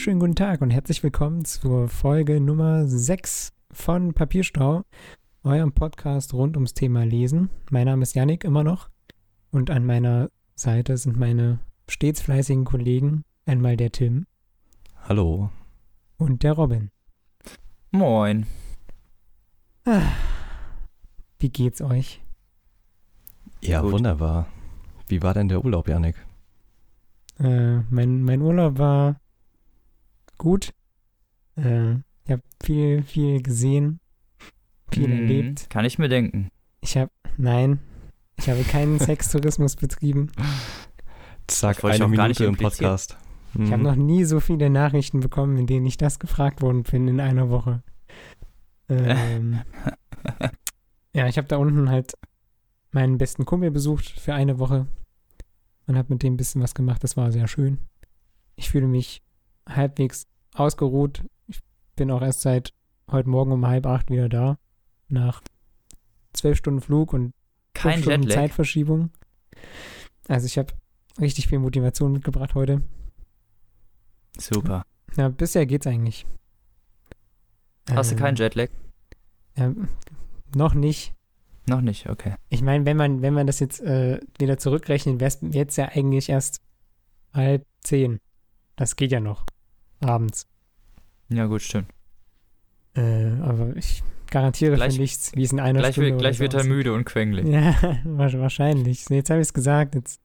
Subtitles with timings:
[0.00, 4.82] wunderschönen guten Tag und herzlich willkommen zur Folge Nummer 6 von Papierstau,
[5.44, 7.50] eurem Podcast rund ums Thema Lesen.
[7.70, 8.88] Mein Name ist Yannick immer noch
[9.50, 14.24] und an meiner Seite sind meine stets fleißigen Kollegen, einmal der Tim
[15.06, 15.50] Hallo.
[16.16, 16.90] und der Robin.
[17.90, 18.46] Moin.
[21.40, 22.22] Wie geht's euch?
[23.60, 23.92] Ja, Gut.
[23.92, 24.46] wunderbar.
[25.08, 26.16] Wie war denn der Urlaub, Janik?
[27.38, 29.20] Äh, mein, mein Urlaub war
[30.40, 30.72] gut.
[31.56, 31.92] Äh,
[32.24, 34.00] ich habe viel, viel gesehen,
[34.90, 35.70] viel Mhm, erlebt.
[35.70, 36.48] Kann ich mir denken.
[36.80, 37.78] Ich habe, nein,
[38.36, 40.32] ich habe keinen Sextourismus betrieben.
[41.46, 42.56] Zack, eine auch gar nicht Minute im.
[42.56, 43.16] Podcast.
[43.54, 43.82] Ich habe Mhm.
[43.82, 47.50] noch nie so viele Nachrichten bekommen, in denen ich das gefragt worden bin in einer
[47.50, 47.82] Woche.
[48.88, 49.60] Ähm,
[51.14, 52.14] ja, ich habe da unten halt
[52.92, 54.86] meinen besten Kumpel besucht für eine Woche
[55.86, 57.02] und habe mit dem ein bisschen was gemacht.
[57.04, 57.78] Das war sehr schön.
[58.56, 59.22] Ich fühle mich
[59.68, 61.24] halbwegs ausgeruht.
[61.48, 61.60] Ich
[61.96, 62.72] bin auch erst seit
[63.10, 64.58] heute Morgen um halb acht wieder da.
[65.08, 65.42] Nach
[66.32, 67.32] zwölf Stunden Flug und
[67.74, 68.34] Kein Stunden Jetlag.
[68.42, 69.10] Zeitverschiebung.
[70.28, 70.72] Also ich habe
[71.20, 72.82] richtig viel Motivation mitgebracht heute.
[74.38, 74.84] Super.
[75.16, 76.26] Ja, bisher geht's eigentlich.
[77.90, 78.68] Hast du Ähm, keinen Jetlag?
[79.56, 79.88] Ähm,
[80.54, 81.12] noch nicht.
[81.66, 82.34] Noch nicht, okay.
[82.48, 85.86] Ich meine, wenn man, wenn man das jetzt äh, wieder zurückrechnet, wäre es jetzt ja
[85.88, 86.62] eigentlich erst
[87.32, 88.18] halb zehn.
[88.76, 89.44] Das geht ja noch.
[90.00, 90.46] Abends.
[91.28, 91.88] Ja, gut, stimmt.
[92.94, 96.36] Äh, aber ich garantiere Gleich- für nichts, wie es in einer Gleich, Stunde wird, gleich
[96.36, 96.72] oder wird so er aussieht.
[96.72, 97.46] müde und quengelig.
[97.46, 99.08] Ja, wa- wahrscheinlich.
[99.08, 100.20] Jetzt habe ich es gesagt, jetzt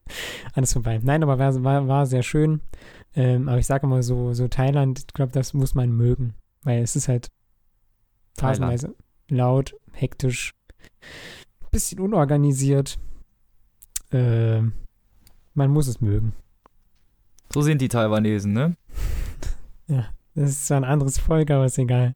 [0.53, 0.99] alles vorbei.
[1.03, 2.61] Nein, aber war, war, war sehr schön.
[3.15, 6.33] Ähm, aber ich sage mal so, so Thailand, ich glaube, das muss man mögen.
[6.63, 7.31] Weil es ist halt
[8.37, 8.95] phasenweise
[9.29, 10.53] laut, hektisch,
[11.71, 12.97] bisschen unorganisiert.
[14.11, 14.73] Ähm,
[15.53, 16.33] man muss es mögen.
[17.53, 18.75] So sind die Taiwanesen, ne?
[19.87, 22.13] Das ist zwar ein anderes Volk, aber ist egal.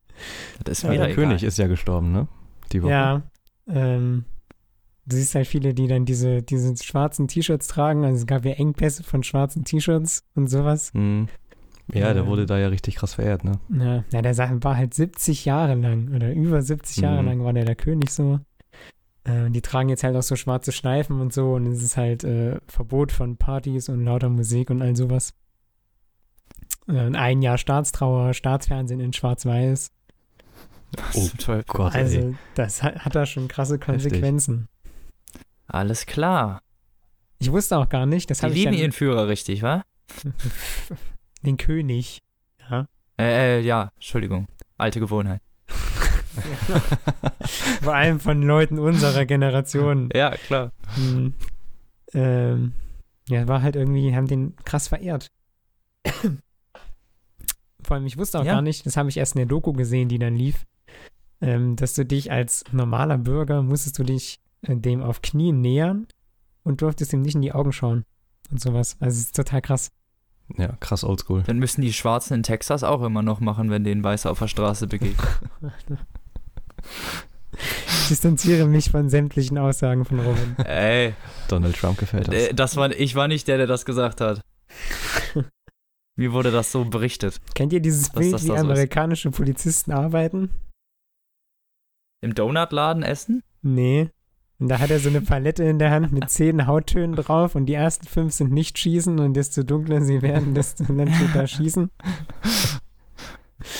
[0.65, 1.13] Das ist Ja, Der.
[1.15, 2.27] König ist ja gestorben, ne?
[2.71, 2.91] Die Woche.
[2.91, 3.21] Ja,
[3.67, 4.25] ähm,
[5.05, 8.03] du siehst halt viele, die dann diese, diese schwarzen T-Shirts tragen.
[8.03, 10.93] Also es gab ja Engpässe von schwarzen T-Shirts und sowas.
[10.93, 11.27] Mhm.
[11.93, 12.27] Ja, der Ähm.
[12.29, 13.53] wurde da ja richtig krass verehrt, ne?
[13.69, 17.27] Ja, na, der war halt 70 Jahre lang oder über 70 Jahre Mhm.
[17.29, 18.39] lang war der der König so.
[19.23, 22.23] Äh, die tragen jetzt halt auch so schwarze Schleifen und so und es ist halt
[22.23, 25.33] äh, Verbot von Partys und lauter Musik und all sowas.
[26.89, 29.91] Ein Jahr Staatstrauer, Staatsfernsehen in Schwarz-Weiß.
[31.13, 31.29] Oh?
[31.67, 32.01] Gott, ey.
[32.01, 34.67] Also das hat, hat da schon krasse Konsequenzen.
[35.67, 36.63] Alles klar.
[37.37, 39.83] Ich wusste auch gar nicht, das Die habe ich lieben ihren Führer richtig, wa?
[41.43, 42.21] den König.
[42.69, 42.87] Ja.
[43.17, 44.47] Äh, äh, ja, Entschuldigung.
[44.77, 45.41] Alte Gewohnheit.
[47.81, 50.09] Vor allem von Leuten unserer Generation.
[50.13, 50.71] Ja, klar.
[50.95, 51.33] Hm.
[52.13, 52.73] Ähm,
[53.27, 55.31] ja, war halt irgendwie, haben den krass verehrt.
[57.89, 58.53] Vor allem, ich wusste auch Ja.
[58.53, 60.67] gar nicht, das habe ich erst in der Doku gesehen, die dann lief,
[61.41, 66.05] ähm, dass du dich als normaler Bürger musstest du dich äh, dem auf Knien nähern
[66.61, 68.05] und durftest ihm nicht in die Augen schauen
[68.51, 68.95] und sowas.
[68.99, 69.89] Also es ist total krass.
[70.55, 71.41] Ja, krass oldschool.
[71.47, 74.47] Dann müssen die Schwarzen in Texas auch immer noch machen, wenn denen Weiße auf der
[74.47, 75.17] Straße begegnen.
[78.01, 80.55] Ich distanziere mich von sämtlichen Aussagen von Robin.
[80.65, 81.13] Ey,
[81.47, 82.35] Donald Trump gefällt das.
[82.35, 84.41] äh, das war, ich war nicht der, der das gesagt hat.
[86.19, 87.39] Mir wurde das so berichtet.
[87.55, 88.59] Kennt ihr dieses Bild, das wie ist?
[88.59, 90.49] amerikanische Polizisten arbeiten?
[92.19, 93.41] Im Donutladen essen?
[93.61, 94.09] Nee.
[94.59, 97.67] Und da hat er so eine Palette in der Hand mit zehn Hauttönen drauf und
[97.67, 101.47] die ersten fünf sind nicht schießen und desto dunkler sie werden, desto dann steht da
[101.47, 101.89] schießen.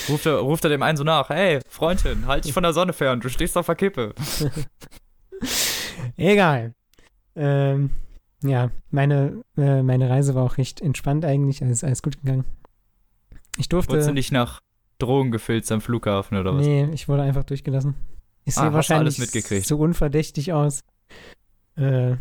[0.08, 2.94] Ruft er, ruft er dem einen so nach, hey, Freundin, halt dich von der Sonne
[2.94, 4.14] fern, du stehst auf der Kippe.
[6.16, 6.72] Egal.
[7.36, 7.90] Ähm,
[8.42, 12.44] ja, meine, äh, meine Reise war auch recht entspannt eigentlich, alles, alles gut gegangen.
[13.58, 13.92] Ich durfte.
[13.92, 14.60] Wurdest du nicht nach
[14.98, 16.64] Drogen gefilzt am Flughafen oder was?
[16.66, 17.94] nee, ich wurde einfach durchgelassen.
[18.44, 19.66] Ich Ah, sehe wahrscheinlich alles mitgekriegt?
[19.66, 20.80] so unverdächtig aus.
[21.76, 22.16] Äh,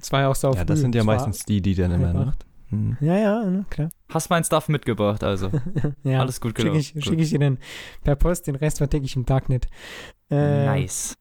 [0.00, 2.16] es war ja auch so ja, das sind ja meistens die, die dann immer, halb
[2.16, 2.32] ne?
[2.70, 2.96] Mhm.
[3.00, 3.88] Ja, ja, ne, klar.
[4.10, 5.50] Hast mein Stuff mitgebracht, also.
[6.04, 6.20] ja.
[6.20, 6.78] Alles gut Schicke gelaufen.
[6.80, 7.04] ich, Gut.
[7.04, 7.58] schick ich dir dann
[8.04, 9.66] per Post, den Rest verticke ich im Darknet.
[10.30, 11.14] Äh, nice.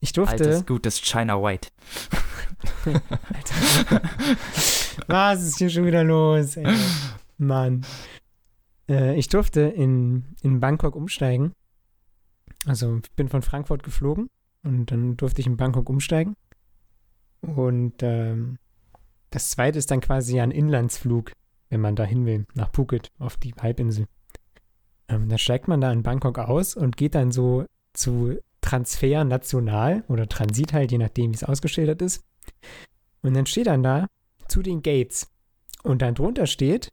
[0.00, 0.32] Ich durfte.
[0.44, 1.68] Altes, gutes China White.
[2.84, 4.02] Alter.
[5.06, 6.56] Was ist hier schon wieder los?
[6.56, 6.66] Ey?
[7.38, 7.84] Mann.
[8.88, 11.52] Äh, ich durfte in, in Bangkok umsteigen.
[12.66, 14.28] Also ich bin von Frankfurt geflogen
[14.62, 16.34] und dann durfte ich in Bangkok umsteigen.
[17.40, 18.58] Und ähm,
[19.30, 21.32] das zweite ist dann quasi ein Inlandsflug,
[21.68, 24.06] wenn man da hin will, nach Phuket, auf die Halbinsel.
[25.08, 30.04] Ähm, da steigt man da in Bangkok aus und geht dann so zu Transfer national
[30.08, 32.24] oder Transit halt, je nachdem, wie es ausgeschildert ist.
[33.22, 34.06] Und dann steht dann da
[34.48, 35.28] zu den Gates.
[35.82, 36.92] Und dann drunter steht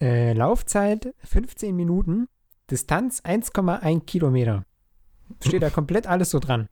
[0.00, 2.26] Äh, Laufzeit 15 Minuten,
[2.70, 4.64] Distanz 1,1 Kilometer.
[5.40, 6.68] Steht da komplett alles so dran.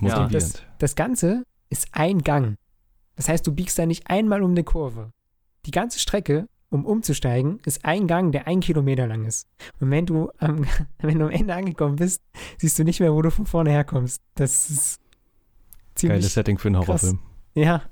[0.00, 0.34] Motivierend.
[0.34, 2.56] Das, das Ganze ist ein Gang.
[3.14, 5.12] Das heißt, du biegst da nicht einmal um eine Kurve.
[5.66, 9.46] Die ganze Strecke, um umzusteigen, ist ein Gang, der ein Kilometer lang ist.
[9.80, 10.66] Und wenn du am,
[10.98, 12.22] wenn du am Ende angekommen bist,
[12.58, 14.20] siehst du nicht mehr, wo du von vorne herkommst.
[14.34, 15.00] Das ist
[15.98, 16.20] ziemlich.
[16.20, 17.02] Geiles Setting für einen krass.
[17.02, 17.18] Horrorfilm.
[17.54, 17.82] Ja,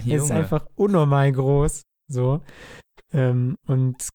[0.00, 1.82] es ist einfach unnormal groß.
[2.08, 2.40] So.
[3.12, 4.08] Ähm, und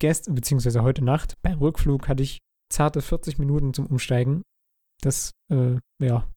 [0.00, 2.38] gestern, beziehungsweise heute Nacht, beim Rückflug hatte ich
[2.70, 4.42] zarte 40 Minuten zum Umsteigen.
[5.00, 6.28] Das, äh, ja,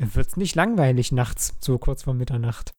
[0.00, 2.72] wird nicht langweilig nachts, so kurz vor Mitternacht.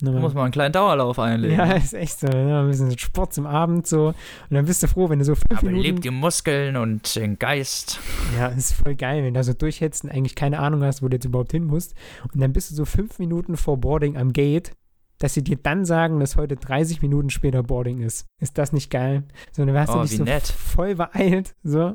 [0.00, 1.56] Da muss man einen kleinen Dauerlauf einlegen.
[1.56, 2.26] Ja, ist echt so.
[2.26, 4.08] Ja, ein bisschen Sport zum Abend so.
[4.08, 4.16] Und
[4.50, 5.82] dann bist du froh, wenn du so fünf Aber Minuten.
[5.84, 8.00] lebt die Muskeln und den Geist.
[8.36, 11.08] Ja, ist voll geil, wenn du da so durchhetzt und eigentlich keine Ahnung hast, wo
[11.08, 11.94] du jetzt überhaupt hin musst.
[12.32, 14.72] Und dann bist du so fünf Minuten vor Boarding am Gate,
[15.20, 18.26] dass sie dir dann sagen, dass heute 30 Minuten später Boarding ist.
[18.40, 19.22] Ist das nicht geil?
[19.52, 20.46] So, dann hast du Oh, dich wie so nett.
[20.46, 21.94] voll beeilt, so.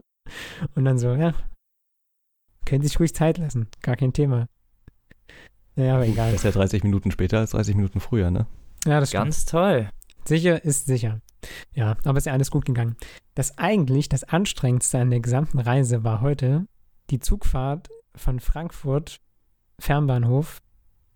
[0.73, 1.33] Und dann so, ja.
[2.65, 3.67] Können sich ruhig Zeit lassen.
[3.81, 4.47] Gar kein Thema.
[5.79, 6.31] Ja, aber egal.
[6.31, 8.45] Besser 30 Minuten später als 30 Minuten früher, ne?
[8.85, 9.25] Ja, das stimmt.
[9.25, 9.89] Ganz toll.
[10.25, 11.21] Sicher ist sicher.
[11.73, 12.97] Ja, aber ist ja alles gut gegangen.
[13.35, 16.65] Das eigentlich das Anstrengendste an der gesamten Reise war heute
[17.09, 19.21] die Zugfahrt von Frankfurt
[19.79, 20.61] Fernbahnhof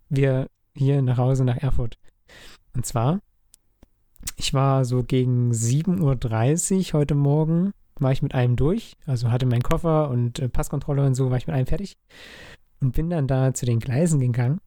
[0.10, 1.98] wir hier nach Hause nach Erfurt.
[2.76, 3.20] Und zwar,
[4.38, 9.46] ich war so gegen 7.30 Uhr heute Morgen, war ich mit einem durch, also hatte
[9.46, 11.98] meinen Koffer und äh, Passkontrolle und so, war ich mit einem fertig
[12.84, 14.60] und bin dann da zu den Gleisen gegangen.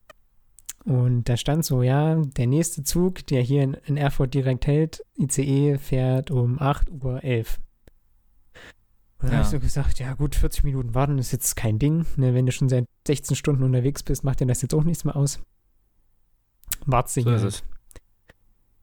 [0.84, 5.02] Und da stand so, ja, der nächste Zug, der hier in, in Erfurt direkt hält,
[5.18, 7.18] ICE, fährt um 8.11 Uhr.
[9.18, 9.32] Und da Ja.
[9.38, 12.06] habe ich so gesagt, ja gut, 40 Minuten warten ist jetzt kein Ding.
[12.16, 15.04] Ne, wenn du schon seit 16 Stunden unterwegs bist, macht dir das jetzt auch nichts
[15.04, 15.40] mehr aus.
[16.84, 17.64] Wartest du So hier halt.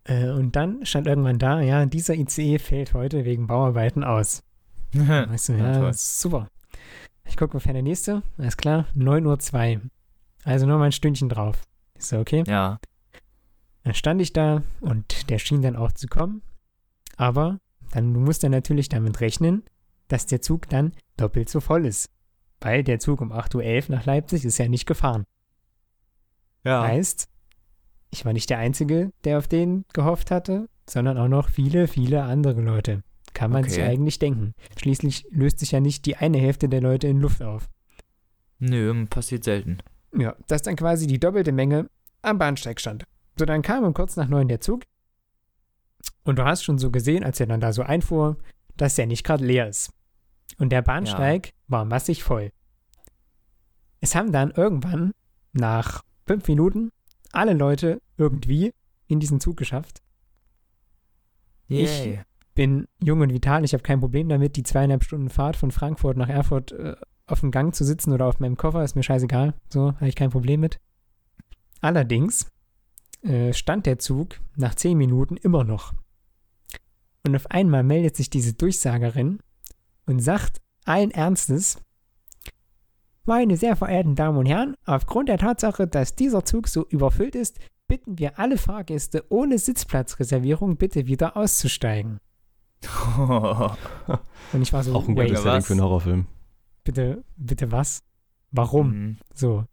[0.05, 4.43] Äh, und dann stand irgendwann da, ja, dieser ICE fällt heute wegen Bauarbeiten aus.
[4.93, 6.47] Weißt du, Ja, ja, super.
[7.25, 8.21] Ich gucke, wer der nächste?
[8.37, 9.81] Alles klar, 9.02 Uhr.
[10.43, 11.61] Also nur mal ein Stündchen drauf.
[11.97, 12.43] Ich so, okay.
[12.47, 12.79] ja.
[13.83, 16.41] Dann stand ich da und der schien dann auch zu kommen.
[17.17, 17.59] Aber
[17.91, 19.63] dann, du musst dann natürlich damit rechnen,
[20.07, 22.09] dass der Zug dann doppelt so voll ist.
[22.61, 25.25] Weil der Zug um 8.11 Uhr nach Leipzig ist ja nicht gefahren.
[26.63, 26.83] Ja.
[26.83, 27.27] Heißt,
[28.09, 32.23] ich war nicht der Einzige, der auf den gehofft hatte, sondern auch noch viele, viele
[32.23, 33.03] andere Leute.
[33.33, 33.87] Kann man sich Okay.
[33.89, 34.53] eigentlich denken.
[34.79, 37.69] Schließlich löst sich ja nicht die eine Hälfte der Leute in Luft auf.
[38.59, 39.79] Nö, passiert selten.
[40.15, 41.89] Ja, das ist dann quasi die doppelte Menge
[42.21, 43.03] am Bahnsteig stand.
[43.37, 44.83] So, dann kam um kurz nach neun der Zug.
[46.23, 48.37] Und du hast schon so gesehen, als er dann da so einfuhr,
[48.77, 49.91] dass der nicht gerade leer ist.
[50.59, 52.51] Und der Bahnsteig war massig voll.
[54.01, 55.11] Es haben dann irgendwann
[55.53, 56.89] nach fünf Minuten
[57.31, 58.71] alle Leute irgendwie
[59.07, 60.01] in diesen Zug geschafft.
[61.67, 62.21] Ich- Yay.
[62.55, 66.17] Bin jung und vital, ich habe kein Problem damit, die zweieinhalb Stunden Fahrt von Frankfurt
[66.17, 66.95] nach Erfurt äh,
[67.25, 69.53] auf dem Gang zu sitzen oder auf meinem Koffer, ist mir scheißegal.
[69.69, 70.79] So, habe ich kein Problem mit.
[71.81, 72.51] Allerdings
[73.23, 75.93] äh, stand der Zug nach zehn Minuten immer noch.
[77.25, 79.39] Und auf einmal meldet sich diese Durchsagerin
[80.05, 81.77] und sagt allen Ernstes,
[83.25, 87.57] meine sehr verehrten Damen und Herren, aufgrund der Tatsache, dass dieser Zug so überfüllt ist,
[87.87, 92.19] bitten wir alle Fahrgäste ohne Sitzplatzreservierung bitte wieder auszusteigen.
[94.53, 95.67] Und ich war so, Auch ein gutes Setting was?
[95.67, 96.25] für einen Horrorfilm.
[96.83, 98.03] bitte, bitte was?
[98.51, 98.89] Warum?
[98.91, 99.17] Mhm.
[99.33, 99.65] So.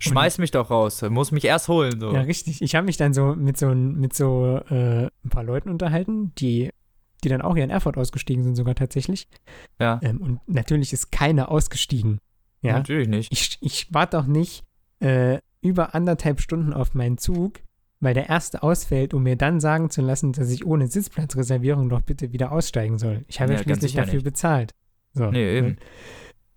[0.00, 1.02] Schmeiß mich doch raus.
[1.02, 1.98] Muss mich erst holen.
[1.98, 2.12] So.
[2.12, 2.62] Ja, richtig.
[2.62, 6.70] Ich habe mich dann so mit so, mit so äh, ein paar Leuten unterhalten, die,
[7.24, 9.26] die dann auch hier in Erfurt ausgestiegen sind, sogar tatsächlich.
[9.80, 9.98] Ja.
[10.02, 12.20] Ähm, und natürlich ist keiner ausgestiegen.
[12.62, 12.74] Ja.
[12.74, 13.32] Natürlich nicht.
[13.32, 14.62] Ich, ich warte auch nicht
[15.00, 17.60] äh, über anderthalb Stunden auf meinen Zug,
[18.00, 22.02] weil der erste ausfällt, um mir dann sagen zu lassen, dass ich ohne Sitzplatzreservierung doch
[22.02, 23.24] bitte wieder aussteigen soll.
[23.28, 24.24] Ich habe ja, Ja, schließlich dafür nicht.
[24.24, 24.74] bezahlt.
[25.14, 25.30] So.
[25.30, 25.76] Nee, eben.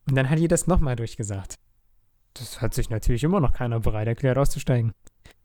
[0.08, 1.58] Und dann hat ihr das nochmal durchgesagt.
[2.34, 4.94] Das hat sich natürlich immer noch keiner bereit erklärt, auszusteigen.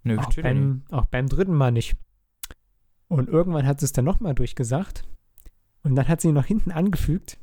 [0.02, 1.96] Nö, Auch beim, auch beim dritten Mal nicht.
[3.08, 5.04] Und irgendwann hat sie es dann nochmal durchgesagt.
[5.82, 7.38] Und dann hat sie noch hinten angefügt.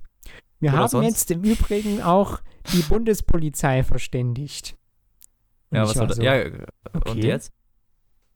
[0.60, 1.06] Wir Oder haben sonst?
[1.08, 2.42] jetzt im Übrigen auch
[2.74, 4.78] die Bundespolizei verständigt.
[5.72, 6.18] Und Ja, was soll das?
[6.18, 7.26] so, Ja, und okay.
[7.28, 7.52] jetzt?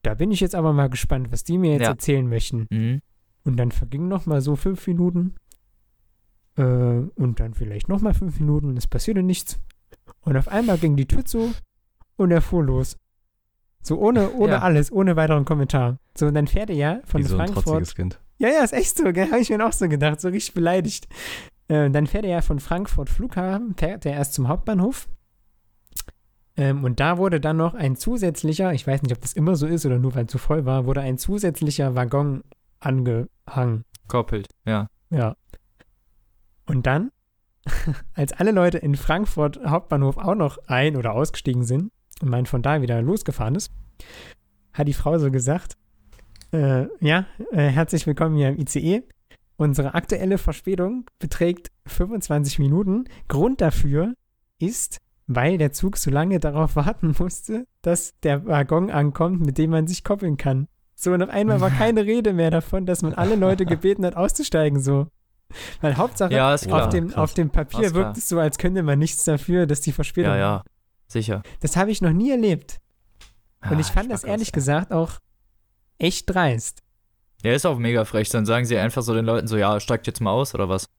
[0.03, 1.89] Da bin ich jetzt aber mal gespannt, was die mir jetzt Ja.
[1.89, 2.67] erzählen möchten.
[2.69, 3.01] Mhm.
[3.43, 5.35] Und dann vergingen noch mal so fünf Minuten.
[6.57, 9.59] Äh, und dann vielleicht noch mal fünf Minuten und es passierte nichts.
[10.21, 11.53] Und auf einmal ging die Tür zu
[12.15, 12.97] und er fuhr los.
[13.81, 14.59] So ohne, ohne Ja.
[14.59, 15.99] alles, ohne weiteren Kommentar.
[16.17, 17.63] So, und dann fährt er ja von Wie so ein Frankfurt.
[17.65, 18.19] trotziges Kind.
[18.39, 19.27] Ja, ja, ist echt so, gell?
[19.31, 21.07] Habe ich mir auch so gedacht, so richtig beleidigt.
[21.67, 25.07] Äh, dann fährt er ja von Frankfurt Flughafen, fährt er erst zum Hauptbahnhof.
[26.57, 29.67] Ähm, und da wurde dann noch ein zusätzlicher, ich weiß nicht, ob das immer so
[29.67, 32.43] ist oder nur weil es zu voll war, wurde ein zusätzlicher Waggon
[32.79, 33.83] angehangen.
[34.07, 34.87] Koppelt, ja.
[35.09, 35.35] Ja.
[36.65, 37.11] Und dann,
[38.13, 42.63] als alle Leute in Frankfurt Hauptbahnhof auch noch ein- oder ausgestiegen sind und man von
[42.63, 43.71] da wieder losgefahren ist,
[44.73, 45.77] hat die Frau so gesagt,
[46.51, 49.03] äh, ja, äh, herzlich willkommen hier im ICE.
[49.57, 53.05] Unsere aktuelle Verspätung beträgt 25 Minuten.
[53.27, 54.13] Grund dafür
[54.59, 59.71] ist, weil der Zug so lange darauf warten musste, dass der Waggon ankommt, mit dem
[59.71, 60.67] man sich koppeln kann.
[60.95, 64.15] So, und auf einmal war keine Rede mehr davon, dass man alle Leute gebeten hat,
[64.15, 65.07] auszusteigen, so.
[65.81, 66.83] Weil Hauptsache, Ja, klar.
[66.85, 67.17] auf, dem, krass.
[67.17, 67.93] auf dem Papier klar.
[67.93, 70.31] wirkt es so, als könnte man nichts dafür, dass die Verspätung.
[70.31, 70.63] Ja, ja.
[71.07, 71.41] Sicher.
[71.61, 72.79] Das habe ich noch nie erlebt.
[73.69, 74.53] Und Ah, ich fand das mag ehrlich ja.
[74.53, 75.11] gesagt auch
[75.99, 76.83] echt dreist.
[77.43, 78.29] Ja, ist auch mega frech.
[78.29, 80.89] Dann sagen sie einfach so den Leuten so, ja, steigt jetzt mal aus oder was?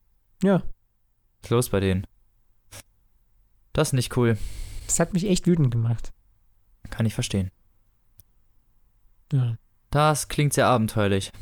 [0.42, 2.06] Ja, Was ist los bei denen?
[3.72, 4.36] Das ist nicht cool.
[4.86, 6.12] das hat mich echt wütend gemacht.
[6.90, 7.50] Kann ich verstehen.
[9.32, 9.56] Ja.
[9.90, 11.32] Das klingt sehr abenteuerlich.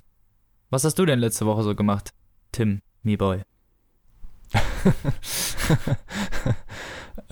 [0.70, 2.12] Was hast du denn letzte Woche so gemacht,
[2.52, 3.42] Tim, me boy?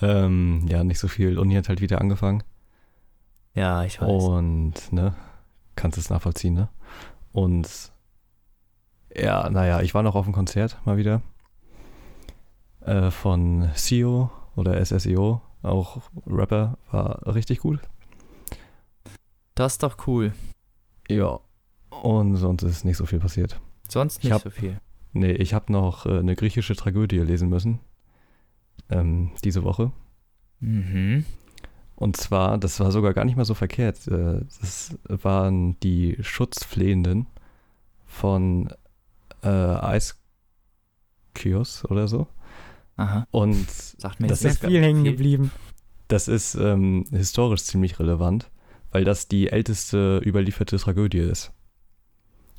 [0.01, 1.39] ähm, ja, nicht so viel.
[1.39, 2.43] Uni hat halt wieder angefangen.
[3.55, 4.09] Ja, ich weiß.
[4.09, 5.15] Und, ne,
[5.77, 6.69] kannst es nachvollziehen, ne?
[7.33, 7.93] Und
[9.15, 11.23] ja, naja, ich war noch auf dem Konzert mal wieder.
[12.81, 17.81] Äh, von CEO oder SSEO, auch Rapper, war richtig gut.
[19.55, 20.33] Das ist doch cool.
[21.09, 21.41] Ja.
[22.03, 23.61] Und sonst ist nicht so viel passiert.
[23.89, 24.81] Sonst Ich nicht hab- so viel.
[25.13, 27.79] Nee, ich habe noch äh, eine griechische Tragödie lesen müssen.
[28.91, 29.93] Ähm, diese Woche.
[30.59, 31.25] Mhm.
[31.95, 34.09] Und zwar, das war sogar gar nicht mal so verkehrt.
[34.09, 37.27] äh, Das waren die Schutzflehenden
[38.05, 38.73] von
[39.45, 39.49] äh,
[41.35, 42.27] Eiskios oder so.
[42.97, 43.27] Aha.
[43.31, 45.51] Und Sagt mir Das ist viel hängen geblieben.
[46.09, 48.51] das ist ähm, historisch ziemlich relevant,
[48.93, 51.53] weil das die älteste überlieferte Tragödie ist.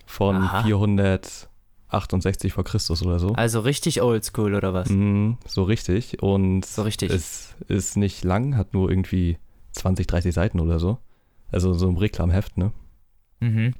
[0.05, 0.63] Von Aha.
[0.63, 3.29] 468 vor Christus oder so.
[3.33, 4.89] Also richtig oldschool oder was?
[4.89, 6.21] Mhm, so richtig.
[6.21, 7.11] Und So richtig.
[7.11, 9.37] es ist nicht lang, hat nur irgendwie
[9.73, 10.97] 20, 30 Seiten oder so.
[11.51, 12.71] Also so ein Reklamheft, ne?
[13.39, 13.73] Mhm.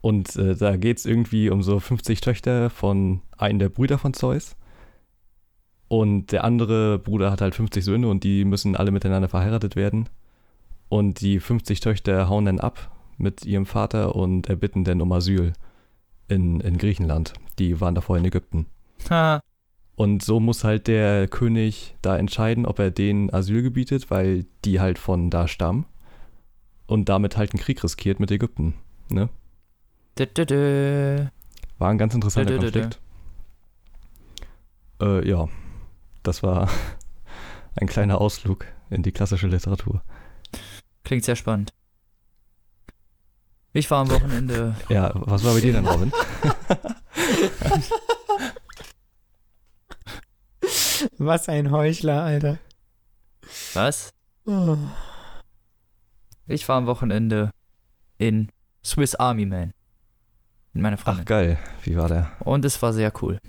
[0.00, 4.12] Und äh, da geht es irgendwie um so 50 Töchter von einem der Brüder von
[4.14, 4.56] Zeus.
[5.88, 10.08] Und der andere Bruder hat halt 50 Söhne und die müssen alle miteinander verheiratet werden.
[10.88, 15.52] Und die 50 Töchter hauen dann ab mit ihrem Vater und erbitten dann um Asyl
[16.28, 17.34] in, in Griechenland.
[17.58, 18.66] Die waren davor in Ägypten.
[19.10, 19.40] Ha.
[19.94, 24.80] Und so muss halt der König da entscheiden, ob er denen Asyl gebietet, weil die
[24.80, 25.86] halt von da stammen.
[26.86, 28.74] Und damit halt einen Krieg riskiert mit Ägypten.
[29.08, 29.28] Ne?
[30.18, 31.26] Dö, dö, dö.
[31.78, 32.58] War ein ganz interessanter.
[32.58, 33.00] Konflikt.
[35.00, 35.48] Äh, ja,
[36.26, 36.68] das war
[37.76, 40.02] ein kleiner Ausflug in die klassische Literatur.
[41.04, 41.72] Klingt sehr spannend.
[43.72, 44.74] Ich war am Wochenende.
[44.88, 46.12] Ja, was war bei dir denn, Robin?
[51.18, 52.58] Was ein Heuchler, Alter.
[53.74, 54.10] Was?
[54.46, 54.76] Oh.
[56.46, 57.50] Ich war am Wochenende
[58.18, 58.50] in
[58.84, 59.72] Swiss Army Man.
[60.72, 61.24] Mit meiner Ach, Freundin.
[61.24, 61.58] geil.
[61.82, 62.30] Wie war der?
[62.40, 63.40] Und es war sehr cool.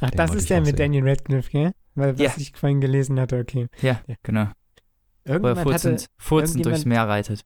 [0.00, 0.76] Ach, Den das ist der mit sehen.
[0.76, 1.72] Daniel Radcliffe, gell?
[1.94, 2.32] Weil, was Ja.
[2.36, 3.66] ich vorhin gelesen hatte, okay.
[3.82, 4.14] Ja, Ja.
[4.22, 4.44] genau.
[4.44, 7.44] Wo er Irgendjemand hatte furzend, furzend irgendjemand- durchs Meer reitet.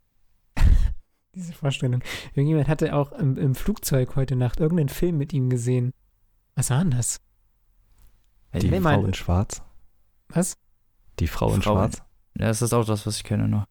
[1.34, 2.02] diese Vorstellung.
[2.34, 5.92] Irgendjemand hatte auch im, im Flugzeug heute Nacht irgendeinen Film mit ihm gesehen.
[6.54, 7.20] Was war denn das?
[8.54, 9.62] Die Nee, Frau mein- in Schwarz?
[10.28, 10.54] Was?
[11.18, 12.02] Die Frau in Frau in- Schwarz?
[12.38, 13.64] Ja, das ist auch das, was ich kenne noch.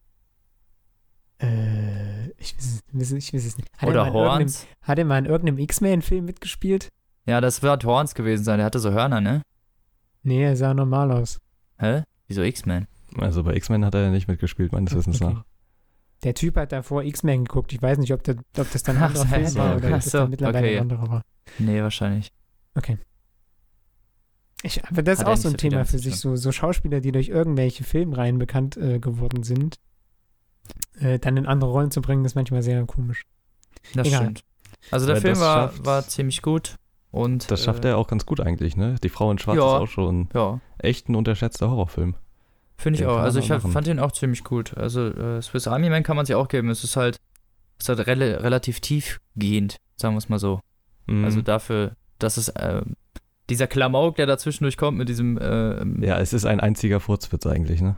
[1.41, 2.55] Äh, ich
[2.93, 3.69] weiß, ich weiß es nicht.
[3.77, 4.65] Hat er Oder Horns.
[4.81, 6.89] Hat er mal in irgendeinem X-Men-Film mitgespielt?
[7.25, 8.57] Ja, das wird Horns gewesen sein.
[8.57, 9.41] Der hatte so Hörner, ne?
[10.23, 11.39] Nee, er sah normal aus.
[11.77, 12.03] Hä?
[12.27, 12.87] Wieso X-Men?
[13.17, 15.33] Also bei X-Men hat er ja nicht mitgespielt, meines Wissens Okay.
[15.33, 15.43] nach.
[16.23, 17.73] Der Typ hat davor X-Men geguckt.
[17.73, 19.75] Ich weiß nicht, ob, der, ob das dann ein Ach anderer so, Film so, war
[19.75, 19.85] okay.
[19.85, 20.75] oder ob das dann mittlerweile okay.
[20.77, 21.21] ein anderer war.
[21.59, 22.31] Nee, wahrscheinlich.
[24.63, 26.15] Ich, aber das ist Hat er auch so ein Thema für sich.
[26.15, 29.77] So, so Schauspieler, die durch irgendwelche Filmreihen bekannt äh, geworden sind,
[30.99, 33.23] äh, dann in andere Rollen zu bringen, ist manchmal sehr komisch.
[33.93, 34.21] Das Egal.
[34.21, 34.43] stimmt.
[34.89, 36.77] Also der Aber Film war, war ziemlich gut.
[37.13, 38.95] Und, Das schafft äh, er auch ganz gut eigentlich, ne?
[39.03, 39.77] Die Frau in Schwarz Ja.
[39.77, 42.15] ist auch schon Ja, echt ein unterschätzter Horrorfilm.
[42.75, 43.17] finde ich Den auch.
[43.17, 43.71] Also ich machen.
[43.71, 44.75] fand ihn auch ziemlich gut.
[44.75, 46.69] Also äh, Swiss Army Man kann man sich auch geben.
[46.71, 47.17] Es ist halt,
[47.79, 50.59] ist halt rela relativ tiefgehend, sagen wir es mal so.
[51.05, 51.23] Mhm.
[51.23, 52.81] Also dafür, dass es äh,
[53.47, 57.79] dieser Klamauk, der dazwischendurch kommt mit diesem äh, ja, es ist ein einziger Furzwitz eigentlich,
[57.81, 57.95] ne?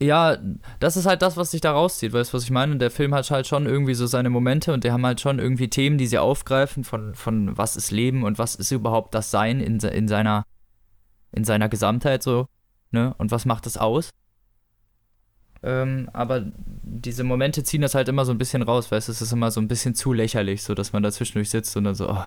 [0.00, 0.38] Ja,
[0.78, 2.76] das ist halt das, was sich da rauszieht, weißt du, was ich meine?
[2.76, 5.68] Der Film hat halt schon irgendwie so seine Momente und die haben halt schon irgendwie
[5.68, 9.60] Themen, die sie aufgreifen von, von was ist Leben und was ist überhaupt das Sein
[9.60, 10.44] in, in seiner
[11.32, 12.48] in seiner Gesamtheit so,
[12.90, 13.14] ne?
[13.18, 14.10] Und was macht es aus?
[15.62, 19.20] Ähm, aber diese Momente ziehen das halt immer so ein bisschen raus, weißt du, es
[19.20, 21.96] ist immer so ein bisschen zu lächerlich, so dass man da zwischendurch sitzt und dann
[21.96, 22.24] so, oh.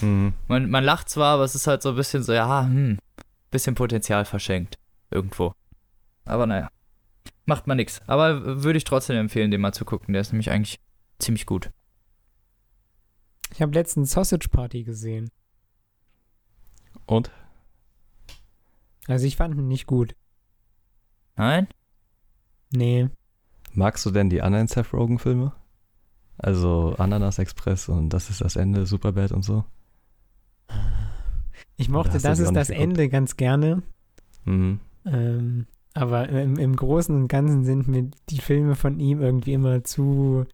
[0.00, 0.32] Mhm.
[0.48, 2.98] man, man lacht zwar, aber es ist halt so ein bisschen so, ja, hm,
[3.50, 4.78] bisschen Potenzial verschenkt.
[5.10, 5.52] Irgendwo.
[6.24, 6.70] Aber naja.
[7.44, 8.00] Macht man nichts.
[8.06, 10.12] Aber würde ich trotzdem empfehlen, den mal zu gucken.
[10.12, 10.80] Der ist nämlich eigentlich
[11.18, 11.70] ziemlich gut.
[13.52, 15.30] Ich habe letztens Sausage Party gesehen.
[17.06, 17.30] Und?
[19.08, 20.14] Also ich fand ihn nicht gut.
[21.36, 21.68] Nein?
[22.72, 23.08] Nee.
[23.72, 25.52] Magst du denn die anderen Seth Rogen-Filme?
[26.38, 29.64] Also Ananas Express und Das ist das Ende, Superbad und so?
[31.76, 32.82] Ich mochte Das ist das geguckt?
[32.84, 33.82] Ende ganz gerne.
[34.44, 34.80] Mhm.
[35.04, 39.84] Ähm, aber im, im Großen und Ganzen sind mir die Filme von ihm irgendwie immer
[39.84, 40.46] zu,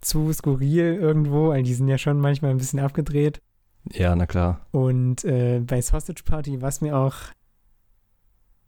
[0.00, 3.40] zu skurril irgendwo, weil die sind ja schon manchmal ein bisschen abgedreht.
[3.92, 4.66] Ja, na klar.
[4.70, 7.14] Und äh, bei Sausage Party war es mir auch,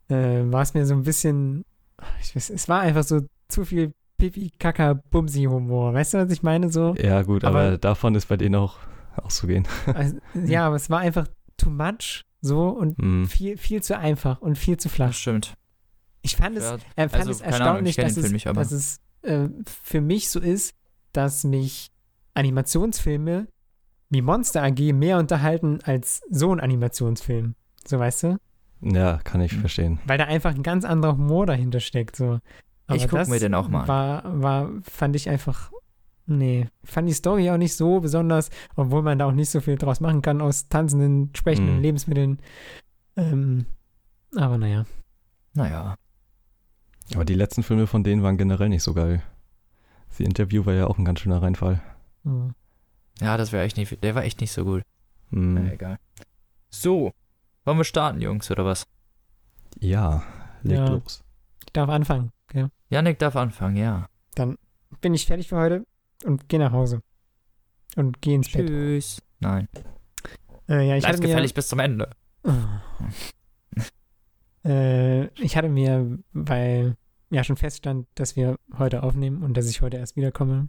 [0.08, 1.64] äh, war es mir so ein bisschen,
[2.20, 5.92] ich weiß, es war einfach so zu viel Pipi, Kaka, Bumsi-Humor.
[5.94, 6.70] Weißt du, was ich meine?
[6.70, 8.78] So, Ja, gut, aber, Aber- davon ist bei denen auch
[9.16, 9.66] auszugehen.
[9.86, 10.16] also,
[10.46, 13.26] ja, aber es war einfach too much, so und Mhm.
[13.26, 15.12] viel, viel zu einfach und viel zu Das flach.
[15.12, 15.54] stimmt.
[16.26, 18.72] Ich fand es, äh, fand also, es Ahnung, erstaunlich, ich kenn dass, es, nicht, dass
[18.72, 20.74] es äh, für mich so ist,
[21.12, 21.90] dass mich
[22.34, 23.46] Animationsfilme
[24.10, 27.54] wie Monster AG mehr unterhalten als so ein Animationsfilm.
[27.86, 28.36] So weißt du?
[28.82, 30.00] Ja, kann ich verstehen.
[30.04, 32.16] Weil da einfach ein ganz anderer Humor dahinter steckt.
[32.16, 32.40] So.
[32.86, 33.88] Aber Ich guck das mir den auch mal an.
[33.88, 35.70] War, war, fand ich einfach,
[36.26, 39.76] nee, fand die Story auch nicht so besonders, obwohl man da auch nicht so viel
[39.76, 41.82] draus machen kann aus tanzenden, sprechenden Mhm.
[41.82, 42.38] Lebensmitteln.
[43.16, 43.66] Ähm,
[44.36, 44.84] aber naja.
[45.54, 45.94] Naja.
[47.14, 49.22] Aber die letzten Filme von denen waren generell nicht so geil.
[50.10, 51.80] The Interview war ja auch ein ganz schöner Reinfall.
[52.24, 52.54] Mhm.
[53.20, 54.82] Ja, das wäre echt nicht, der war echt nicht so gut.
[55.30, 55.54] Mhm.
[55.54, 55.98] Na, egal.
[56.70, 57.12] So.
[57.64, 58.86] Wollen wir starten, Jungs, oder was?
[59.78, 60.22] Ja,
[60.62, 60.88] leg Ja.
[60.88, 61.22] los.
[61.64, 62.30] Ich darf anfangen.
[62.48, 62.66] Okay?
[62.90, 64.08] Janik darf anfangen, ja.
[65.00, 65.86] Bin ich fertig für heute
[66.24, 67.02] und gehe nach Hause.
[67.96, 68.66] Und gehe ins Bett.
[68.66, 69.22] Tschüss.
[69.40, 69.68] Nein.
[70.68, 72.10] Äh, ja, ich Bleib gefällig bis zum Ende.
[74.66, 76.96] Äh, ich hatte mir, weil
[77.30, 80.68] ja schon feststand, dass wir heute aufnehmen und dass ich heute erst wiederkomme.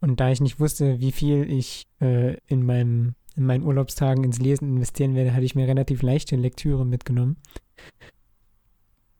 [0.00, 4.38] Und da ich nicht wusste, wie viel ich äh, in, meinem, in meinen Urlaubstagen ins
[4.38, 7.36] Lesen investieren werde, hatte ich mir relativ leichte Lektüre mitgenommen.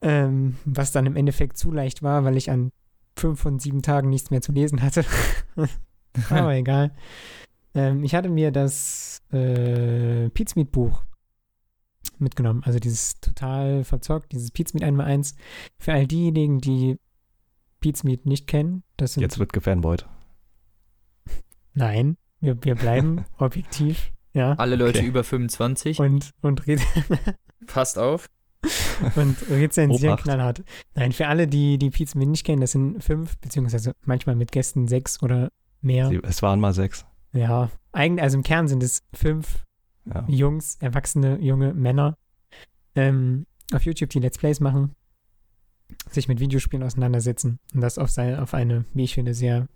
[0.00, 2.70] Ähm, was dann im Endeffekt zu leicht war, weil ich an
[3.16, 5.04] fünf von sieben Tagen nichts mehr zu lesen hatte.
[6.30, 6.92] Aber egal.
[7.74, 11.02] Ähm, ich hatte mir das äh, Pizmeet-Buch
[12.20, 12.62] mitgenommen.
[12.64, 15.34] Also dieses total verzockt, dieses Pizmeet 1x1.
[15.78, 16.98] Für all diejenigen, die
[17.80, 19.22] Pizmeet nicht kennen, das sind.
[19.22, 20.06] Jetzt wird gefanboyt.
[21.74, 24.12] Nein, wir, wir bleiben objektiv.
[24.32, 24.52] Ja.
[24.54, 25.08] Alle Leute Okay.
[25.08, 25.98] über 25.
[26.00, 26.62] Und, und,
[27.66, 28.28] Passt auf.
[29.16, 30.24] und rezensieren Obacht.
[30.24, 30.64] knallhart.
[30.94, 34.88] Nein, für alle, die die Pizmeet nicht kennen, das sind fünf, beziehungsweise manchmal mit Gästen
[34.88, 35.50] sechs oder
[35.80, 36.08] mehr.
[36.08, 37.06] Sie, es waren mal sechs.
[37.32, 39.64] Ja, eigentlich, also im Kern sind es fünf
[40.12, 40.24] Ja.
[40.28, 42.16] Jungs, erwachsene, junge Männer
[42.94, 44.94] ähm, auf YouTube, die Let's Plays machen,
[46.10, 49.68] sich mit Videospielen auseinandersetzen und das auf, seine, auf eine, wie ich finde, sehr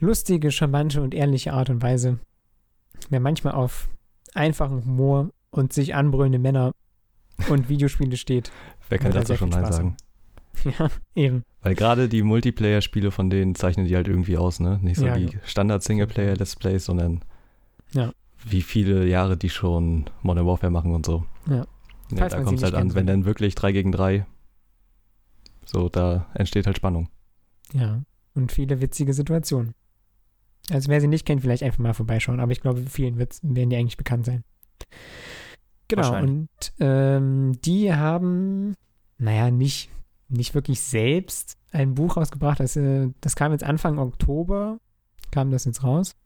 [0.00, 2.18] lustige, charmante und ehrliche Art und Weise.
[3.10, 3.88] Wer manchmal auf
[4.34, 6.72] einfachen Humor und sich anbrüllende Männer
[7.48, 8.50] und Videospiele steht.
[8.88, 9.96] Wer kann Ja, dazu schon Nein sagen?
[10.78, 11.42] ja, eben.
[11.62, 14.78] Weil gerade die Multiplayer-Spiele von denen zeichnen die halt irgendwie aus, ne?
[14.82, 15.42] Nicht so Ja, die genau.
[15.44, 17.24] Standard-Singleplayer-Let's Plays, sondern
[17.92, 18.12] Ja.
[18.44, 21.24] Wie viele Jahre die schon Modern Warfare machen und so.
[21.48, 21.66] Ja.
[22.10, 24.26] Ja, da kommt es halt an, wenn dann wirklich 3 gegen 3,
[25.64, 27.08] so, da entsteht halt Spannung.
[27.72, 28.02] Ja,
[28.34, 29.74] und viele witzige Situationen.
[30.70, 33.70] Also wer sie nicht kennt, vielleicht einfach mal vorbeischauen, aber ich glaube, vielen wird's, werden
[33.70, 34.44] die eigentlich bekannt sein.
[35.88, 36.48] Genau, und
[36.80, 38.74] ähm, die haben,
[39.18, 39.90] naja, nicht,
[40.28, 42.60] nicht wirklich selbst ein Buch rausgebracht.
[42.60, 44.78] Das, äh, das kam jetzt Anfang Oktober,
[45.30, 46.16] kam das jetzt raus.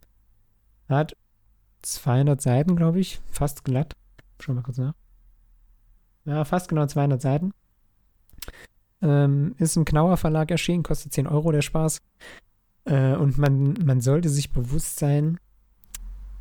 [0.89, 1.17] Hat
[1.83, 3.95] 200 Seiten, glaube ich, fast glatt.
[4.41, 4.95] Schau mal kurz nach.
[6.25, 7.53] Ja, fast genau 200 Seiten.
[9.01, 12.01] Ähm, ist im Knauer Verlag erschienen, kostet 10 Euro der Spaß.
[12.85, 15.39] Äh, und man, man sollte sich bewusst sein,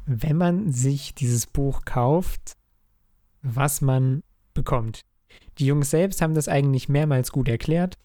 [0.05, 2.53] wenn man sich dieses Buch kauft,
[3.41, 4.23] was man
[4.53, 5.01] bekommt.
[5.59, 7.95] Die Jungs selbst haben das eigentlich mehrmals gut erklärt,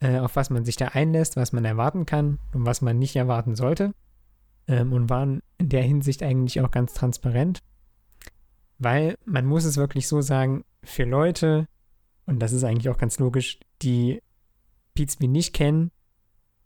[0.00, 3.16] äh, auf was man sich da einlässt, was man erwarten kann und was man nicht
[3.16, 3.92] erwarten sollte.
[4.68, 7.60] Ähm, und waren in der Hinsicht eigentlich auch ganz transparent.
[8.78, 11.68] Weil man muss es wirklich so sagen, für Leute,
[12.26, 14.20] und das ist eigentlich auch ganz logisch, die
[14.94, 15.90] Pizmeet nicht kennen,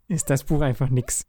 [0.09, 1.27] ist das Buch einfach nix.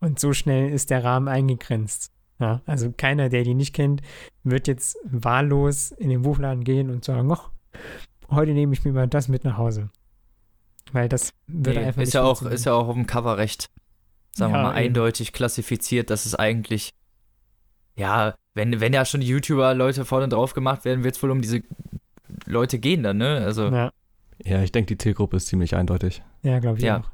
[0.00, 2.10] Und so schnell ist der Rahmen eingegrenzt.
[2.40, 4.02] Ja, also keiner, der die nicht kennt,
[4.42, 7.50] wird jetzt wahllos in den Buchladen gehen und sagen, ach,
[8.30, 9.90] heute nehme ich mir mal das mit nach Hause.
[10.90, 13.38] Weil das würde Nee, einfach ist nicht ja auch ist ja auch auf dem Cover
[13.38, 13.70] recht,
[14.34, 14.78] sagen wir Ja, mal, eben.
[14.88, 16.92] eindeutig klassifiziert, dass es eigentlich
[17.94, 21.30] ja, wenn wenn ja schon die YouTuber Leute vorne drauf gemacht werden, wird es wohl
[21.30, 21.62] um diese
[22.46, 23.42] Leute gehen dann, ne?
[23.44, 23.92] Also Ja,
[24.44, 26.22] Ja, ich denke, die Zielgruppe ist ziemlich eindeutig.
[26.42, 27.00] ja glaube ich Ja.
[27.00, 27.10] auch.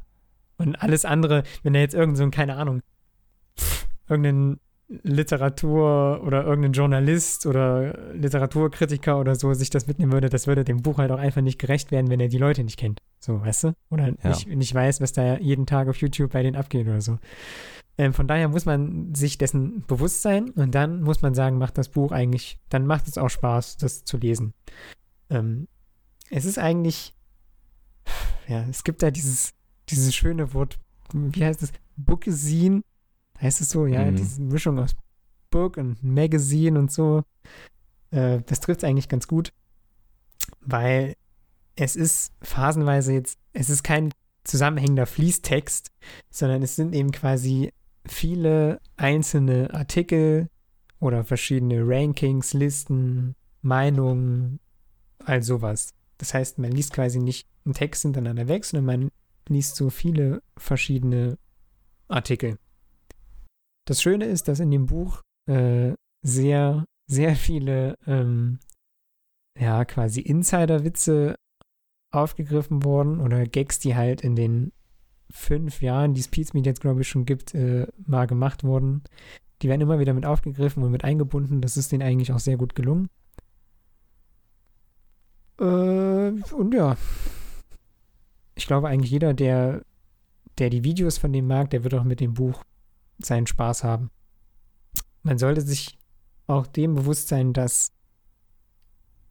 [0.58, 2.82] Und alles andere, wenn er jetzt irgend so ein, keine Ahnung,
[3.58, 10.46] pff, irgendein Literatur oder irgendein Journalist oder Literaturkritiker oder so sich das mitnehmen würde, das
[10.46, 13.02] würde dem Buch halt auch einfach nicht gerecht werden, wenn er die Leute nicht kennt.
[13.20, 13.72] So, weißt du?
[13.90, 14.30] Oder Ja.
[14.30, 17.18] nicht, nicht weiß, was da jeden Tag auf YouTube bei denen abgeht oder so.
[17.98, 21.76] Ähm, von daher muss man sich dessen bewusst sein und dann muss man sagen, macht
[21.76, 24.54] das Buch eigentlich, dann macht es auch Spaß, das zu lesen.
[25.28, 25.68] Ähm,
[26.30, 27.14] es ist eigentlich,
[28.46, 29.52] ja, es gibt da dieses,
[29.88, 30.78] dieses schöne Wort,
[31.12, 31.72] wie heißt es?
[31.96, 32.82] Bookazine,
[33.40, 34.16] heißt es so, ja, Mhm.
[34.16, 34.94] diese Mischung aus
[35.50, 37.22] Book und Magazine und so.
[38.10, 39.52] Äh, das trifft es eigentlich ganz gut,
[40.60, 41.14] weil
[41.76, 44.12] es ist phasenweise jetzt, es ist kein
[44.44, 45.90] zusammenhängender Fließtext,
[46.30, 47.72] sondern es sind eben quasi
[48.06, 50.48] viele einzelne Artikel
[51.00, 54.58] oder verschiedene Rankings, Listen, Meinungen,
[55.24, 55.92] all sowas.
[56.16, 59.10] Das heißt, man liest quasi nicht einen Text hintereinander weg, sondern man
[59.48, 61.38] liest so viele verschiedene
[62.08, 62.58] Artikel.
[63.88, 68.58] Das Schöne ist, dass in dem Buch äh, sehr, sehr viele, ähm,
[69.58, 71.36] ja, quasi Insider-Witze
[72.12, 74.72] aufgegriffen wurden oder Gags, die halt in den
[75.30, 79.04] fünf Jahren, die Speedsmeet jetzt, glaube ich, schon gibt, äh, mal gemacht wurden.
[79.62, 81.62] Die werden immer wieder mit aufgegriffen und mit eingebunden.
[81.62, 83.08] Das ist denen eigentlich auch sehr gut gelungen.
[85.58, 86.94] Äh, und ja,
[88.54, 89.80] ich glaube eigentlich jeder, der,
[90.58, 92.64] der die Videos von dem mag, der wird auch mit dem Buch
[93.18, 94.10] seinen Spaß haben.
[95.22, 95.98] Man sollte sich
[96.46, 97.92] auch dem bewusst sein, dass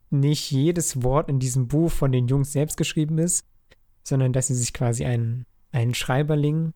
[0.10, 3.46] nicht jedes Wort in diesem Buch von den Jungs selbst geschrieben ist,
[4.04, 6.74] sondern dass sie sich quasi einen, einen Schreiberling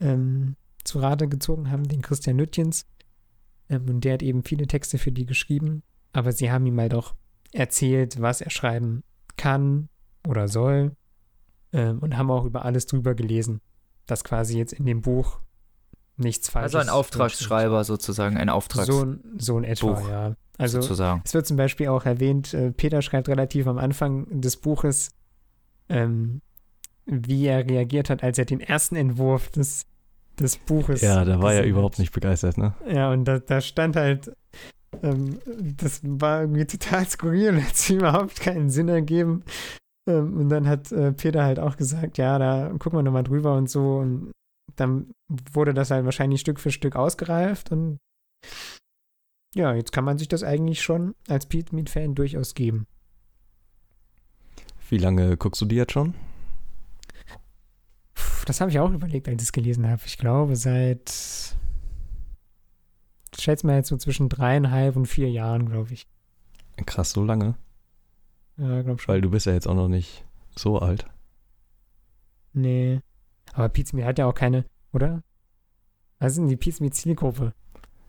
[0.00, 2.86] ähm, zu Rate gezogen haben, den Christian Nüttjens.
[3.68, 5.82] Ähm, und der hat eben viele Texte für die geschrieben,
[6.12, 7.14] aber sie haben ihm halt auch
[7.52, 9.04] erzählt, was er schreiben
[9.36, 9.88] kann
[10.26, 10.96] oder soll
[11.72, 13.60] ähm, und haben auch über alles drüber gelesen,
[14.06, 15.40] dass quasi jetzt in dem Buch
[16.22, 20.34] nichts Falsches also ein Auftragsschreiber sozusagen, ein Auftrags So, ein- so in etwa, Buch, ja.
[20.58, 21.22] Also sozusagen.
[21.24, 25.10] es wird zum Beispiel auch erwähnt, äh, Peter schreibt relativ am Anfang des Buches,
[25.88, 26.40] ähm,
[27.06, 29.86] wie er reagiert hat, als er den ersten Entwurf des,
[30.38, 31.00] des Buches.
[31.00, 32.74] Ja, da war er überhaupt nicht begeistert, ne?
[32.88, 34.30] Ja, und da, da stand halt,
[35.02, 35.38] ähm,
[35.76, 39.42] das war irgendwie total skurril und hat sich überhaupt keinen Sinn ergeben.
[40.08, 43.56] Ähm, und dann hat äh, Peter halt auch gesagt, ja, da gucken wir nochmal drüber
[43.56, 43.96] und so.
[43.96, 44.32] Und
[44.76, 47.98] dann wurde das halt wahrscheinlich Stück für Stück ausgereift und
[49.54, 52.86] ja, jetzt kann man sich das eigentlich schon als Pete Meat-Fan durchaus geben.
[54.88, 56.14] Wie lange guckst du die jetzt schon?
[58.46, 60.02] Das habe ich auch überlegt, als ich es gelesen habe.
[60.04, 61.56] Ich glaube, seit,
[63.36, 66.06] ich schätze mal jetzt so zwischen dreieinhalb und vier Jahren, glaube ich.
[66.86, 67.56] Krass, so lange.
[68.56, 69.14] Ja, glaube schon.
[69.14, 70.24] Weil du bist ja jetzt auch noch nicht
[70.56, 71.06] so alt.
[72.52, 73.00] Nee.
[73.52, 75.22] Aber Pete Meat hat ja auch keine, oder?
[76.18, 77.52] Was ist denn die Pete Meat Zielgruppe?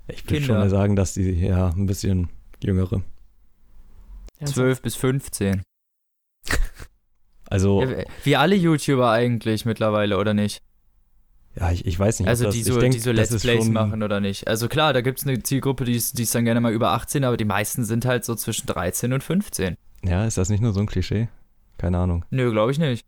[0.08, 0.62] Ich will Kinder.
[0.62, 2.29] schon sagen, dass die ja ein bisschen
[2.62, 3.01] jüngere.
[4.43, 5.62] 12 bis 15.
[7.49, 10.63] Also, ja, Ja, wie alle YouTuber eigentlich mittlerweile, oder nicht?
[11.71, 13.69] ich, ich weiß nicht, ob Also das, die ich so, denk, die so Let's Plays
[13.69, 14.47] machen oder nicht.
[14.47, 16.93] Also klar, da gibt es eine Zielgruppe, die ist, die ist dann gerne mal über
[16.93, 19.75] 18, aber die meisten sind halt so zwischen 13 und 15.
[20.03, 21.27] Ja, ist das nicht nur so ein Klischee?
[21.77, 22.25] Keine Ahnung.
[22.32, 23.06] Nö, glaube ich nicht.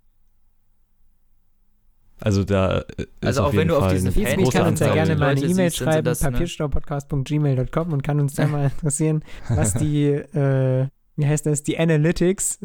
[2.25, 4.27] Also da äh, ist Also auf auch jeden wenn du auf Fall diesen eine Pete
[4.27, 6.15] Fan- Meat große kann uns ja gerne mal eine E-Mail schreiben, ne?
[6.15, 12.59] papierstaupodcast.gmail.com und kann uns da mal interessieren, was die, äh, wie heißt das, die Analytics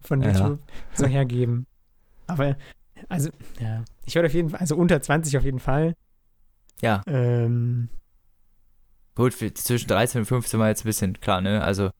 [0.00, 0.30] von Ja.
[0.32, 0.58] YouTube
[0.94, 1.66] so hergeben.
[2.26, 2.56] Aber,
[3.08, 5.94] also, ja, ich würde auf jeden Fall, also unter 20 auf jeden Fall.
[6.80, 7.88] Ja, Ähm,
[9.14, 11.62] gut, für- zwischen 13 und 15 war jetzt ein bisschen klar, ne?
[11.62, 11.90] Also.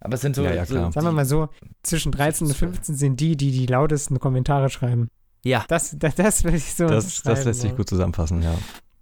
[0.00, 0.42] Aber es sind so.
[0.44, 0.92] Ja, ja, so klar.
[0.92, 1.48] sagen wir mal so,
[1.82, 5.08] zwischen 13 und 15 sind die, die die lautesten Kommentare schreiben.
[5.44, 7.76] Ja, Das, das, das würde ich so Das, das lässt sich ja.
[7.76, 8.54] gut zusammenfassen, ja.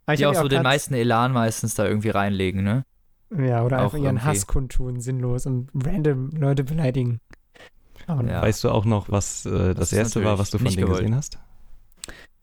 [0.06, 2.84] Aber ich die auch so den meisten Elan meistens da irgendwie reinlegen, ne?
[3.30, 4.26] Ja, oder auch einfach ihren irgendwie.
[4.26, 7.20] Hass kundtun, sinnlos und random Leute beleidigen.
[8.06, 8.42] Aber Ja.
[8.42, 10.88] Weißt du auch noch, was äh, das, ist erste war, was du von denen nicht
[10.88, 11.38] gesehen hast?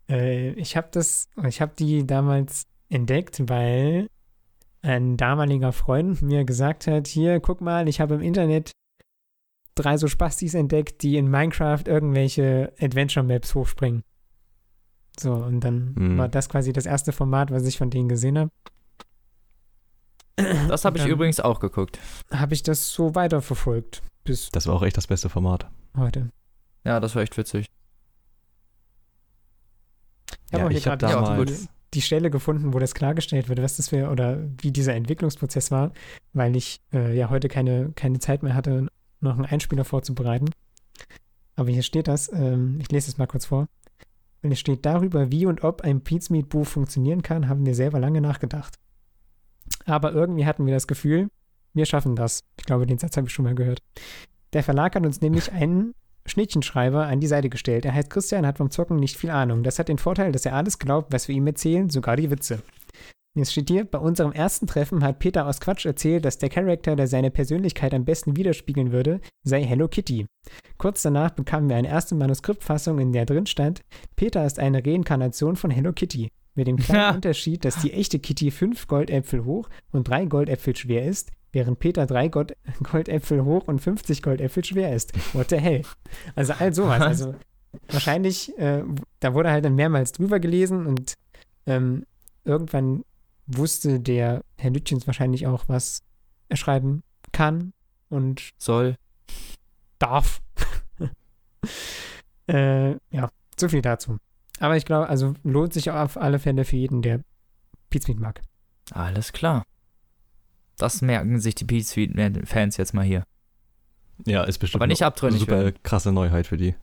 [0.09, 4.07] Äh, ich habe das, ich habe die damals entdeckt, weil
[4.81, 8.71] ein damaliger Freund mir gesagt hat, hier, guck mal, ich habe im Internet
[9.81, 14.03] drei so Spastis entdeckt, die in Minecraft irgendwelche Adventure Maps hochspringen.
[15.19, 16.17] So, und dann Hm.
[16.17, 18.51] war das quasi das erste Format, was ich von denen gesehen habe.
[20.69, 21.99] Das habe ich übrigens auch geguckt.
[22.31, 25.69] Habe ich das so weiterverfolgt bis Das war auch echt das beste Format.
[25.97, 26.29] heute.
[26.85, 27.65] Ja, das war echt witzig.
[30.47, 33.61] Ich habe Ja, auch hier hab gerade die, die Stelle gefunden, wo das klargestellt wird,
[33.61, 35.91] was das für oder wie dieser Entwicklungsprozess war,
[36.33, 38.87] weil ich äh, ja heute keine, keine Zeit mehr hatte,
[39.21, 40.49] noch einen Einspieler vorzubereiten.
[41.55, 43.67] Aber hier steht das, ähm, ich lese es mal kurz vor.
[44.41, 48.21] Wenn es steht darüber, wie und ob ein Pizmeet-Buch funktionieren kann, haben wir selber lange
[48.21, 48.79] nachgedacht.
[49.85, 51.29] Aber irgendwie hatten wir das Gefühl,
[51.73, 52.43] wir schaffen das.
[52.57, 53.81] Ich glaube, den Satz habe ich schon mal gehört.
[54.53, 55.93] Der Verlag hat uns nämlich einen
[56.25, 57.85] Schnittchenschreiber an die Seite gestellt.
[57.85, 59.63] Er heißt Christian, hat vom Zocken nicht viel Ahnung.
[59.63, 62.61] Das hat den Vorteil, dass er alles glaubt, was wir ihm erzählen, sogar die Witze.
[63.35, 66.95] Jetzt steht hier, bei unserem ersten Treffen hat Peter aus Quatsch erzählt, dass der Charakter,
[66.95, 70.25] der seine Persönlichkeit am besten widerspiegeln würde, sei Hello Kitty.
[70.77, 73.81] Kurz danach bekamen wir eine erste Manuskriptfassung, in der drin stand,
[74.15, 76.29] Peter ist eine Reinkarnation von Hello Kitty.
[76.55, 77.11] Mit dem kleinen Ja.
[77.11, 82.07] Unterschied, dass die echte Kitty fünf Goldäpfel hoch und drei Goldäpfel schwer ist, während Peter
[82.07, 85.13] drei Gold Goldäpfel hoch und 50 Goldäpfel schwer ist.
[85.35, 85.83] What the hell?
[86.35, 86.99] Also all sowas.
[86.99, 87.07] Was?
[87.07, 87.35] Also
[87.89, 88.83] wahrscheinlich, äh,
[89.19, 91.13] da wurde halt dann mehrmals drüber gelesen und
[91.67, 92.05] ähm,
[92.43, 93.03] irgendwann
[93.49, 96.01] wusste der Herr Lütchens wahrscheinlich auch, was
[96.47, 97.73] er schreiben kann
[98.09, 98.95] und Soll.
[99.99, 100.41] darf.
[102.47, 104.17] äh, ja, so viel dazu.
[104.59, 107.21] Aber ich glaube, also lohnt sich auf alle Fälle für jeden, der
[107.89, 108.41] Pizmeat mag.
[108.91, 109.63] Alles klar.
[110.77, 113.23] Das merken sich die Pete Suite-Fans jetzt mal hier.
[114.25, 115.77] Ja, ist bestimmt Aber nicht eine abtrünnig super werden.
[115.83, 116.75] krasse Neuheit für die.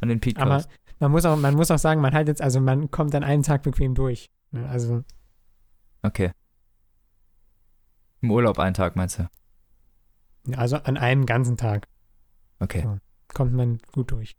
[0.00, 0.64] An den Pete Aber
[0.98, 3.42] man muss auch, man muss auch sagen, man hat jetzt, also man kommt an einem
[3.42, 4.30] Tag bequem durch.
[4.50, 5.02] Ne, Also,
[6.02, 6.32] Okay.
[8.20, 9.28] Im Urlaub einen Tag, meinst du?
[10.56, 11.86] also an einem ganzen Tag
[12.58, 12.82] Okay.
[12.84, 12.98] Ja.
[13.32, 14.36] kommt man gut durch.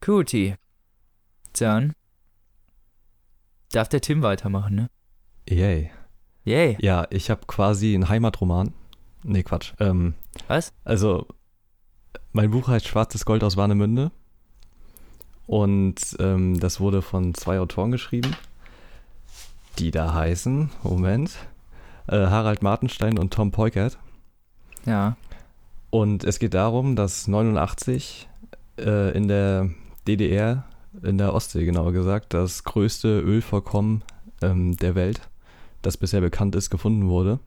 [0.00, 0.54] Cutie.
[1.58, 1.92] Dann
[3.72, 4.90] darf der Tim weitermachen, ne?
[5.48, 5.90] Yay.
[6.44, 6.76] Yay.
[6.80, 8.72] Ja, ich habe quasi einen Heimatroman.
[9.24, 9.74] Nee, Quatsch.
[9.80, 10.14] Ähm,
[10.46, 10.72] Was?
[10.84, 11.26] also,
[12.32, 14.12] mein Buch heißt Schwarzes Gold aus Warnemünde.
[15.46, 18.36] Und ähm, das wurde von zwei Autoren geschrieben,
[19.78, 21.30] die da heißen, Moment,
[22.06, 23.98] äh, Harald Martenstein und Tom Peukert.
[24.84, 25.16] Ja.
[25.90, 28.28] Und es geht darum, dass 89
[28.78, 29.70] äh, in der
[30.06, 30.64] DDR,
[31.02, 34.02] in der Ostsee genauer gesagt, das größte Ölvorkommen
[34.42, 35.20] ähm, der Welt,
[35.82, 37.38] das bisher bekannt ist, gefunden wurde.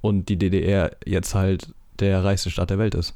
[0.00, 3.14] Und die DDR jetzt halt der reichste Staat der Welt ist.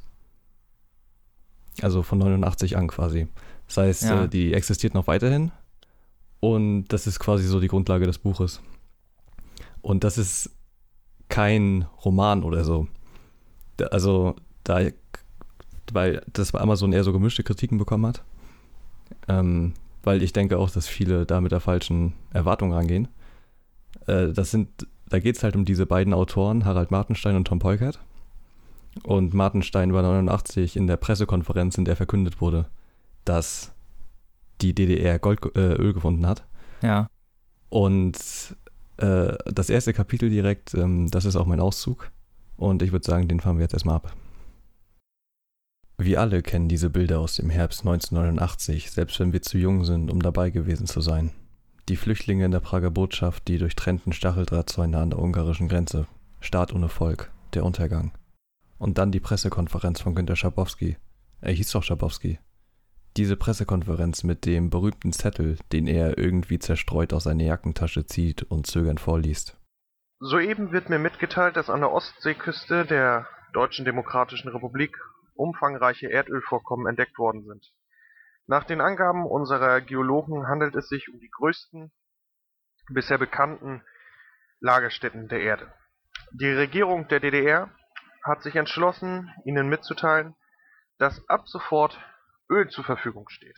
[1.81, 3.27] Also von 89 an quasi.
[3.67, 4.23] Das heißt, Ja.
[4.23, 5.51] äh, die existiert noch weiterhin.
[6.41, 8.61] Und das ist quasi so die Grundlage des Buches.
[9.81, 10.49] Und das ist
[11.29, 12.87] kein Roman oder so.
[13.91, 14.81] Also, da,
[15.93, 18.23] weil das bei Amazon eher so gemischte Kritiken bekommen hat.
[19.27, 19.73] Ähm,
[20.03, 23.07] weil ich denke auch, dass viele da mit der falschen Erwartung rangehen.
[24.07, 27.59] Äh, das sind, da geht es halt um diese beiden Autoren, Harald Martenstein und Tom
[27.59, 27.99] Peukert.
[29.03, 32.67] Und Martenstein war 89 in der Pressekonferenz, in der verkündet wurde,
[33.25, 33.73] dass
[34.61, 36.45] die DDR Gold, äh, Öl gefunden hat.
[36.81, 37.07] Ja.
[37.69, 38.17] Und
[38.97, 42.11] äh, das erste Kapitel direkt, ähm, das ist auch mein Auszug.
[42.57, 44.15] Und ich würde sagen, den fahren wir jetzt erstmal ab.
[45.97, 50.11] Wir alle kennen diese Bilder aus dem Herbst 1989, selbst wenn wir zu jung sind,
[50.11, 51.31] um dabei gewesen zu sein.
[51.89, 56.07] Die Flüchtlinge in der Prager Botschaft, die durchtrennten Stacheldrahtzäune an der ungarischen Grenze.
[56.39, 58.11] Staat ohne Volk, der Untergang.
[58.77, 60.97] Und dann die Pressekonferenz von Günter Schabowski.
[61.41, 62.39] Er hieß doch Schabowski.
[63.17, 68.67] Diese Pressekonferenz mit dem berühmten Zettel, den er irgendwie zerstreut aus seiner Jackentasche zieht und
[68.67, 69.57] zögernd vorliest.
[70.19, 74.95] Soeben wird mir mitgeteilt, dass an der Ostseeküste der Deutschen Demokratischen Republik
[75.33, 77.65] umfangreiche Erdölvorkommen entdeckt worden sind.
[78.47, 81.91] Nach den Angaben unserer Geologen handelt es sich um die größten
[82.89, 83.83] bisher bekannten
[84.59, 85.73] Lagerstätten der Erde.
[86.31, 87.69] Die Regierung der DDR
[88.23, 90.35] hat sich entschlossen, Ihnen mitzuteilen,
[90.97, 91.99] dass ab sofort
[92.51, 93.55] Öl zur Verfügung steht.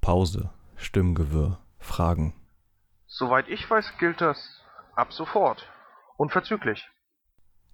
[0.00, 2.32] Pause, Stimmgewirr, Fragen.
[3.06, 4.62] Soweit ich weiß, gilt das
[4.94, 5.66] ab sofort.
[6.16, 6.88] Unverzüglich.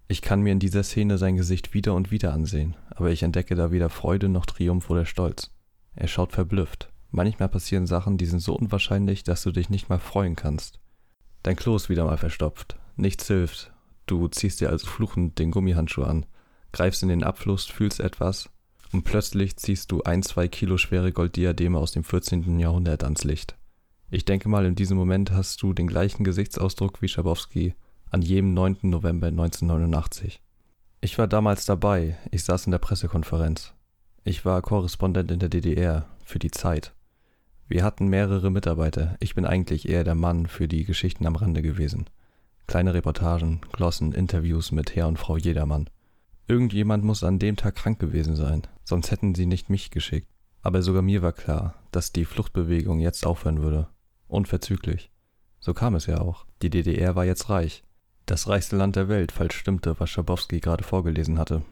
[0.09, 3.55] Ich kann mir in dieser Szene sein Gesicht wieder und wieder ansehen, aber ich entdecke
[3.55, 5.55] da weder Freude noch Triumph oder Stolz.
[5.95, 6.91] Er schaut verblüfft.
[7.11, 10.81] Manchmal passieren Sachen, die sind so unwahrscheinlich, dass du dich nicht mal freuen kannst.
[11.43, 12.79] Dein Klo ist wieder mal verstopft.
[12.97, 13.73] Nichts hilft.
[14.07, 16.25] Du ziehst dir also fluchend den Gummihandschuh an,
[16.73, 18.51] greifst in den Abfluss, fühlst etwas
[18.93, 22.59] und plötzlich ziehst du ein, zwei Kilo schwere Golddiademe aus dem 14.
[22.59, 23.57] Jahrhundert ans Licht.
[24.11, 27.75] Ich denke mal, in diesem Moment hast du den gleichen Gesichtsausdruck wie Schabowski
[28.11, 28.79] an jedem 9.
[28.83, 30.43] November 1989.
[31.01, 33.73] Ich war damals dabei, ich saß in der Pressekonferenz.
[34.25, 36.93] Ich war Korrespondent in der DDR für die Zeit.
[37.69, 41.63] Wir hatten mehrere Mitarbeiter, ich bin eigentlich eher der Mann für die Geschichten am Rande
[41.63, 42.07] gewesen.
[42.67, 45.89] Kleine Reportagen, Glossen, Interviews mit Herr und Frau Jedermann.
[46.49, 50.29] Irgendjemand muss an dem Tag krank gewesen sein, sonst hätten sie nicht mich geschickt.
[50.61, 53.89] Aber sogar mir war klar, dass die Fluchtbewegung jetzt aufhören würde.
[54.29, 55.11] Unverzüglich.
[55.59, 56.45] So kam es ja auch.
[56.61, 57.83] Die DDR war jetzt reich.
[58.27, 61.63] Das reichste Land der Welt, falls stimmte, was Schabowski gerade vorgelesen hatte.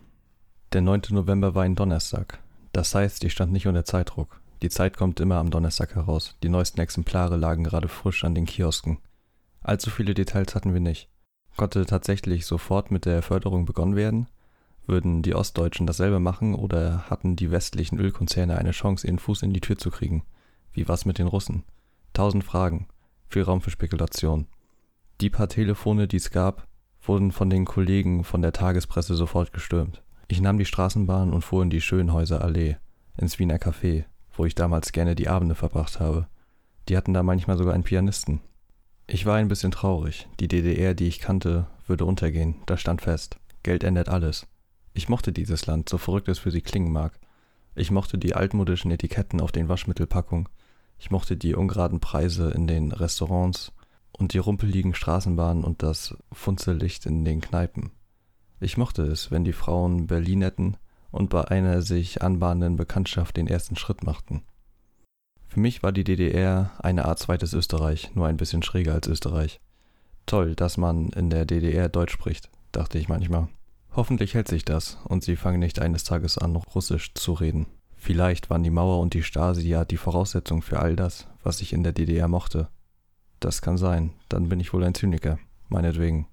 [0.72, 1.02] Der 9.
[1.10, 2.40] November war ein Donnerstag.
[2.72, 4.40] Das heißt, ich stand nicht unter Zeitdruck.
[4.62, 6.34] Die Zeit kommt immer am Donnerstag heraus.
[6.42, 8.98] Die neuesten Exemplare lagen gerade frisch an den Kiosken.
[9.60, 11.08] Allzu viele Details hatten wir nicht.
[11.56, 14.28] Konnte tatsächlich sofort mit der Förderung begonnen werden?
[14.88, 19.52] Würden die Ostdeutschen dasselbe machen oder hatten die westlichen Ölkonzerne eine Chance, ihren Fuß in
[19.52, 20.22] die Tür zu kriegen?
[20.72, 21.64] Wie war's mit den Russen?
[22.14, 22.88] Tausend Fragen,
[23.28, 24.46] viel Raum für Spekulation.
[25.20, 26.66] Die paar Telefone, die es gab,
[27.02, 30.02] wurden von den Kollegen von der Tagespresse sofort gestürmt.
[30.26, 32.76] Ich nahm die Straßenbahn und fuhr in die Schönhäuser Allee,
[33.18, 36.28] ins Wiener Café, wo ich damals gerne die Abende verbracht habe.
[36.88, 38.40] Die hatten da manchmal sogar einen Pianisten.
[39.06, 40.28] Ich war ein bisschen traurig.
[40.40, 42.54] Die DDR, die ich kannte, würde untergehen.
[42.64, 43.38] Das stand fest.
[43.62, 44.46] Geld ändert alles.
[44.98, 47.20] Ich mochte dieses Land, so verrückt es für sie klingen mag.
[47.76, 50.48] Ich mochte die altmodischen Etiketten auf den Waschmittelpackungen.
[50.98, 53.70] Ich mochte die ungeraden Preise in den Restaurants
[54.10, 57.92] und die rumpeligen Straßenbahnen und das Funzellicht in den Kneipen.
[58.58, 60.76] Ich mochte es, wenn die Frauen Berlin hätten
[61.12, 64.42] und bei einer sich anbahnenden Bekanntschaft den ersten Schritt machten.
[65.46, 69.60] Für mich war die DDR eine Art zweites Österreich, nur ein bisschen schräger als Österreich.
[70.26, 73.46] Toll, dass man in der DDR Deutsch spricht, dachte ich manchmal.
[73.98, 77.66] Hoffentlich hält sich das und sie fangen nicht eines Tages an, Russisch zu reden.
[77.96, 81.72] Vielleicht waren die Mauer und die Stasi ja die Voraussetzung für all das, was ich
[81.72, 82.68] in der DDR mochte.
[83.40, 86.28] Das kann sein, dann bin ich wohl ein Zyniker, meinetwegen.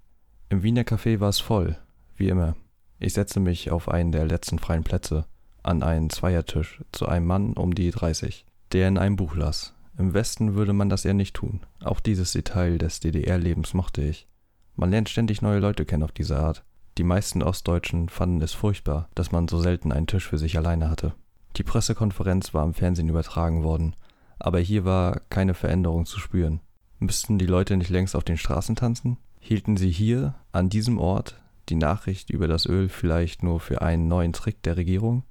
[0.49, 1.75] Im Wiener Café war es voll,
[2.15, 2.55] wie immer.
[2.99, 5.25] Ich setzte mich auf einen der letzten freien Plätze,
[5.63, 9.73] an einen Zweiertisch, zu einem Mann um die 30, der in einem Buch las.
[9.97, 11.61] Im Westen würde man das eher nicht tun.
[11.83, 14.27] Auch dieses Detail des DDR-Lebens mochte ich.
[14.75, 16.63] Man lernt ständig neue Leute kennen auf diese Art.
[16.97, 20.89] Die meisten Ostdeutschen fanden es furchtbar, dass man so selten einen Tisch für sich alleine
[20.89, 21.13] hatte.
[21.57, 23.95] Die Pressekonferenz war im Fernsehen übertragen worden,
[24.39, 26.61] aber hier war keine Veränderung zu spüren.
[26.99, 29.17] Müssten die Leute nicht längst auf den Straßen tanzen?
[29.39, 34.07] Hielten sie hier, an diesem Ort, die Nachricht über das Öl vielleicht nur für einen
[34.07, 35.23] neuen Trick der Regierung?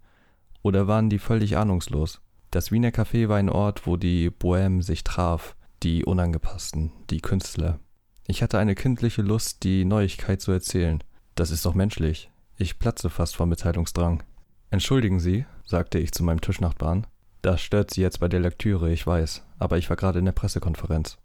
[0.63, 2.21] Oder waren die völlig ahnungslos?
[2.51, 7.81] Das Wiener Café war ein Ort, wo die Bohème sich traf, die Unangepassten, die Künstler.
[8.27, 11.03] Ich hatte eine kindliche Lust, die Neuigkeit zu erzählen.
[11.35, 12.31] Das ist doch menschlich.
[12.57, 14.23] Ich platze fast vor Mitteilungsdrang.
[14.71, 17.07] Entschuldigen Sie, sagte ich zu meinem Tischnachbarn.
[17.43, 20.33] Das stört Sie jetzt bei der Lektüre, ich weiß, aber ich war gerade in der
[20.33, 21.19] Pressekonferenz.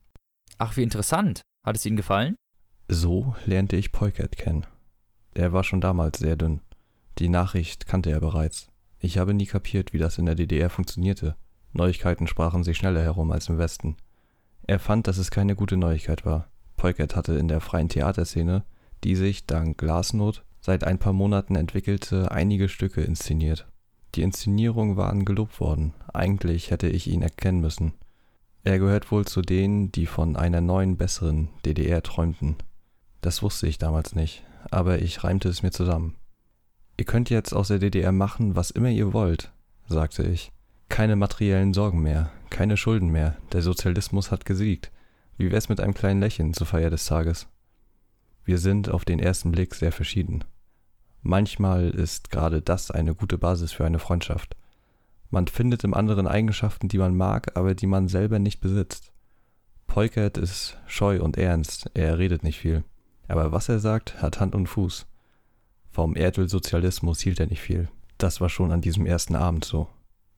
[0.58, 1.42] Ach, wie interessant.
[1.64, 2.36] Hat es Ihnen gefallen?
[2.88, 4.66] So lernte ich Poiket kennen.
[5.36, 6.62] Er war schon damals sehr dünn.
[7.20, 8.68] Die Nachricht kannte er bereits.
[8.98, 11.36] Ich habe nie kapiert, wie das in der DDR funktionierte.
[11.72, 13.96] Neuigkeiten sprachen sich schneller herum als im Westen.
[14.66, 16.50] Er fand, dass es keine gute Neuigkeit war.
[16.78, 18.66] Poiket hatte in der freien Theaterszene
[19.04, 23.68] die sich dank Glasnot seit ein paar Monaten entwickelte, einige Stücke inszeniert.
[24.16, 27.94] Die Inszenierungen waren gelobt worden, eigentlich hätte ich ihn erkennen müssen.
[28.64, 32.58] Er gehört wohl zu denen, die von einer neuen, besseren DDR träumten.
[33.22, 36.16] Das wusste ich damals nicht, aber ich reimte es mir zusammen.
[36.98, 39.52] Ihr könnt jetzt aus der DDR machen, was immer ihr wollt,
[39.88, 40.52] sagte ich.
[40.90, 44.92] Keine materiellen Sorgen mehr, keine Schulden mehr, der Sozialismus hat gesiegt.
[45.38, 47.48] Wie wär's mit einem kleinen Lächeln zur Feier des Tages?
[48.50, 50.44] Wir sind auf den ersten Blick sehr verschieden.
[51.22, 54.56] Manchmal ist gerade das eine gute Basis für eine Freundschaft.
[55.30, 59.12] Man findet im anderen Eigenschaften, die man mag, aber die man selber nicht besitzt.
[59.86, 62.84] Peukert ist scheu und ernst, er redet nicht viel.
[63.28, 65.06] Aber was er sagt, hat Hand und Fuß.
[65.92, 67.88] Vom Erdölsozialismus hielt er nicht viel.
[68.18, 69.90] Das war schon an diesem ersten Abend so.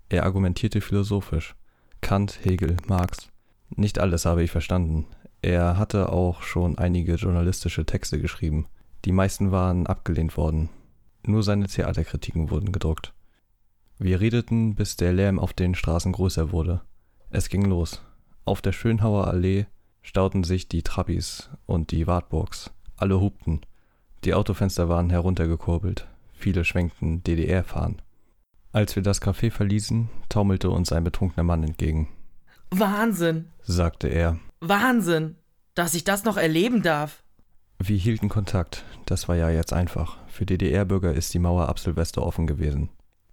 [0.10, 1.56] Er argumentierte philosophisch.
[2.02, 3.30] Kant, Hegel, Marx.
[3.70, 5.06] Nicht alles habe ich verstanden.
[5.42, 8.68] Er hatte auch schon einige journalistische Texte geschrieben.
[9.06, 10.70] Die meisten waren abgelehnt worden.
[11.26, 13.14] Nur seine Theaterkritiken wurden gedruckt.
[13.98, 16.82] Wir redeten, bis der Lärm auf den Straßen größer wurde.
[17.30, 18.04] Es ging los.
[18.46, 19.66] Auf der Schönhauer Allee
[20.02, 22.72] stauten sich die Trabbis und die Wartburgs.
[22.98, 23.62] Alle hupten.
[24.24, 26.08] Die Autofenster waren heruntergekurbelt.
[26.34, 28.02] Viele schwenkten DDR-Fahnen.
[28.72, 32.08] Als wir das Café verließen, taumelte uns ein betrunkener Mann entgegen.
[32.72, 35.36] Wahnsinn, sagte er Wahnsinn,
[35.76, 37.24] dass ich das noch erleben darf.
[37.80, 38.86] Wir hielten Kontakt.
[39.06, 40.18] Das war ja jetzt einfach.
[40.28, 42.90] Für DDR-Bürger ist die Mauer ab Silvester offen gewesen.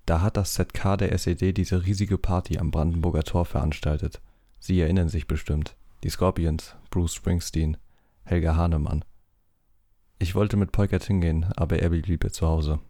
[0.06, 4.22] Da hat das ZK der SED diese riesige Party am Brandenburger Tor veranstaltet.
[4.58, 5.76] Sie erinnern sich bestimmt.
[6.02, 7.76] Die Scorpions, Bruce Springsteen,
[8.24, 9.04] Helga Hahnemann.
[10.18, 12.80] Ich wollte mit Polkert hingehen, aber er blieb zu Hause.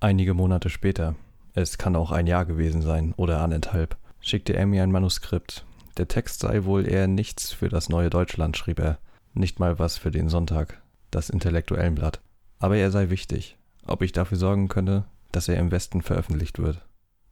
[0.00, 1.14] Einige Monate später,
[1.54, 5.64] es kann auch ein Jahr gewesen sein oder anderthalb, schickte er mir ein Manuskript,
[5.98, 8.98] der Text sei wohl eher nichts für das neue Deutschland, schrieb er,
[9.34, 10.80] nicht mal was für den Sonntag,
[11.10, 12.20] das Intellektuellenblatt.
[12.58, 16.84] Aber er sei wichtig, ob ich dafür sorgen könne, dass er im Westen veröffentlicht wird.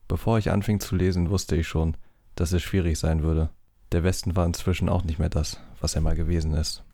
[0.09, 1.97] bevor ich anfing zu lesen, wusste ich schon,
[2.37, 3.51] dass es schwierig sein würde.
[3.93, 6.85] Der Westen war inzwischen auch nicht mehr das, was er mal gewesen ist.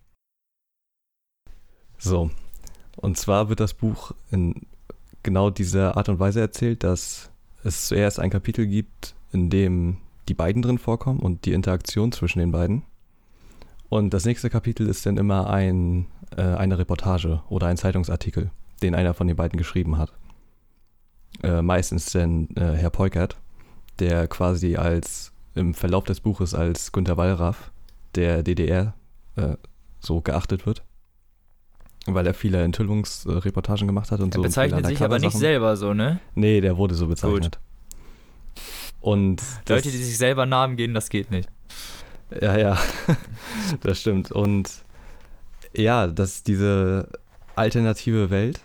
[1.98, 2.30] So,
[2.96, 4.66] und zwar wird das Buch in
[5.22, 7.30] genau dieser Art und Weise erzählt, dass
[7.64, 9.98] es zuerst ein Kapitel gibt, in dem
[10.28, 12.82] die beiden drin vorkommen und die Interaktion zwischen den beiden.
[13.88, 16.06] Und das nächste Kapitel ist dann immer ein,
[16.36, 18.50] äh, eine Reportage oder ein Zeitungsartikel,
[18.82, 20.12] den einer von den beiden geschrieben hat.
[21.42, 23.36] Äh, meistens dann äh, Herr Peukert,
[23.98, 27.70] der quasi als im Verlauf des Buches als Günter Wallraff
[28.14, 28.94] der DDR
[29.36, 29.56] äh,
[30.00, 30.84] so geachtet wird.
[32.06, 34.40] Weil er viele Enthüllungsreportagen gemacht hat und Er so.
[34.40, 36.18] und bezeichnet sich aber nicht selber so, ne?
[36.34, 37.60] Nee, der wurde so bezeichnet.
[39.02, 41.48] Und Leute, die sich selber Namen geben, das geht nicht.
[42.40, 42.78] Ja, ja,
[43.82, 44.30] das stimmt.
[44.30, 44.70] Und
[45.74, 47.08] ja, dass diese
[47.56, 48.60] alternative Welt,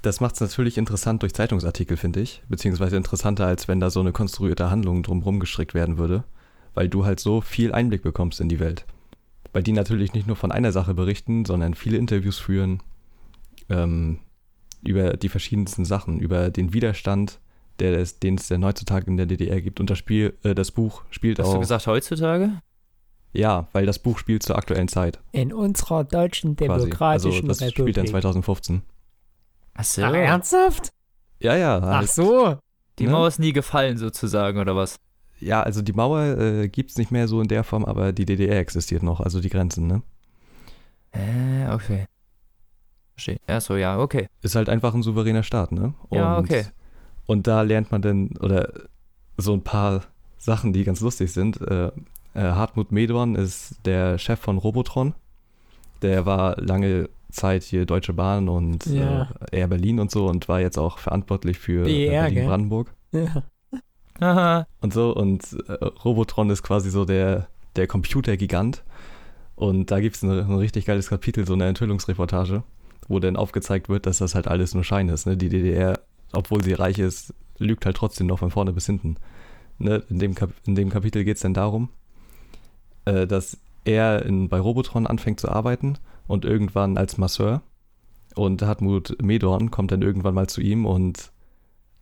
[0.00, 2.42] das macht es natürlich interessant durch Zeitungsartikel, finde ich.
[2.48, 6.24] Beziehungsweise interessanter, als wenn da so eine konstruierte Handlung drumherum gestrickt werden würde.
[6.74, 8.86] Weil du halt so viel Einblick bekommst in die Welt.
[9.52, 12.82] Weil die natürlich nicht nur von einer Sache berichten, sondern viele Interviews führen
[13.68, 14.20] ähm,
[14.82, 17.38] über die verschiedensten Sachen, über den Widerstand,
[17.82, 19.80] der es, den es denn heutzutage in der DDR gibt.
[19.80, 21.54] Und das Spiel, äh, das Buch spielt Hast auch.
[21.54, 22.60] du gesagt heutzutage?
[23.32, 26.70] Ja, weil das Buch spielt zur aktuellen Zeit In unserer deutschen quasi.
[26.70, 26.84] Also
[27.30, 27.94] demokratischen das spielt Republik.
[27.94, 28.82] dann 2015.
[29.74, 30.02] Ach so.
[30.02, 30.92] Ach, ernsthaft?
[31.40, 31.78] Ja, ja.
[31.82, 32.58] Ach halt, so.
[32.98, 33.12] Die ne?
[33.12, 34.98] Mauer ist nie gefallen, sozusagen, oder was?
[35.40, 38.26] Ja, also die Mauer äh, gibt es nicht mehr so in der Form, aber die
[38.26, 40.02] DDR existiert noch, also die Grenzen, ne?
[41.10, 42.06] Äh, okay.
[43.14, 43.38] Verstehe.
[43.48, 44.28] Ja, so, ja, okay.
[44.42, 45.94] Ist halt einfach ein souveräner Staat, ne?
[46.10, 46.66] Ja, okay.
[47.32, 48.70] Und da lernt man dann, oder
[49.38, 50.02] so ein paar
[50.36, 51.60] Sachen, die ganz lustig sind.
[51.62, 51.90] Äh, äh,
[52.34, 55.14] Hartmut Medorn ist der Chef von Robotron.
[56.02, 59.30] Der war lange Zeit hier Deutsche Bahn und Ja.
[59.50, 62.10] äh, Air Berlin und so und war jetzt auch verantwortlich für BER, gell?
[62.10, 62.92] Berlin-Brandenburg.
[63.12, 63.42] Ja.
[64.20, 64.66] Haha.
[64.82, 65.14] und so.
[65.16, 65.72] Und äh,
[66.04, 68.82] Robotron ist quasi so der, der Computergigant.
[69.56, 72.62] Und da gibt es ein, ein richtig geiles Kapitel, so eine Enthüllungsreportage,
[73.08, 75.26] wo dann aufgezeigt wird, dass das halt alles nur Schein ist.
[75.26, 75.38] Ne?
[75.38, 75.98] Die DDR,
[76.32, 79.16] obwohl sie reich ist, lügt halt trotzdem noch von vorne bis hinten.
[79.78, 80.02] Ne?
[80.08, 81.88] In, dem Kap in dem Kapitel geht es dann darum,
[83.04, 87.62] äh, dass er in, bei Robotron anfängt zu arbeiten und irgendwann als Masseur.
[88.34, 91.32] Und Hartmut Medorn kommt dann irgendwann mal zu ihm und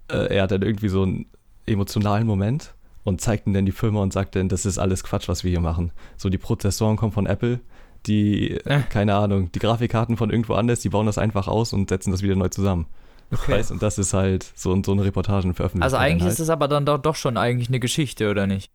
[0.08, 1.26] äh, er hat dann irgendwie so einen
[1.66, 5.28] emotionalen Moment und zeigt ihm dann die Firma und sagt dann, das ist alles Quatsch,
[5.28, 5.92] was wir hier machen.
[6.16, 7.60] So, die Prozessoren kommen von Apple,
[8.06, 8.82] die, Äh.
[8.88, 12.22] keine Ahnung, die Grafikkarten von irgendwo anders, die bauen das einfach aus und setzen das
[12.22, 12.86] wieder neu zusammen.
[13.32, 13.52] Okay.
[13.52, 15.84] Weißt, und das ist halt so, so eine Reportagen veröffentlicht.
[15.84, 16.32] Also eigentlich halt.
[16.32, 18.70] ist es aber dann doch, doch schon eigentlich eine Geschichte, oder nicht?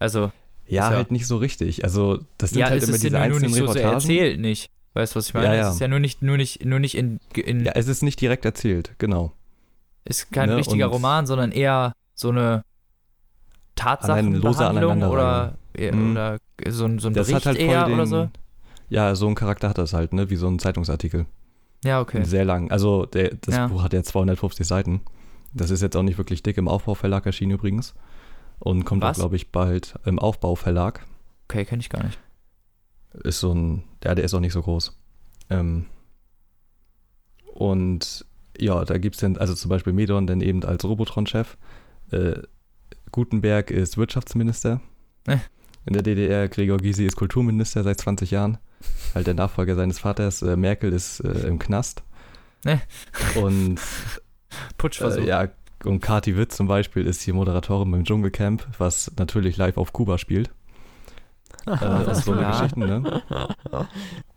[0.00, 0.32] Also,
[0.66, 1.84] Ja, ist ja- halt nicht so richtig.
[1.84, 3.94] Also, das sind ja, halt immer diese nur, nur einzelnen nicht so, so Reportagen.
[3.94, 4.70] erzählt nicht.
[4.94, 5.46] Weißt du, was ich meine?
[5.46, 5.68] Ja, ja.
[5.68, 8.20] Es ist ja nur nicht, nur nicht, nur nicht in, in Ja, es ist nicht
[8.20, 9.32] direkt erzählt, genau.
[10.04, 12.62] ist kein ne, richtiger und- Roman, sondern eher so eine
[13.74, 16.12] Tatsachenbehandlung oder, Mhm.
[16.12, 18.28] oder so ein, so ein Das Bericht halt eher den, oder so.
[18.88, 21.26] Ja, so ein Charakter hat das halt, ne, wie so ein Zeitungsartikel.
[21.84, 22.24] Ja, okay.
[22.24, 22.70] Sehr lang.
[22.70, 23.66] Also der, das Ja.
[23.68, 25.00] Buch hat ja 250 Seiten.
[25.52, 27.94] Das ist jetzt auch nicht wirklich dick im Aufbauverlag erschienen übrigens.
[28.58, 29.18] Und kommt auch, Was?
[29.18, 31.06] glaube ich, bald im Aufbauverlag.
[31.48, 32.18] Okay, kenne ich gar nicht.
[33.22, 34.98] Ist so ein, ja, der ist auch nicht so groß.
[35.50, 35.86] Ähm,
[37.54, 38.24] und
[38.58, 41.56] ja, da gibt es dann, also zum Beispiel Medon dann eben als Robotron-Chef.
[42.10, 42.42] Äh,
[43.12, 44.80] Gutenberg ist Wirtschaftsminister.
[45.26, 45.38] Äh.
[45.84, 48.58] In der DDR, Gregor Gysi ist Kulturminister seit 20 Jahren.
[49.14, 50.42] Halt der Nachfolger seines Vaters.
[50.42, 52.02] Äh, Merkel ist äh, im Knast.
[52.64, 52.78] Äh.
[53.40, 53.80] Und
[54.78, 55.22] Putschversuch.
[55.22, 55.48] äh, ja,
[55.84, 60.18] und Kati Witt zum Beispiel ist hier Moderatorin beim Dschungelcamp, was natürlich live auf Kuba
[60.18, 60.50] spielt.
[61.66, 62.50] Äh, das ist so eine Ja.
[62.52, 63.22] Geschichte, ne?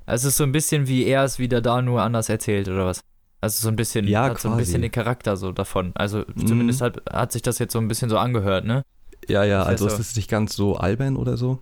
[0.08, 2.88] Also es ist so ein bisschen wie er es wieder da nur anders erzählt oder
[2.88, 3.02] was?
[3.40, 4.64] Also so ein bisschen, Ja, hat so ein quasi.
[4.66, 5.92] bisschen den Charakter so davon.
[5.94, 8.82] Also zumindest hat, hat sich das jetzt so ein bisschen so angehört, ne?
[9.28, 11.60] Ja, ja, also heißt es so- ist nicht ganz so albern oder so.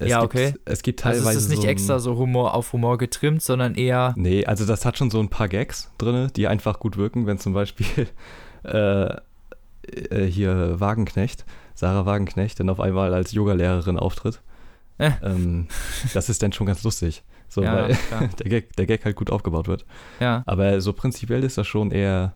[0.00, 0.54] Es Ja, gibt, okay.
[0.64, 3.74] Es gibt teilweise Also es ist nicht so extra so Humor auf Humor getrimmt, sondern
[3.74, 7.26] eher Nee, also das hat schon so ein paar Gags drin, die einfach gut wirken,
[7.26, 8.08] wenn zum Beispiel
[8.64, 9.16] äh,
[9.92, 11.44] äh, hier Wagenknecht,
[11.74, 14.40] Sarah Wagenknecht, dann auf einmal als Yogalehrerin auftritt.
[14.98, 15.12] Äh.
[15.22, 15.68] Ähm,
[16.12, 17.22] das ist dann schon ganz lustig.
[17.48, 17.96] So, ja, weil
[18.38, 19.86] der Gag, der Gag halt gut aufgebaut wird.
[20.20, 20.42] ja.
[20.46, 22.34] Aber so prinzipiell ist das schon eher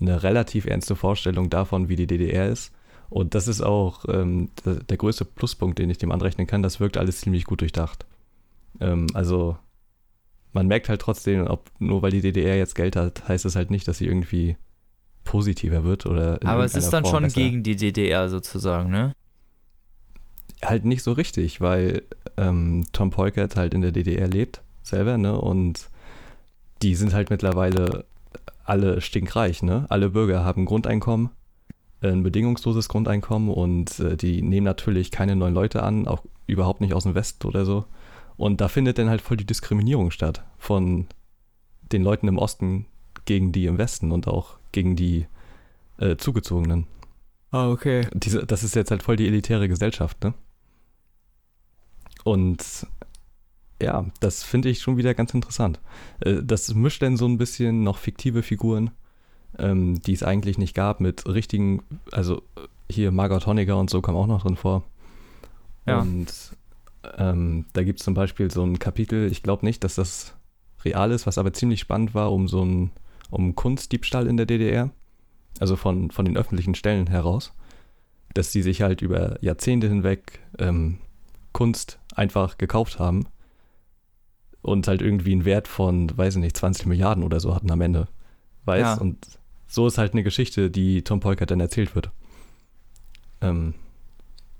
[0.00, 2.72] eine relativ ernste Vorstellung davon, wie die DDR ist.
[3.10, 6.62] Und das ist auch ähm, der, größte Pluspunkt, den ich dem anrechnen kann.
[6.62, 8.06] Das wirkt alles ziemlich gut durchdacht.
[8.80, 9.56] Ähm, also
[10.52, 13.70] man merkt halt trotzdem, ob nur weil die DDR jetzt Geld hat, heißt das halt
[13.70, 14.56] nicht, dass sie irgendwie
[15.24, 17.40] positiver wird oder Aber es ist dann Form schon besser.
[17.40, 19.14] gegen die DDR sozusagen, ne?
[20.64, 22.02] halt nicht so richtig, weil
[22.36, 25.38] ähm, Tom Peukert halt in der DDR lebt, selber, ne?
[25.38, 25.88] Und
[26.82, 28.04] die sind halt mittlerweile
[28.64, 29.86] alle stinkreich, ne?
[29.88, 31.30] Alle Bürger haben Grundeinkommen,
[32.10, 36.94] ein bedingungsloses Grundeinkommen und äh, die nehmen natürlich keine neuen Leute an, auch überhaupt nicht
[36.94, 37.84] aus dem Westen oder so.
[38.36, 41.06] Und da findet dann halt voll die Diskriminierung statt von
[41.92, 42.86] den Leuten im Osten
[43.24, 45.26] gegen die im Westen und auch gegen die
[45.98, 46.86] äh, Zugezogenen.
[47.50, 48.08] Ah, okay.
[48.12, 50.34] Diese, das ist jetzt halt voll die elitäre Gesellschaft, ne?
[52.24, 52.86] Und
[53.80, 55.78] ja, das finde ich schon wieder ganz interessant.
[56.20, 58.90] Äh, das mischt dann so ein bisschen noch fiktive Figuren,
[59.58, 61.82] ähm, die es eigentlich nicht gab, mit richtigen,
[62.12, 62.42] also
[62.90, 64.84] hier Margot Honegger und so kam auch noch drin vor.
[65.86, 66.00] Ja.
[66.00, 66.32] Und
[67.18, 70.34] ähm, da gibt es zum Beispiel so ein Kapitel, ich glaube nicht, dass das
[70.84, 72.90] real ist, was aber ziemlich spannend war, um so ein
[73.30, 74.90] um Kunstdiebstahl in der DDR,
[75.58, 77.52] also von, von den öffentlichen Stellen heraus,
[78.32, 80.98] dass die sich halt über Jahrzehnte hinweg ähm,
[81.52, 83.26] Kunst einfach gekauft haben
[84.62, 87.80] und halt irgendwie einen Wert von, weiß ich nicht, 20 Milliarden oder so hatten am
[87.80, 88.08] Ende.
[88.64, 88.80] Weiß?
[88.80, 88.94] Ja.
[88.94, 89.18] Und
[89.74, 92.10] so ist halt eine Geschichte, die Tom Polkert dann erzählt wird.
[93.40, 93.74] Ähm,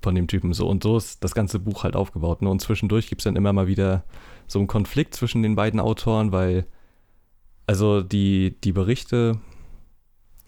[0.01, 0.67] von dem Typen so.
[0.67, 2.41] Und so ist das ganze Buch halt aufgebaut.
[2.41, 2.49] Ne?
[2.49, 4.03] Und zwischendurch gibt es dann immer mal wieder
[4.47, 6.65] so einen Konflikt zwischen den beiden Autoren, weil
[7.65, 9.39] also die, die Berichte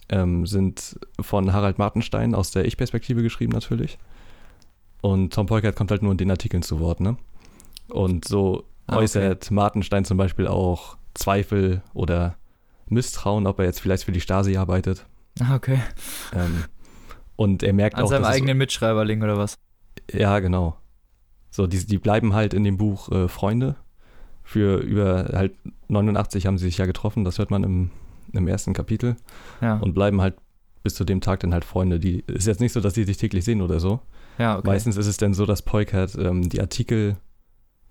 [0.09, 3.97] ähm, sind von Harald Martenstein aus der Ich-Perspektive geschrieben natürlich.
[5.01, 7.17] Und Tom Polkert kommt halt nur in den Artikeln zu Wort, ne?
[7.89, 9.03] Und so Ah, okay.
[9.03, 12.37] äußert Martenstein zum Beispiel auch Zweifel oder
[12.89, 15.05] Misstrauen, ob er jetzt vielleicht für die Stasi arbeitet.
[15.39, 15.79] Ah, okay.
[16.33, 16.63] Ähm,
[17.35, 19.57] und er merkt An auch, seinem dass es- eigenen Mitschreiberling oder was?
[20.11, 20.77] ja, genau.
[21.51, 23.75] So, die, die bleiben halt in dem Buch äh, Freunde.
[24.43, 25.53] Für über halt
[25.89, 27.91] 89 haben sie sich ja getroffen, das hört man im,
[28.33, 29.15] im ersten Kapitel.
[29.61, 29.77] Ja.
[29.77, 30.35] Und bleiben halt
[30.83, 31.99] bis zu dem Tag dann halt Freunde.
[31.99, 33.99] Die ist jetzt nicht so, dass die sich täglich sehen oder so.
[34.37, 34.67] ja, okay.
[34.67, 37.17] Meistens ist es dann so, dass Peukert ähm, die Artikel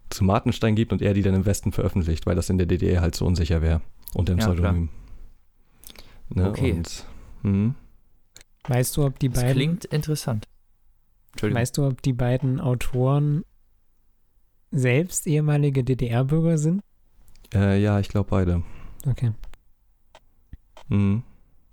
[0.08, 3.00] zu Martenstein gibt und er die dann im Westen veröffentlicht, weil das in der DDR
[3.02, 3.82] halt so unsicher wäre.
[4.14, 4.46] Unter dem Ja.
[4.46, 4.88] Pseudonym.
[6.30, 6.48] Ne?
[6.50, 6.72] Okay.
[6.72, 7.04] Und,
[7.42, 7.74] hm,
[8.68, 10.44] Weißt du, ob die Das beiden, klingt interessant.
[11.32, 11.60] Entschuldigung.
[11.60, 13.44] weißt du, ob die beiden Autoren
[14.72, 16.82] selbst ehemalige DDR-Bürger sind?
[17.54, 18.62] äh, ja, ich glaube beide.
[19.06, 19.32] Okay.
[20.88, 21.22] Mhm.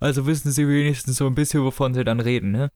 [0.00, 2.70] Also wissen sie wenigstens so ein bisschen, wovon sie dann reden, ne?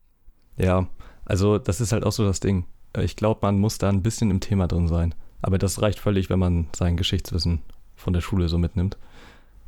[0.57, 0.89] Ja,
[1.25, 2.65] also das ist halt auch so das Ding.
[2.95, 5.15] Äh, Ich glaube, man muss da ein bisschen im Thema drin sein.
[5.43, 7.61] Aber das reicht völlig, wenn man sein Geschichtswissen
[7.95, 8.99] von der Schule so mitnimmt.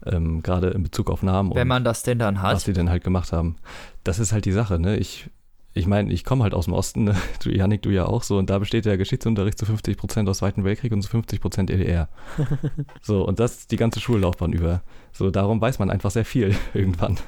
[0.06, 2.60] Ähm, Gerade in Bezug auf Namen Wenn und man das denn dann was hat.
[2.60, 3.56] sie denn halt gemacht haben.
[4.04, 4.96] Das ist halt die Sache, ne?
[4.96, 5.28] Ich,
[5.74, 7.16] ich meine, ich komme halt aus dem Osten, ne?
[7.44, 10.38] du, Janik, du ja auch so, und da besteht der Geschichtsunterricht zu 50 Prozent aus
[10.38, 12.08] Zweiten Weltkrieg und zu 50 Prozent DDR.
[13.02, 14.82] so, und das die ganze Schullaufbahn über.
[15.12, 17.18] So, darum weiß man einfach sehr viel irgendwann.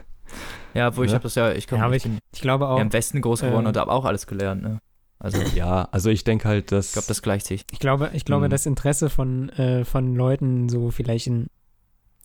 [0.74, 1.16] Ja, wo ich Ja.
[1.16, 3.66] habe das ja, ich komme Ja, ich Ich glaube auch, ja, im Westen groß geworden
[3.66, 4.78] äh, und habe auch alles gelernt, ne?
[5.18, 6.94] Also ich Ja, also ich denke halt, dass.
[6.94, 7.64] glaube, das gleicht sich.
[7.70, 8.50] ich glaube, ich glaube, Mhm.
[8.50, 11.46] das Interesse von, äh, von Leuten so vielleicht in,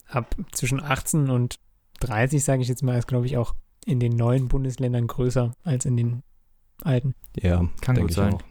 [0.10, 1.56] ab zwischen 18 und
[2.00, 3.56] 30, sage ich jetzt mal, ist, glaube ich, auch
[3.86, 6.24] in den neuen Bundesländern größer als in den
[6.84, 7.16] alten.
[7.36, 8.36] ja, Kann gut ich sein.
[8.36, 8.42] Auch.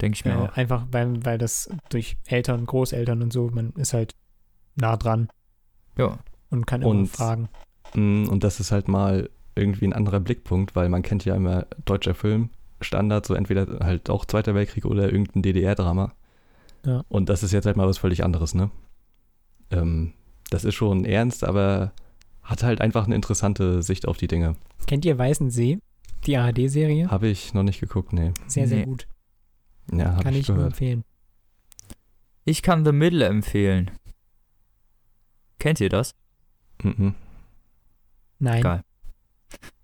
[0.00, 0.56] Denke ich mir Äh, auch.
[0.56, 4.14] einfach weil, weil das durch Eltern, Großeltern und so, man ist halt
[4.76, 5.28] nah dran
[5.98, 6.18] Ja.
[6.50, 7.48] und kann immer Und- fragen.
[7.94, 11.66] Mm, Und das ist halt mal irgendwie ein anderer Blickpunkt, weil man kennt ja immer
[11.84, 12.50] deutscher Film,
[12.80, 16.12] Standard, so entweder halt auch Zweiter Weltkrieg oder irgendein DDR-Drama.
[16.84, 17.04] Ja.
[17.08, 18.70] Und das ist jetzt halt mal was völlig anderes, ne?
[19.70, 20.12] Ähm,
[20.50, 21.92] das ist schon ernst, aber
[22.42, 24.56] hat halt einfach eine interessante Sicht auf die Dinge.
[24.86, 25.78] Kennt ihr Weißen See?
[26.26, 27.10] Die ARD-Serie?
[27.10, 28.32] Habe ich noch nicht geguckt, nee.
[28.46, 28.84] Sehr, sehr Nee.
[28.84, 29.06] gut.
[29.92, 31.04] Ja, Kann ich, ich nur empfehlen.
[32.44, 33.90] Ich kann The Middle empfehlen.
[35.58, 36.14] Kennt ihr das?
[36.82, 37.14] Mhm.
[38.38, 38.62] Nein.
[38.62, 38.82] Geil.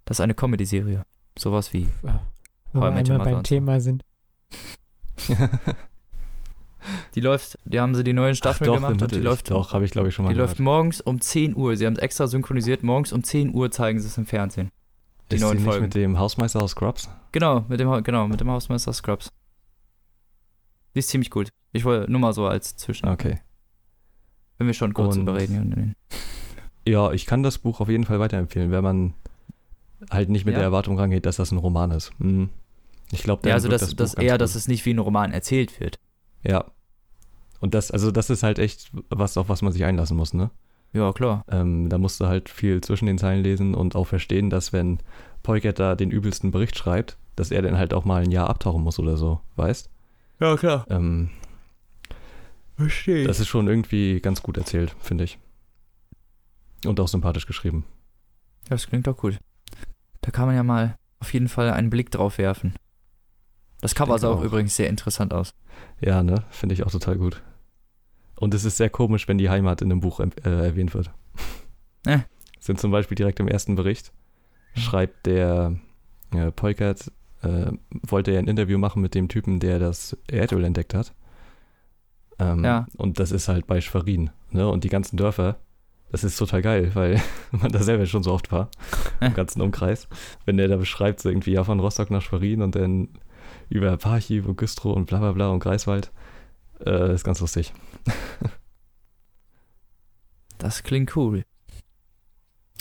[0.05, 1.05] Das ist eine Comedy-Serie.
[1.39, 1.89] Sowas wie.
[2.03, 3.43] Wo How I wir einmal beim.
[3.45, 4.05] Thema sind.
[7.15, 9.85] Die läuft, die haben sie die neuen Staffeln doch, gemacht und die läuft, Doch, habe
[9.85, 10.51] ich glaube ich schon mal die gehört.
[10.51, 11.77] läuft morgens um 10 Uhr.
[11.77, 12.83] Sie haben es extra synchronisiert.
[12.83, 14.71] Morgens um 10 Uhr zeigen sie es im Fernsehen.
[15.31, 15.83] die ist neuen die nicht Folgen.
[15.85, 17.09] mit dem Hausmeister aus Scrubs?
[17.33, 19.31] Genau, mit dem, genau, mit dem Hausmeister Scrubs.
[20.95, 21.49] Die ist ziemlich gut.
[21.73, 23.09] Ich wollte nur mal so als Zwischen.
[23.09, 23.41] Okay.
[24.59, 25.95] Wenn wir schon kurz Und- überreden.
[26.87, 29.15] Ja, ich kann das Buch auf jeden Fall weiterempfehlen, wenn man
[30.11, 30.59] halt nicht mit Ja.
[30.59, 32.11] der Erwartung rangeht, dass das ein Roman ist.
[32.19, 32.51] Hm.
[33.13, 35.99] Ich glaube, Ja, also das, das, eher, dass es nicht wie ein Roman erzählt wird.
[36.43, 36.65] Ja.
[37.61, 40.51] Und das, also das ist halt echt was, auf was man sich einlassen muss, ne?
[40.93, 41.45] Ja, klar.
[41.49, 44.99] Ähm, da musst du halt viel zwischen den Zeilen lesen und auch verstehen, dass wenn
[45.43, 48.83] Peukert da den übelsten Bericht schreibt, dass er dann halt auch mal ein Jahr abtauchen
[48.83, 49.89] muss oder so, weißt?
[50.41, 50.85] Ja, klar.
[50.91, 51.31] Ähm,
[52.77, 53.27] Verstehe.
[53.27, 55.39] das ist schon irgendwie ganz gut erzählt, finde ich.
[56.85, 57.85] Und auch sympathisch geschrieben.
[58.69, 59.39] Das klingt doch gut.
[60.21, 62.75] Da kann man ja mal auf jeden Fall einen Blick drauf werfen.
[63.83, 64.45] Das Cover sah auch, auch.
[64.45, 65.55] übrigens sehr interessant aus.
[66.01, 66.45] Ja, ne?
[66.51, 67.43] Finde ich auch total gut.
[68.37, 71.11] Und es ist sehr komisch, wenn die Heimat in dem Buch äh, erwähnt wird.
[72.05, 72.19] Äh.
[72.59, 74.13] Sind zum Beispiel direkt im ersten Bericht,
[74.75, 75.77] schreibt der
[76.35, 77.13] Ja, Polkert
[77.43, 77.71] äh,
[78.09, 81.13] wollte ja ein Interview machen mit dem Typen, der das Erdöl entdeckt hat.
[82.41, 82.87] Ähm, Ja.
[82.97, 84.31] Und das ist halt bei Schwerin.
[84.51, 84.69] Ne?
[84.69, 85.59] Und die ganzen Dörfer,
[86.11, 87.21] das ist total geil, weil
[87.53, 88.69] man da selber schon so oft war,
[89.21, 90.09] im ganzen Umkreis.
[90.45, 93.11] Wenn der da beschreibt, so irgendwie ja von Rostock nach Schwerin und dann
[93.73, 96.11] über Parchiv und Güstrow und bla bla bla und Greifswald.
[96.85, 97.73] Äh, ist ganz lustig.
[100.59, 101.45] Das klingt cool.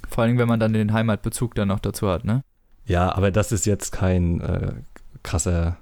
[0.08, 2.44] Vor allem, wenn man dann den Heimatbezug dann noch dazu hat, ne?
[2.86, 4.74] Ja, aber das ist jetzt kein äh,
[5.24, 5.78] krasser,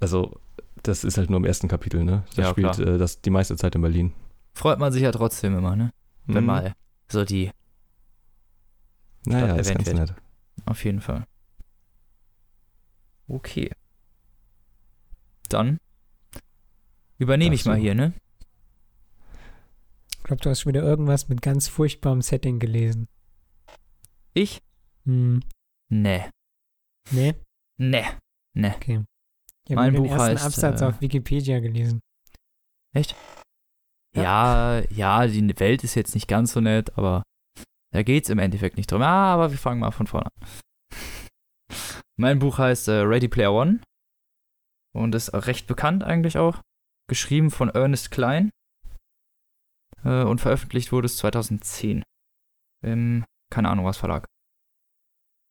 [0.00, 0.40] also
[0.82, 2.24] das ist halt nur im ersten Kapitel, ne?
[2.30, 2.88] Das Ja, spielt klar.
[2.94, 4.12] äh, das die meiste Zeit in Berlin.
[4.54, 5.92] Freut man sich ja trotzdem immer, ne?
[6.26, 6.46] Wenn Mhm.
[6.46, 6.72] mal
[7.08, 7.50] so die,
[9.26, 10.14] Naja, ist ganz nett.
[10.64, 11.26] auf jeden Fall.
[13.28, 13.70] Okay.
[15.48, 15.78] Dann
[17.18, 18.12] übernehme ich mal hier, ne?
[20.16, 23.08] Ich glaube, du hast schon wieder irgendwas mit ganz furchtbarem Setting gelesen.
[24.34, 24.60] Ich?
[25.04, 25.40] Hm.
[25.88, 26.24] Nee.
[27.10, 27.34] Nee?
[27.78, 28.04] Nee.
[28.54, 28.72] Nee.
[28.74, 29.04] Okay.
[29.64, 32.00] Ich habe Mein den Buch ersten heißt, Absatz äh, auf Wikipedia gelesen.
[34.14, 37.22] Ja, ja, die Welt ist jetzt nicht ganz so nett, aber
[37.92, 39.02] da geht's im Endeffekt nicht drum.
[39.02, 40.48] Ah, aber wir fangen mal von vorne an.
[42.16, 43.80] Mein Buch heißt äh, Ready Player One
[44.96, 46.60] und ist recht bekannt eigentlich auch.
[47.08, 48.50] Geschrieben von Ernest Klein
[50.04, 52.02] äh, und veröffentlicht wurde es 2010
[52.84, 54.26] im, keine Ahnung was Verlag.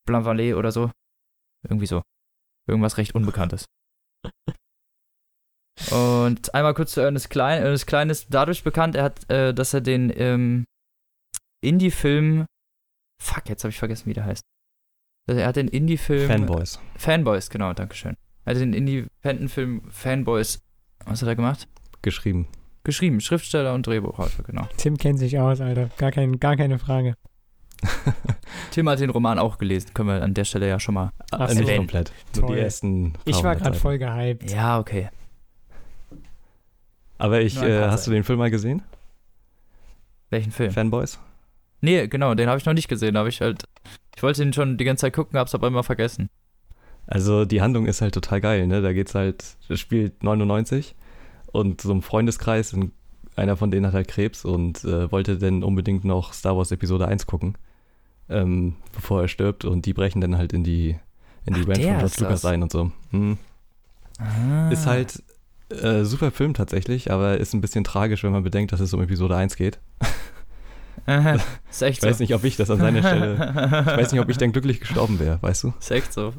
[0.05, 0.25] Blanc
[0.55, 0.91] oder so.
[1.67, 2.01] Irgendwie so.
[2.67, 3.65] Irgendwas recht Unbekanntes.
[5.91, 7.61] Und einmal kurz zu Ernest Klein.
[7.61, 10.65] Ernest Klein ist dadurch bekannt, er hat, äh, dass er den ähm,
[11.61, 12.45] Indie-Film.
[13.21, 14.43] Fuck, jetzt habe ich vergessen, wie der heißt.
[15.27, 16.27] Also Er hat den Indie-Film.
[16.27, 16.79] Fanboys.
[16.95, 18.15] Fanboys, genau, dankeschön.
[18.45, 20.61] Er hat den Indie-Film Fanboys.
[21.05, 21.67] Was hat er gemacht?
[22.01, 22.47] Geschrieben.
[22.83, 24.67] Geschrieben, Schriftsteller und Drehbuchautor, genau.
[24.77, 25.89] Tim kennt sich aus, Alter.
[25.97, 27.15] Gar, kein, gar keine Frage.
[28.71, 31.11] Tim hat den Roman auch gelesen, können wir an der Stelle ja schon mal.
[31.31, 31.59] Ach so.
[31.59, 32.11] Nicht komplett.
[32.35, 32.55] Nur Toll.
[32.55, 33.13] die ersten.
[33.25, 34.51] Ich war gerade voll gehypt.
[34.51, 35.09] Ja, okay.
[37.17, 38.83] Aber ich, äh, hast du den Film mal gesehen?
[40.29, 40.71] Welchen Film?
[40.71, 41.19] Fanboys?
[41.81, 43.15] Nee, genau, den habe ich noch nicht gesehen.
[43.15, 43.63] Da habe ich halt.
[44.15, 46.29] Ich wollte ihn schon die ganze Zeit gucken, hab's aber immer vergessen.
[47.07, 48.81] Also die Handlung ist halt total geil, ne?
[48.81, 49.43] Da geht's halt,
[49.73, 50.95] spielt 99
[51.51, 52.91] und so ein Freundeskreis, und
[53.35, 57.07] einer von denen hat halt Krebs und äh, wollte dann unbedingt noch Star Wars Episode
[57.07, 57.57] 1 gucken,
[58.29, 60.97] ähm, bevor er stirbt und die brechen dann halt in die
[61.45, 62.91] in die Ach, Ranch von George Lucas ein und so.
[63.11, 63.37] Hm.
[64.17, 64.69] Ah.
[64.69, 65.21] Ist halt
[65.69, 69.01] äh, super Film tatsächlich, aber ist ein bisschen tragisch, wenn man bedenkt, dass es um
[69.01, 69.79] Episode 1 geht.
[71.69, 73.33] ist echt Ich weiß nicht, ob ich das an seiner Stelle,
[73.81, 75.73] ich weiß nicht, ob ich dann glücklich gestorben wäre, weißt du?
[75.79, 76.33] Ist echt so.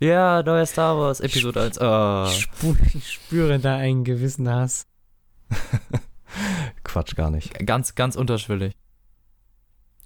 [0.00, 1.80] Ja, neuer Star Wars, Episode 1.
[1.80, 2.26] Oh.
[2.28, 4.86] Ich, spür, ich spüre da einen gewissen Hass.
[6.84, 7.54] Quatsch, gar nicht.
[7.66, 8.74] Ganz, ganz unterschwellig.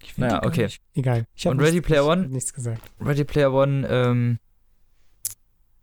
[0.02, 0.64] Ich Naja, okay.
[0.64, 0.80] Nicht.
[0.94, 1.26] Egal.
[1.34, 2.28] Ich Und Ready nichts- Player ich One?
[2.28, 2.82] nichts gesagt.
[3.00, 4.38] Ready Player One ähm,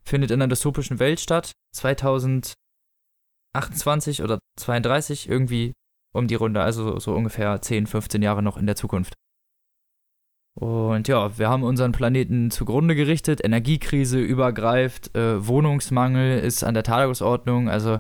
[0.04, 1.52] findet in einer dystopischen Welt statt.
[1.76, 2.56] 2028
[4.24, 5.74] oder 32, irgendwie
[6.14, 6.62] um die Runde.
[6.64, 9.14] Also so ungefähr 10, 15 Jahre noch in der Zukunft.
[10.56, 13.44] Und ja, wir haben unseren Planeten zugrunde gerichtet.
[13.44, 17.70] Energiekrise übergreift, äh, Wohnungsmangel ist an der Tagesordnung.
[17.70, 18.00] Also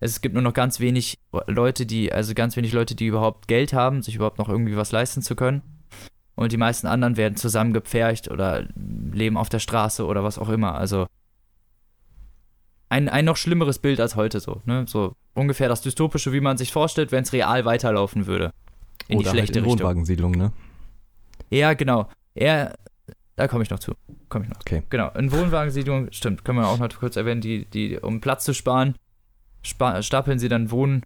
[0.00, 3.72] es gibt nur noch ganz wenig Leute, die, also ganz wenig Leute, die überhaupt Geld
[3.72, 5.62] haben, sich überhaupt noch irgendwie was leisten zu können.
[6.34, 10.74] Und die meisten anderen werden zusammengepfercht oder leben auf der Straße oder was auch immer.
[10.74, 11.06] Also
[12.88, 14.84] ein, ein noch schlimmeres Bild als heute so, ne?
[14.86, 18.52] So ungefähr das Dystopische, wie man sich vorstellt, wenn es real weiterlaufen würde.
[19.08, 19.80] In Oder die schlechte halt in Richtung.
[19.80, 20.52] Wohnwagensiedlungen, ne?
[21.50, 22.08] Ja, genau.
[22.34, 22.74] Er,
[23.36, 23.94] da komme ich noch zu.
[24.28, 24.60] Komme ich noch.
[24.60, 24.82] Okay.
[24.90, 25.10] Genau.
[25.10, 28.94] In Wohnwagensiedlungen, stimmt, können wir auch noch kurz erwähnen, die, die, um Platz zu sparen,
[29.62, 31.02] spa stapeln sie dann Wohn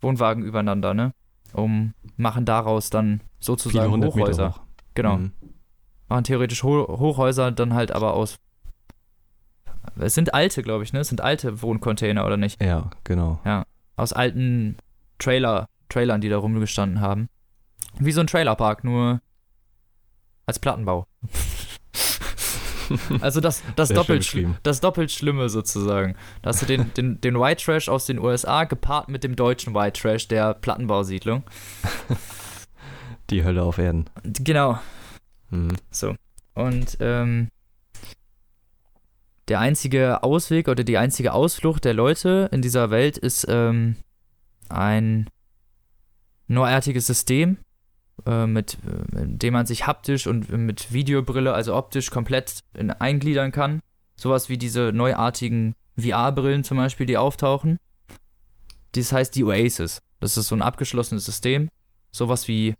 [0.00, 1.12] Wohnwagen übereinander, ne?
[1.52, 4.50] Um, machen daraus dann sozusagen Hochhäuser.
[4.50, 4.60] hoch.
[4.94, 5.18] Genau.
[5.18, 5.32] Mhm.
[6.08, 8.38] Machen theoretisch Ho Hochhäuser dann halt aber aus.
[9.96, 11.00] Es sind alte, glaube ich, ne?
[11.00, 12.62] Es sind alte Wohncontainer, oder nicht?
[12.62, 13.40] Ja, genau.
[13.96, 14.76] Aus alten
[15.18, 17.28] Trailer, Trailern, die da rumgestanden haben.
[17.98, 19.20] Wie so ein Trailerpark, nur
[20.46, 21.06] als Plattenbau.
[23.20, 26.16] also das, das, doppelt, das doppelt Schlimme sozusagen.
[26.42, 29.74] Da hast du den, den, den White Trash aus den USA gepaart mit dem deutschen
[29.74, 31.42] White Trash der Plattenbausiedlung.
[33.30, 34.10] Die Hölle auf Erden.
[34.24, 34.78] Genau,
[35.52, 35.76] Mhm.
[35.90, 36.16] So.
[36.54, 37.48] Und ähm,
[39.48, 43.96] der einzige Ausweg oder die einzige Ausflucht der Leute in dieser Welt ist ähm,
[44.68, 45.28] ein
[46.48, 47.58] neuartiges System,
[48.26, 48.78] äh, mit,
[49.14, 53.80] äh, in dem man sich haptisch und mit Videobrille, also optisch komplett in, eingliedern kann.
[54.16, 57.78] Sowas wie diese neuartigen VR-Brillen zum Beispiel, die auftauchen.
[58.94, 60.00] Das heißt die Oasis.
[60.20, 61.68] Das ist so ein abgeschlossenes System.
[62.12, 62.74] Sowas wie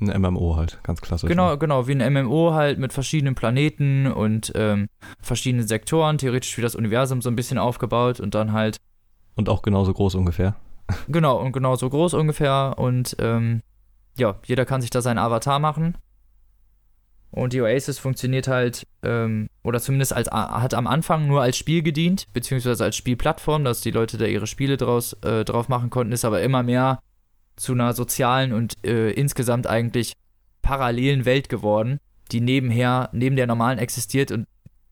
[0.00, 1.28] Ein MMO halt, ganz klassisch.
[1.28, 1.58] Genau, ne?
[1.58, 4.88] genau, wie ein MMO halt mit verschiedenen Planeten und ähm,
[5.20, 8.78] verschiedenen Sektoren, theoretisch wie das Universum so ein bisschen aufgebaut und dann halt,
[9.36, 10.56] Und auch genauso groß ungefähr.
[11.08, 13.62] genau, und genauso groß ungefähr und ähm,
[14.16, 15.96] ja, jeder kann sich da seinen Avatar machen.
[17.30, 21.82] Und die Oasis funktioniert halt, ähm, oder zumindest als, hat am Anfang nur als Spiel
[21.82, 26.12] gedient, beziehungsweise als Spielplattform, dass die Leute da ihre Spiele draus, äh, drauf machen konnten,
[26.12, 27.00] ist aber immer mehr
[27.56, 30.12] zu einer sozialen und äh, insgesamt eigentlich
[30.60, 32.00] parallelen Welt geworden,
[32.32, 34.46] die nebenher, neben der normalen existiert und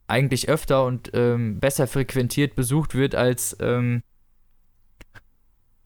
[0.06, 4.02] eigentlich öfter und ähm, besser frequentiert besucht wird als ähm,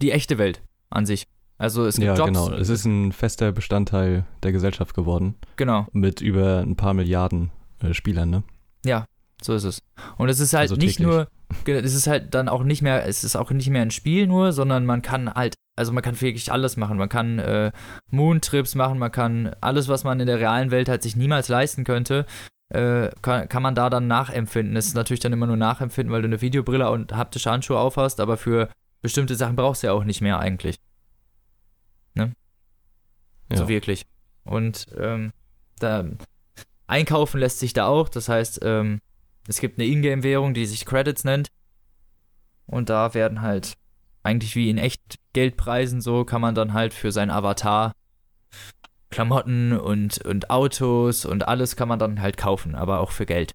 [0.00, 1.26] die echte Welt an sich.
[1.58, 2.26] Also es gibt ja, Jobs.
[2.26, 2.50] genau.
[2.52, 5.34] Es ist ein fester Bestandteil der Gesellschaft geworden.
[5.56, 5.86] genau.
[5.92, 7.50] Mit über ein paar Milliarden
[7.82, 8.42] äh, Spielern, ne?
[9.42, 9.80] So ist es.
[10.16, 11.28] Und es ist halt Also nicht nur,
[11.64, 14.26] ge- es ist halt dann auch nicht mehr, es ist auch nicht mehr ein Spiel
[14.26, 16.96] nur, sondern man kann halt, also man kann wirklich alles machen.
[16.96, 17.70] Man kann äh,
[18.10, 21.84] Moontrips machen, man kann alles, was man in der realen Welt halt sich niemals leisten
[21.84, 22.24] könnte,
[22.70, 24.76] äh, kann, kann man da dann nachempfinden.
[24.76, 28.20] Es ist natürlich dann immer nur nachempfinden, weil du eine Videobrille und haptische Handschuhe aufhast,
[28.20, 28.70] aber für
[29.02, 30.76] bestimmte Sachen brauchst du ja auch nicht mehr eigentlich.
[32.14, 32.34] Ne?
[33.50, 33.56] Ja.
[33.56, 34.06] So wirklich.
[34.44, 35.32] Und ähm,
[35.78, 36.04] da
[36.86, 39.00] einkaufen lässt sich da auch, das heißt, ähm,
[39.48, 41.48] es gibt eine Ingame-Währung, die sich Credits nennt.
[42.66, 43.74] Und da werden halt
[44.22, 47.92] eigentlich wie in echt Geldpreisen so, kann man dann halt für seinen Avatar
[49.10, 53.52] Klamotten und, und Autos und alles kann man dann halt kaufen, aber auch für Geld.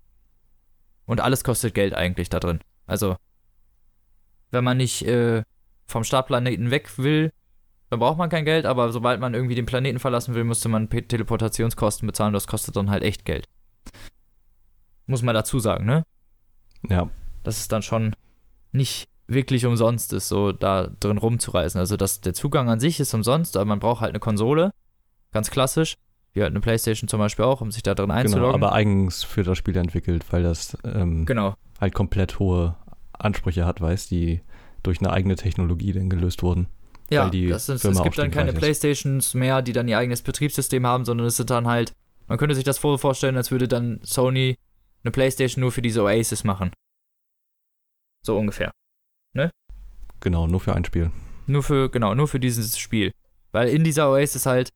[1.05, 2.60] Und alles kostet Geld eigentlich da drin.
[2.86, 3.18] Also,
[4.51, 5.43] wenn man nicht äh,
[5.86, 7.34] vom Startplaneten weg will,
[7.90, 10.90] dann braucht man kein Geld, aber sobald man irgendwie den Planeten verlassen will, müsste man
[10.90, 12.34] Teleportationskosten bezahlen.
[12.34, 13.46] Das kostet dann halt echt Geld.
[15.08, 16.04] Muss man dazu sagen, ne?
[16.88, 17.10] Ja,
[17.44, 18.16] dass es dann schon
[18.72, 21.80] nicht wirklich umsonst ist, so da drin rumzureisen.
[21.80, 24.72] Also dass der Zugang an sich ist umsonst, aber man braucht halt eine Konsole,
[25.32, 25.96] ganz klassisch,
[26.34, 28.20] wie halt eine Playstation zum Beispiel auch, um sich da drin genau.
[28.20, 28.64] einzuloggen.
[28.64, 32.76] Aber eigens für das Spiel entwickelt, weil das ähm, genau, halt komplett hohe
[33.14, 34.42] Ansprüche hat, weiß, die
[34.84, 36.68] durch eine eigene Technologie dann gelöst wurden.
[37.10, 38.53] Ja, das ist, Firma es gibt dann keine.
[38.53, 41.93] Playstations mehr, die dann ihr eigenes Betriebssystem haben, sondern es sind dann halt,
[42.28, 44.57] man könnte sich das vorstellen, als würde dann Sony
[45.03, 46.72] eine Playstation nur für diese Oasis machen.
[48.26, 48.72] So ungefähr.
[50.20, 51.12] Genau, nur für ein Spiel.
[51.47, 53.12] Nur für, genau, nur für dieses Spiel.
[53.51, 54.70] Weil in dieser Oasis halt,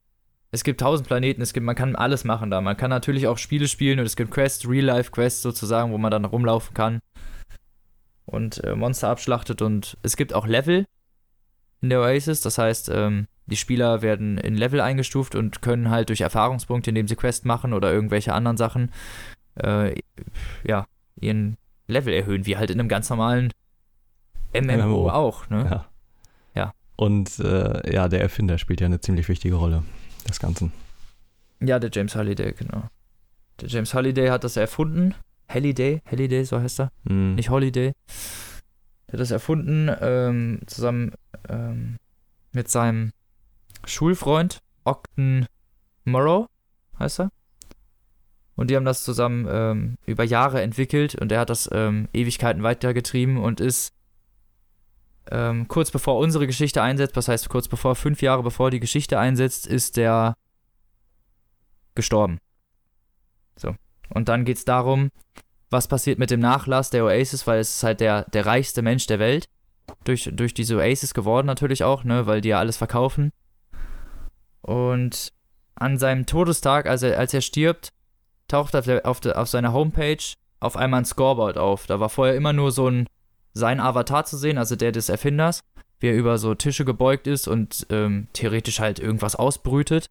[0.51, 2.61] es gibt tausend Planeten, es gibt, man kann alles machen da.
[2.61, 6.25] Man kann natürlich auch Spiele spielen und es gibt Quests, Real-Life-Quests sozusagen, wo man dann
[6.25, 6.99] rumlaufen kann
[8.25, 10.85] und äh, Monster abschlachtet und es gibt auch Level
[11.83, 12.41] in der Oasis.
[12.41, 17.07] Das heißt, ähm, die Spieler werden in Level eingestuft und können halt durch Erfahrungspunkte, indem
[17.07, 18.91] sie Quests machen oder irgendwelche anderen Sachen,
[19.61, 19.93] äh,
[20.65, 20.87] ja,
[21.19, 21.57] ihren
[21.87, 23.51] Level erhöhen, wie halt in einem ganz normalen
[24.53, 25.09] MMO, MMO.
[25.09, 25.67] auch, ne?
[25.69, 25.85] Ja.
[26.55, 26.73] Ja.
[26.95, 29.83] Und äh, ja, der Erfinder spielt ja eine ziemlich wichtige Rolle
[30.27, 30.71] des Ganzen.
[31.59, 32.83] Ja, der James Halliday, genau.
[33.59, 35.15] Der James Halliday hat das erfunden.
[35.49, 36.91] Halliday, Halliday, so heißt er.
[37.07, 37.35] Hm.
[37.35, 37.91] Nicht Holiday.
[39.07, 41.11] Der hat das erfunden, ähm, zusammen
[41.49, 41.97] ähm,
[42.51, 43.11] mit seinem
[43.85, 45.47] Schulfreund Ogden
[46.05, 46.47] Morrow,
[46.99, 47.31] heißt er.
[48.55, 52.61] Und die haben das zusammen ähm, über Jahre entwickelt und er hat das ähm, Ewigkeiten
[52.61, 53.93] weitergetrieben und ist
[55.31, 59.17] ähm, kurz bevor unsere Geschichte einsetzt, das heißt kurz bevor, fünf Jahre bevor die Geschichte
[59.17, 60.35] einsetzt, ist der
[61.95, 62.39] gestorben.
[63.55, 63.75] So.
[64.09, 65.09] Und dann geht es darum,
[65.69, 69.07] was passiert mit dem Nachlass der Oasis, weil es ist halt der, der reichste Mensch
[69.07, 69.47] der Welt.
[70.03, 73.31] Durch, durch diese Oasis geworden natürlich auch, ne, weil die ja alles verkaufen.
[74.61, 75.33] Und
[75.75, 77.89] an seinem Todestag, als er, als er stirbt,
[78.47, 80.23] taucht auf, der, auf, der, auf seiner Homepage
[80.59, 81.87] auf einmal ein Scoreboard auf.
[81.87, 83.07] Da war vorher immer nur so ein
[83.53, 85.61] sein Avatar zu sehen, also der des Erfinders,
[85.99, 90.07] wie er über so Tische gebeugt ist und ähm, theoretisch halt irgendwas ausbrütet.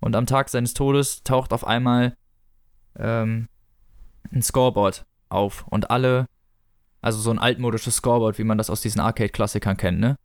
[0.00, 2.14] Und am Tag seines Todes taucht auf einmal
[2.98, 3.48] ähm,
[4.32, 6.26] ein Scoreboard auf und alle,
[7.00, 10.16] also so ein altmodisches Scoreboard, wie man das aus diesen Arcade-Klassikern kennt, ne?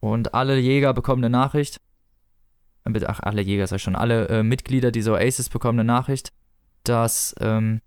[0.00, 1.80] Und alle Jäger bekommen eine Nachricht.
[2.84, 3.94] Äh, Ach, alle Jäger sag ich schon.
[3.96, 6.32] Alle äh, Mitglieder dieser Oasis bekommen eine Nachricht,
[6.82, 7.80] dass ähm,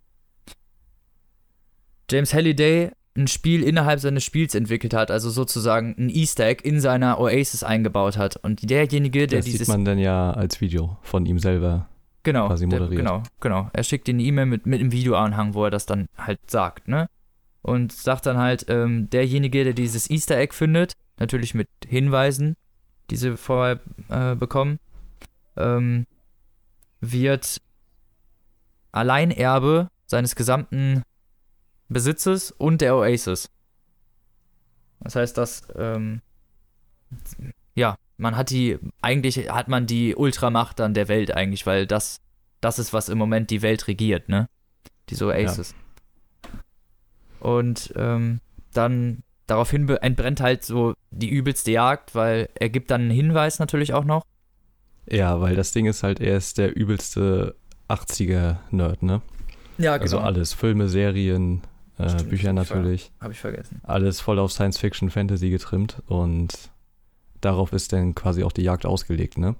[2.09, 6.79] James Halliday ein Spiel innerhalb seines Spiels entwickelt hat, also sozusagen ein Easter Egg in
[6.79, 8.37] seiner Oasis eingebaut hat.
[8.37, 11.87] Und derjenige, der das dieses sieht man dann ja als Video von ihm selber.
[12.23, 12.99] genau, quasi der, moderiert.
[12.99, 13.69] genau, genau.
[13.73, 16.87] Er schickt ihm eine E-Mail mit, mit einem Videoanhang, wo er das dann halt sagt,
[16.87, 17.07] ne?
[17.65, 22.57] Und sagt dann halt, ähm, derjenige, der dieses Easter Egg findet, natürlich mit Hinweisen,
[23.09, 24.77] die sie vorher äh, bekommen,
[25.57, 26.05] ähm,
[27.01, 27.59] wird
[28.91, 31.01] Alleinerbe seines gesamten
[31.89, 33.49] Besitzes und der Oasis.
[34.99, 36.21] Das heißt, dass, ähm,
[37.73, 42.21] ja, man hat die, eigentlich hat man die Ultramacht dann der Welt eigentlich, weil das,
[42.61, 44.49] das ist, was im Moment die Welt regiert, ne?
[45.09, 45.73] Diese Oasis.
[47.45, 48.39] Und ähm,
[48.73, 53.93] dann daraufhin entbrennt halt so die übelste Jagd, weil er gibt dann einen Hinweis natürlich
[53.93, 54.23] auch noch.
[55.07, 57.53] Ja, weil das Ding ist halt, er ist der übelste
[57.87, 59.21] 80er-Nerd, ne?
[59.77, 61.61] Ja, Also alles, Filme, Serien,
[61.99, 63.11] äh, Stimmt, Bücher natürlich.
[63.21, 63.79] Habe ich vergessen.
[63.83, 66.71] Alles voll auf Science Fiction, Fantasy getrimmt und
[67.41, 69.55] darauf ist dann quasi auch die Jagd ausgelegt, ne?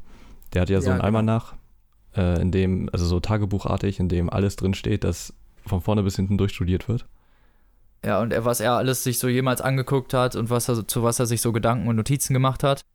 [0.53, 1.05] Der hat ja so Ja, ein genau.
[1.05, 1.53] Almanach,
[2.17, 5.35] äh, in dem, also so tagebuchartig, in dem alles drin steht, das
[5.67, 7.05] von vorne bis hinten durchstudiert wird.
[8.05, 11.19] Ja, und was er alles sich so jemals angeguckt hat und was er, zu was
[11.19, 12.85] er sich so Gedanken und Notizen gemacht hat.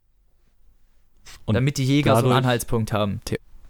[1.47, 3.21] Und damit die Jäger so einen dadurch- Anhaltspunkt haben.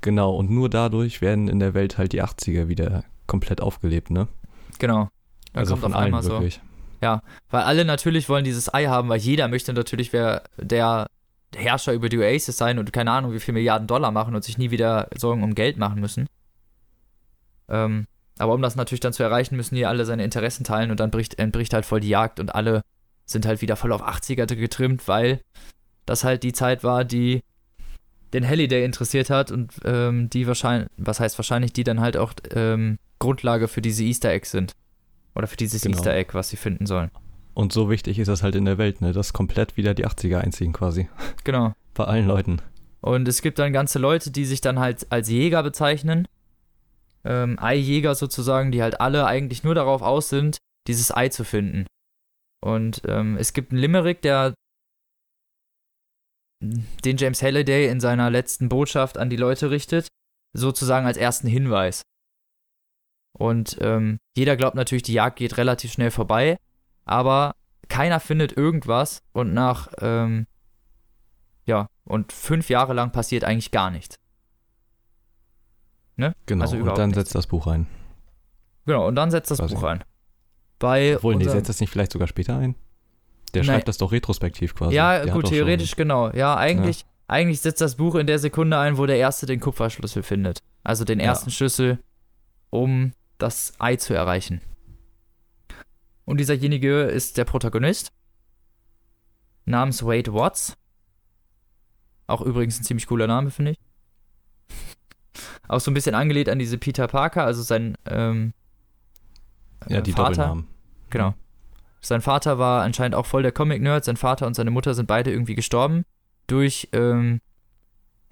[0.02, 4.28] Genau, und nur dadurch werden in der Welt halt die 80er wieder komplett aufgelebt, ne?
[4.78, 5.08] Genau.
[5.52, 6.30] Da also kommt von auf allen einmal so.
[6.30, 6.60] wirklich.
[7.00, 11.06] Weil alle natürlich wollen dieses Ei haben, weil jeder möchte natürlich wer der
[11.54, 14.58] Herrscher über die Oasis sein und keine Ahnung, wie viel Milliarden Dollar machen und sich
[14.58, 16.26] nie wieder Sorgen um Geld machen müssen.
[17.68, 18.06] Ähm,
[18.40, 21.10] aber um das natürlich dann zu erreichen, müssen die alle seine Interessen teilen und dann
[21.10, 22.82] bricht, entbricht halt voll die Jagd und alle
[23.26, 25.40] sind halt wieder voll auf 80er getrimmt, weil
[26.06, 27.42] das halt die Zeit war, die
[28.32, 32.32] den Halliday interessiert hat und ähm, die wahrscheinlich, was heißt wahrscheinlich, die dann halt auch
[32.54, 34.72] ähm, Grundlage für diese Easter Eggs sind.
[35.34, 35.96] Oder für dieses Genau.
[35.96, 37.10] Easter Egg, was sie finden sollen.
[37.54, 39.12] Und so wichtig ist das halt in der Welt, ne?
[39.12, 41.08] Dass komplett wieder die 80er einziehen quasi.
[41.44, 41.72] Genau.
[41.94, 42.62] Bei allen Leuten.
[43.00, 46.26] Und es gibt dann ganze Leute, die sich dann halt als Jäger bezeichnen.
[47.24, 51.86] Ähm, Eijäger sozusagen, die halt alle eigentlich nur darauf aus sind, dieses Ei zu finden.
[52.62, 54.54] Und ähm, es gibt einen Limerick, der
[56.62, 60.08] den James Halliday in seiner letzten Botschaft an die Leute richtet,
[60.52, 62.02] sozusagen als ersten Hinweis.
[63.38, 66.58] Und ähm, jeder glaubt natürlich, die Jagd geht relativ schnell vorbei,
[67.04, 67.54] aber
[67.88, 70.46] keiner findet irgendwas und nach ähm,
[71.66, 74.19] ja, und fünf Jahre lang passiert eigentlich gar nichts.
[76.46, 76.62] Genau.
[76.64, 77.16] Also und dann nichts.
[77.22, 77.86] setzt das Buch ein.
[78.86, 79.74] Genau, und dann setzt das Quasi.
[79.74, 80.04] Buch ein.
[80.78, 82.74] Bei Obwohl, nee, setzt das nicht vielleicht sogar später ein?
[83.54, 83.74] Der Nein.
[83.76, 84.94] schreibt das doch retrospektiv quasi.
[84.94, 86.30] ja, Der gut, theoretisch genau.
[86.32, 90.22] Ja, eigentlich, eigentlich setzt das Buch in der Sekunde ein, wo der Erste den Kupferschlüssel
[90.22, 90.58] findet.
[90.82, 91.26] Also den Ja.
[91.26, 91.98] ersten Schlüssel,
[92.70, 94.60] um das Ei zu erreichen.
[96.24, 98.12] Und dieserjenige ist der Protagonist.
[99.66, 100.76] Namens Wade Watts.
[102.26, 103.78] Auch übrigens ein ziemlich cooler Name, finde ich.
[105.70, 108.52] Auch so ein bisschen angelehnt an diese Peter Parker, also sein ähm,
[109.88, 110.30] ja, äh, die Vater.
[110.30, 110.66] Doppelnamen.
[111.10, 111.34] Genau.
[112.00, 114.04] Sein Vater war anscheinend auch voll der Comic-Nerd.
[114.04, 116.04] Sein Vater und seine Mutter sind beide irgendwie gestorben.
[116.48, 117.40] Durch, ähm,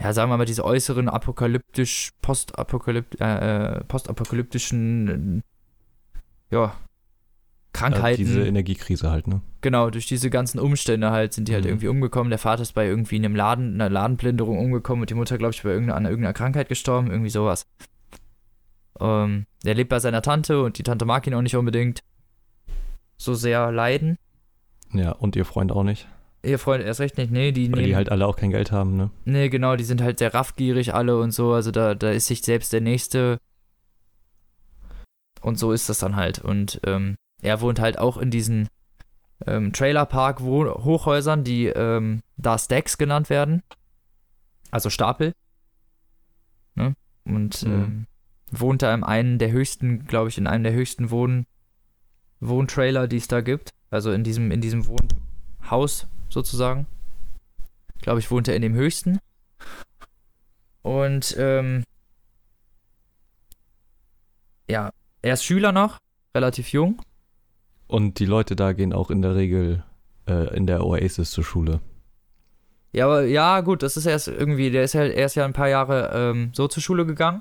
[0.01, 5.43] ja, sagen wir mal, diese äußeren apokalyptisch, postapokalypt, äh, äh, postapokalyptischen,
[6.51, 6.75] äh, ja,
[7.73, 8.17] Krankheiten.
[8.25, 9.41] diese Energiekrise halt, ne?
[9.61, 11.71] genau, durch diese ganzen Umstände halt sind die halt Mhm.
[11.71, 12.31] irgendwie umgekommen.
[12.31, 15.63] Der Vater ist bei irgendwie einem Laden, einer Ladenplünderung umgekommen und die Mutter, glaube ich,
[15.63, 17.67] bei irgendeiner, an irgendeiner Krankheit gestorben, irgendwie sowas.
[19.01, 22.01] Ähm, er lebt bei seiner Tante und die Tante mag ihn auch nicht unbedingt
[23.17, 24.17] so sehr leiden.
[24.93, 26.09] Ja, und ihr Freund auch nicht.
[26.43, 28.71] Ihr Freund erst recht nicht, nee, die Weil nehmen, die halt alle auch kein Geld
[28.73, 29.11] haben, ne?
[29.25, 32.43] nee, genau, die sind halt sehr raffgierig alle und so, also da, da ist sich
[32.43, 33.39] selbst der Nächste
[35.43, 38.69] und so ist das dann halt und ähm, er wohnt halt auch in diesen
[39.47, 43.63] ähm, Trailerpark-Hochhäusern, die ähm, da Stacks genannt werden,
[44.71, 45.33] also Stapel,
[46.75, 47.73] ne, und Mhm.
[47.73, 48.07] ähm,
[48.51, 51.47] wohnt da in einem der höchsten, glaube ich, in einem der höchsten Wohn
[52.41, 56.87] Wohntrailer, die es da gibt, also in diesem, in diesem Wohnhaus sozusagen.
[58.01, 59.19] Glaube ich, wohnt er in dem höchsten.
[60.83, 61.83] Und ähm,
[64.71, 65.99] ja, er ist Schüler noch,
[66.35, 67.01] relativ jung.
[67.89, 69.83] Und die Leute da gehen auch in der Regel
[70.29, 71.81] äh, in der Oasis zur Schule.
[72.93, 75.69] Ja, aber ja, gut, das ist erst irgendwie, der ist ja erst ja ein paar
[75.69, 77.41] Jahre ähm, so zur Schule gegangen.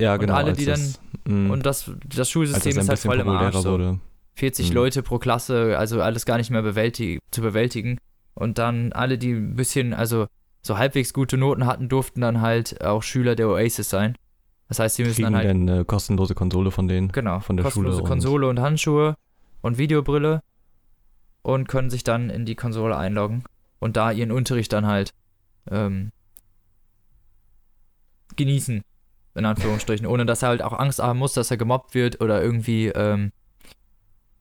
[0.00, 0.34] Ja, Und genau.
[0.34, 3.56] alle, als die das, mh, Und das, das Schulsystem ist halt voll im Arsch.
[3.56, 3.72] So.
[3.72, 4.00] wurde.
[4.34, 4.74] 40 Mhm.
[4.76, 7.98] Leute pro Klasse, also alles gar nicht mehr bewältig zu bewältigen.
[8.34, 10.26] Und dann alle, die ein bisschen, also
[10.62, 14.16] so halbwegs gute Noten hatten, durften dann halt auch Schüler der Oasis sein.
[14.68, 17.08] Das heißt, sie müssen Kriegen dann halt, dann eine kostenlose Konsole von denen.
[17.10, 19.16] genau, von der kostenlose Schule und- Konsole und Handschuhe
[19.68, 20.42] und Videobrille
[21.42, 23.44] und können sich dann in die Konsole einloggen
[23.78, 25.14] und da ihren Unterricht dann halt
[25.70, 26.10] ähm,
[28.34, 28.82] genießen,
[29.34, 32.42] in Anführungsstrichen, ohne dass er halt auch Angst haben muss, dass er gemobbt wird oder
[32.42, 33.30] irgendwie ähm,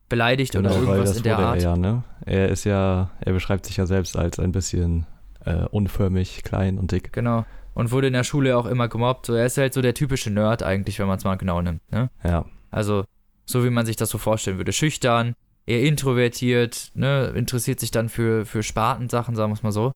[0.10, 1.58] beleidigt oder Genau, weil irgendwas in der Art.
[1.58, 2.04] er ja, ne?
[2.26, 5.06] Er ist ja, er beschreibt sich ja selbst als ein bisschen
[5.46, 7.12] äh, unförmig, klein und dick.
[7.14, 7.46] Genau.
[7.74, 9.26] Und wurde in der Schule auch immer gemobbt.
[9.26, 11.82] So, er ist halt so der typische Nerd eigentlich, wenn man es mal genau nimmt.
[11.92, 12.10] Ne?
[12.24, 12.46] Ja.
[12.72, 13.04] Also,
[13.48, 14.74] so wie man sich das so vorstellen würde.
[14.74, 15.34] Schüchtern,
[15.66, 17.28] eher introvertiert, ne?
[17.36, 19.92] interessiert sich dann für, für Spartensachen, sagen wir es mal so.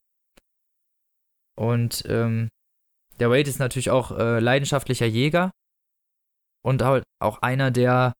[1.58, 2.50] Und ähm,
[3.20, 5.52] der Wade ist natürlich auch äh, leidenschaftlicher Jäger
[6.64, 8.14] und halt auch einer, der,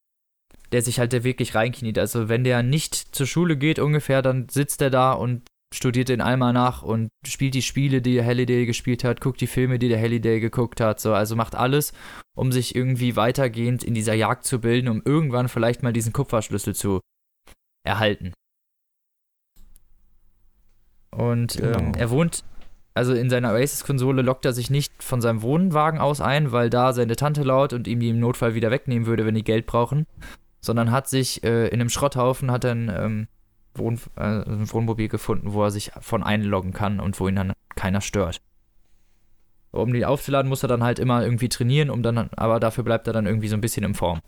[0.72, 1.98] der sich halt wirklich reinkniet.
[1.98, 6.22] Also wenn der nicht zur Schule geht ungefähr, dann sitzt er da und studiert den
[6.22, 10.00] Almanach und spielt die Spiele, die der Halliday gespielt hat, guckt die Filme, die der
[10.00, 11.94] Halliday geguckt hat, so, also macht alles,
[12.36, 16.76] um sich irgendwie weitergehend in dieser Jagd zu bilden, um irgendwann vielleicht mal diesen Kupferschlüssel
[16.76, 17.00] zu
[17.86, 18.34] erhalten.
[21.12, 21.78] Und Genau.
[21.80, 22.44] ähm, er wohnt,
[22.94, 26.94] also in seiner Oasis-Konsole lockt er sich nicht von seinem Wohnwagen aus ein, weil da
[26.94, 30.06] seine Tante laut und ihm die im Notfall wieder wegnehmen würde, wenn die Geld brauchen,
[30.62, 33.28] sondern hat sich äh, in einem Schrotthaufen hat ein, ähm,
[33.76, 37.54] Wohn äh, ein Wohnmobil gefunden, wo er sich von einloggen kann und wo ihn dann
[37.76, 38.42] keiner stört.
[39.72, 43.08] Um die aufzuladen, muss er dann halt immer irgendwie trainieren, um dann, aber dafür bleibt
[43.08, 44.20] er dann irgendwie so ein bisschen in Form.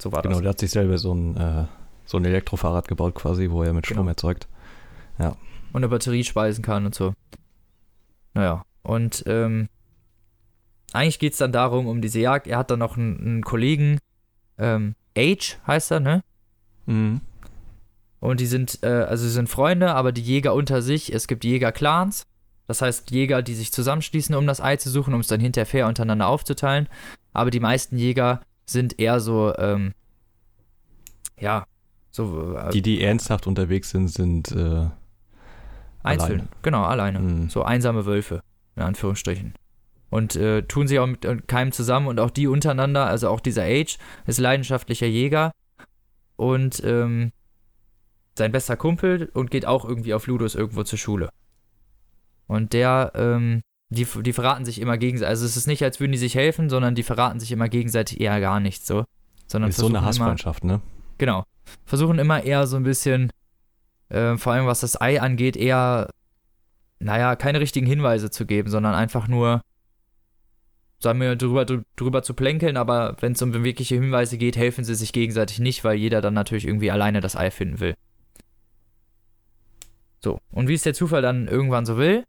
[0.00, 0.42] So war Genau, das.
[0.42, 1.64] der hat sich selber so ein, äh,
[2.06, 4.10] so ein Elektrofahrrad gebaut quasi, wo er mit Strom Genau.
[4.10, 4.48] erzeugt.
[5.18, 5.34] und
[5.74, 7.12] eine Batterie speisen kann und so.
[8.32, 9.68] Naja, und ähm,
[10.94, 12.46] eigentlich geht es dann darum, um diese Jagd.
[12.46, 13.98] Er hat dann noch einen, einen Kollegen,
[14.56, 16.22] ähm, Age heißt er, ne?
[16.86, 17.20] Mhm.
[18.20, 21.44] Und die sind, äh, also sie sind Freunde, aber die Jäger unter sich, es gibt
[21.44, 22.26] Jäger-Clans.
[22.66, 25.66] Das heißt, Jäger, die sich zusammenschließen, um das Ei zu suchen, um es dann hinterher
[25.66, 26.88] fair untereinander aufzuteilen.
[27.32, 29.94] Aber die meisten Jäger sind eher so, ähm,
[31.40, 31.64] ja,
[32.10, 34.88] so äh, Die, die ernsthaft unterwegs sind, sind äh,
[36.02, 36.40] einzeln.
[36.40, 36.48] alleine.
[36.62, 37.20] Genau, alleine.
[37.20, 37.48] Mhm.
[37.48, 38.42] So einsame Wölfe,
[38.76, 39.54] in Anführungsstrichen.
[40.10, 43.40] Und äh, tun sich auch mit äh, keinem zusammen und auch die untereinander, also auch
[43.40, 45.52] dieser Age ist leidenschaftlicher Jäger
[46.36, 47.32] und ähm,
[48.38, 51.30] sein bester Kumpel und geht auch irgendwie auf Ludus irgendwo zur Schule.
[52.46, 53.60] Und der, ähm,
[53.90, 56.68] die, die verraten sich immer gegenseitig, also es ist nicht, als würden die sich helfen,
[56.70, 59.04] sondern die verraten sich immer gegenseitig eher gar nichts so.
[59.46, 60.80] Sondern ist so eine immer- Hassfreundschaft, ne?
[61.18, 61.44] Genau.
[61.84, 63.30] Versuchen immer eher so ein bisschen,
[64.08, 66.10] äh, vor allem was das Ei angeht, eher,
[66.98, 69.60] naja, keine richtigen Hinweise zu geben, sondern einfach nur,
[71.00, 74.84] sagen wir, drüber, drü- drüber zu plänkeln, aber wenn es um wirkliche Hinweise geht, helfen
[74.84, 77.94] sie sich gegenseitig nicht, weil jeder dann natürlich irgendwie alleine das Ei finden will.
[80.22, 82.24] So, und wie es der Zufall dann irgendwann so will,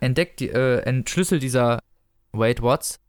[0.00, 1.80] entdeckt, die, äh, entschlüsselt dieser
[2.32, 3.00] Wade Watts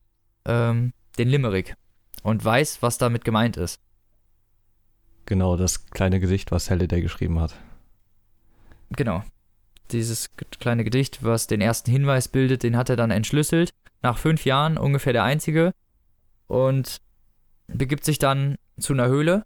[0.45, 1.75] ähm, den Limerick
[2.23, 3.79] und weiß, was damit gemeint ist.
[5.25, 7.55] Genau, das kleine Gesicht, was Halliday geschrieben hat.
[8.91, 9.23] Genau.
[9.91, 10.29] Dieses
[10.59, 13.71] kleine Gedicht, was den ersten Hinweis bildet, den hat er dann entschlüsselt.
[14.01, 15.73] Nach fünf Jahren ungefähr der einzige.
[16.47, 17.01] Und
[17.67, 19.43] begibt sich dann zu einer Höhle,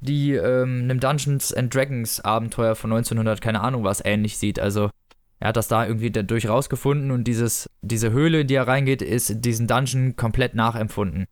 [0.00, 4.58] die ähm, einem Dungeons and Dragons Abenteuer von 1900, keine Ahnung was, ähnlich sieht.
[4.58, 4.90] Also
[5.38, 9.02] er hat das da irgendwie dadurch rausgefunden und dieses, diese Höhle, in die er reingeht,
[9.02, 11.26] ist diesen Dungeon komplett nachempfunden.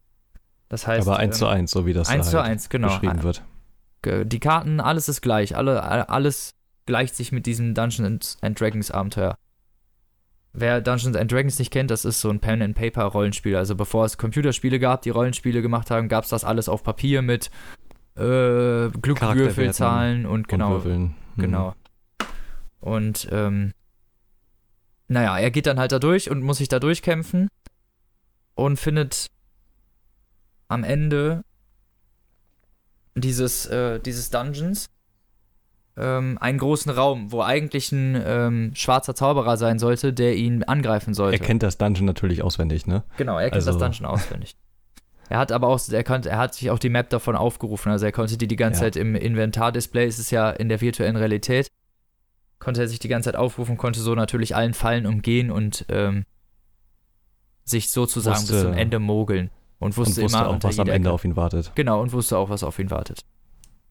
[0.69, 2.69] Das heißt, Aber eins ähm, zu eins, so wie das eins da zu halt eins,
[2.69, 2.89] genau.
[2.89, 3.43] beschrieben wird.
[4.05, 5.57] Die Karten, alles ist gleich.
[5.57, 6.55] Alle- alles
[6.87, 9.35] gleicht sich mit diesem Dungeons and Dragons Abenteuer.
[10.53, 13.57] Wer Dungeons and Dragons nicht kennt, das ist so ein Pen and Paper Rollenspiel.
[13.57, 17.23] Also bevor es Computerspiele gab, die Rollenspiele gemacht haben, gab es das alles auf Papier
[17.23, 17.51] mit
[18.19, 20.87] äh, Glückwürfelzahlen und genau, Und.
[20.87, 21.15] Mhm.
[21.37, 21.75] genau.
[22.81, 23.73] Und ähm,
[25.09, 27.49] naja, er geht dann halt da durch und muss sich da durchkämpfen
[28.55, 29.29] und findet
[30.69, 31.43] am Ende
[33.15, 34.91] dieses, äh, dieses Dungeons
[35.97, 41.15] ähm, einen großen Raum, wo eigentlich ein ähm, schwarzer Zauberer sein sollte, der ihn angreifen
[41.15, 41.41] sollte.
[41.41, 43.03] Er kennt das Dungeon natürlich auswendig, ne?
[43.17, 44.57] Genau, er kennt Also- das Dungeon auswendig.
[45.29, 48.07] Er hat aber auch, er, konnte, er hat sich auch die Map davon aufgerufen, also
[48.07, 48.87] er konnte die die ganze Ja.
[48.87, 51.69] Zeit im Inventardisplay, es ist ja in der virtuellen Realität,
[52.59, 56.25] konnte er sich die ganze Zeit aufrufen, konnte so natürlich allen Fallen umgehen und ähm,
[57.65, 59.51] sich sozusagen bis Wusste- zum Ende mogeln.
[59.81, 61.71] Und wusste, Und wusste immer auch, was am Ende auf ihn wartet.
[61.77, 63.21] Genau, und wusste auch, was auf ihn wartet.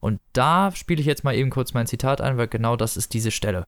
[0.01, 3.13] Und da spiele ich jetzt mal eben kurz mein Zitat ein, weil genau das ist
[3.13, 3.63] diese Stelle.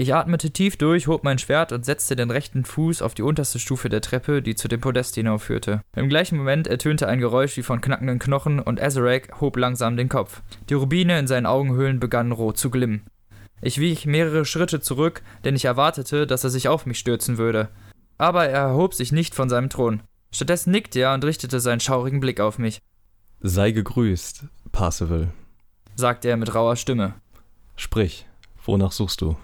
[0.00, 3.58] Ich atmete tief durch, hob mein Schwert und setzte den rechten Fuß auf die unterste
[3.58, 5.80] Stufe der Treppe, die zu dem Podest hinaufführte.
[5.96, 10.08] Im gleichen Moment ertönte ein Geräusch wie von knackenden Knochen und Azarek hob langsam den
[10.08, 10.40] Kopf.
[10.68, 13.06] Die Rubine in seinen Augenhöhlen begannen rot zu glimmen.
[13.60, 17.68] Ich wich mehrere Schritte zurück, denn ich erwartete, dass er sich auf mich stürzen würde.
[18.18, 20.04] Aber er erhob sich nicht von seinem Thron.
[20.30, 22.78] Stattdessen nickte er und richtete seinen schaurigen Blick auf mich,
[23.40, 25.32] Sei gegrüßt, Parsival.
[25.96, 27.14] sagte er mit rauer Stimme.
[27.74, 28.28] Sprich,
[28.64, 29.36] wonach suchst du?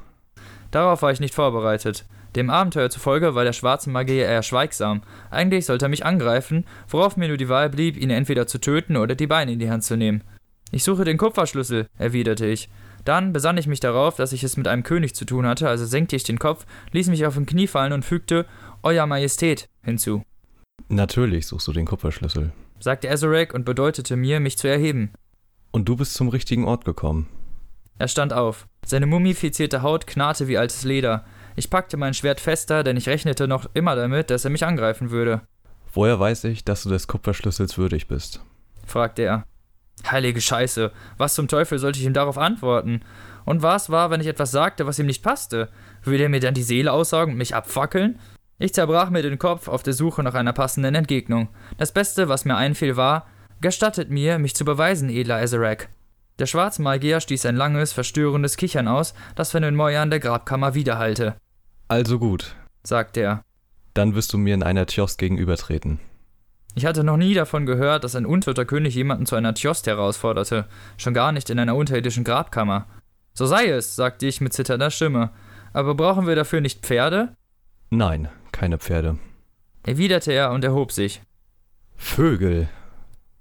[0.74, 2.04] Darauf war ich nicht vorbereitet.
[2.34, 5.02] Dem Abenteuer zufolge war der schwarze Magier eher schweigsam.
[5.30, 8.96] Eigentlich sollte er mich angreifen, worauf mir nur die Wahl blieb, ihn entweder zu töten
[8.96, 10.24] oder die Beine in die Hand zu nehmen.
[10.72, 12.68] Ich suche den Kupferschlüssel, erwiderte ich.
[13.04, 15.86] Dann besann ich mich darauf, dass ich es mit einem König zu tun hatte, also
[15.86, 18.44] senkte ich den Kopf, ließ mich auf ein Knie fallen und fügte
[18.82, 20.24] Euer Majestät hinzu,
[20.88, 22.50] Natürlich suchst du den Kupferschlüssel.
[22.80, 25.12] sagte Azarek und bedeutete mir, mich zu erheben.
[25.70, 27.28] Und du bist zum richtigen Ort gekommen.
[27.96, 28.66] Er stand auf.
[28.86, 31.24] Seine mumifizierte Haut knarrte wie altes Leder.
[31.56, 35.10] Ich packte mein Schwert fester, denn ich rechnete noch immer damit, dass er mich angreifen
[35.10, 35.42] würde.
[35.92, 38.42] Woher weiß ich, dass du des Kupferschlüssels würdig bist?
[38.86, 39.44] fragte er.
[40.10, 43.00] Heilige Scheiße, was zum Teufel sollte ich ihm darauf antworten?
[43.44, 45.68] Und was war, wenn ich etwas sagte, was ihm nicht passte?
[46.02, 48.18] Würde er mir dann die Seele aussaugen und mich abfackeln?
[48.58, 51.48] Ich zerbrach mir den Kopf auf der Suche nach einer passenden Entgegnung.
[51.78, 53.26] Das Beste, was mir einfiel, war,
[53.60, 55.88] gestattet mir, mich zu beweisen, edler Ezerek.
[56.38, 61.36] Der Schwarzmagier stieß ein langes, verstörendes Kichern aus, das von den Mäuern der Grabkammer widerhallte.
[61.88, 63.44] Also gut, sagte er.
[63.94, 66.00] dann wirst du mir in einer Tjost gegenübertreten.
[66.74, 70.66] Ich hatte noch nie davon gehört, dass ein untoter König jemanden zu einer Tjost herausforderte,
[70.96, 72.86] schon gar nicht in einer unterirdischen Grabkammer.
[73.32, 75.30] So sei es, sagte ich mit zitternder Stimme.
[75.72, 77.36] Aber brauchen wir dafür nicht Pferde?
[77.90, 79.18] Nein, keine Pferde.
[79.86, 81.22] erwiderte er und erhob sich.
[81.96, 82.68] Vögel.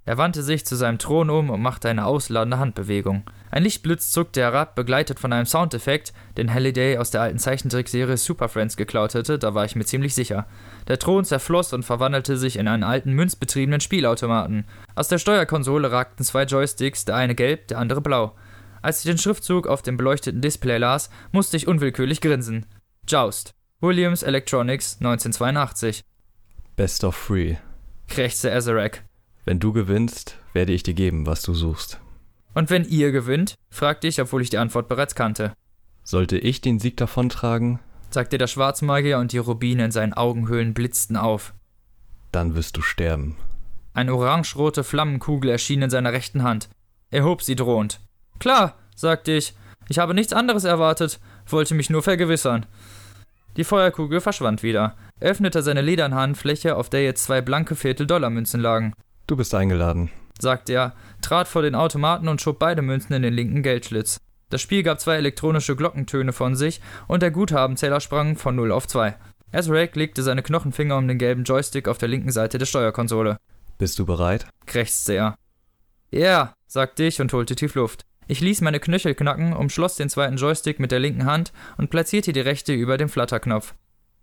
[0.06, 3.24] Er wandte sich zu seinem Thron um und machte eine ausladende Handbewegung.
[3.52, 8.50] Ein Lichtblitz zuckte herab, begleitet von einem Soundeffekt, den Halliday aus der alten Zeichentrickserie Super
[8.50, 10.46] Friends geklaut hätte, da war ich mir ziemlich sicher.
[10.90, 14.66] Der Thron zerfloss und verwandelte sich in einen alten münzbetriebenen Spielautomaten.
[14.96, 18.36] Aus der Steuerkonsole ragten zwei Joysticks, der eine gelb, der andere blau.
[18.82, 22.66] Als ich den Schriftzug auf dem beleuchteten Display las, musste ich unwillkürlich grinsen.
[23.08, 23.54] Joust.
[23.80, 26.04] Williams Electronics 1982.
[26.76, 27.56] Best of three.
[28.08, 29.04] krächzte Azarek.
[29.46, 32.00] Wenn du gewinnst, werde ich dir geben, was du suchst.
[32.54, 33.56] Und wenn ihr gewinnt?
[33.70, 35.54] fragte ich, obwohl ich die Antwort bereits kannte.
[36.04, 37.80] Sollte ich den Sieg davontragen,
[38.10, 41.54] sagte der Schwarzmagier und die Rubine in seinen Augenhöhlen blitzten auf.
[42.32, 43.36] dann wirst du sterben.
[43.94, 46.68] Eine orangerote Flammenkugel erschien in seiner rechten Hand.
[47.12, 48.00] Er hob sie drohend.
[48.40, 49.54] Klar, sagte ich.
[49.88, 52.66] Ich habe nichts anderes erwartet, wollte mich nur vergewissern.
[53.56, 54.96] Die Feuerkugel verschwand wieder.
[55.20, 58.94] Er öffnete seine lederne Handfläche, auf der jetzt zwei blanke Viertel-Dollar-Münzen lagen.
[59.28, 60.10] Du bist eingeladen.
[60.40, 64.18] sagte er, trat vor den Automaten und schob beide Münzen in den linken Geldschlitz.
[64.50, 68.88] Das Spiel gab zwei elektronische Glockentöne von sich und der Guthabenzähler sprang von 0 auf
[68.88, 69.16] 2.
[69.52, 73.38] Ezrake legte seine Knochenfinger um den gelben Joystick auf der linken Seite der Steuerkonsole.
[73.78, 74.46] Bist du bereit?
[74.66, 75.36] krächzte er.
[76.12, 78.04] Ja, sagte ich und holte tief Luft.
[78.28, 82.34] Ich ließ meine Knöchel knacken, umschloss den zweiten Joystick mit der linken Hand und platzierte
[82.34, 83.74] die rechte über dem Flatterknopf.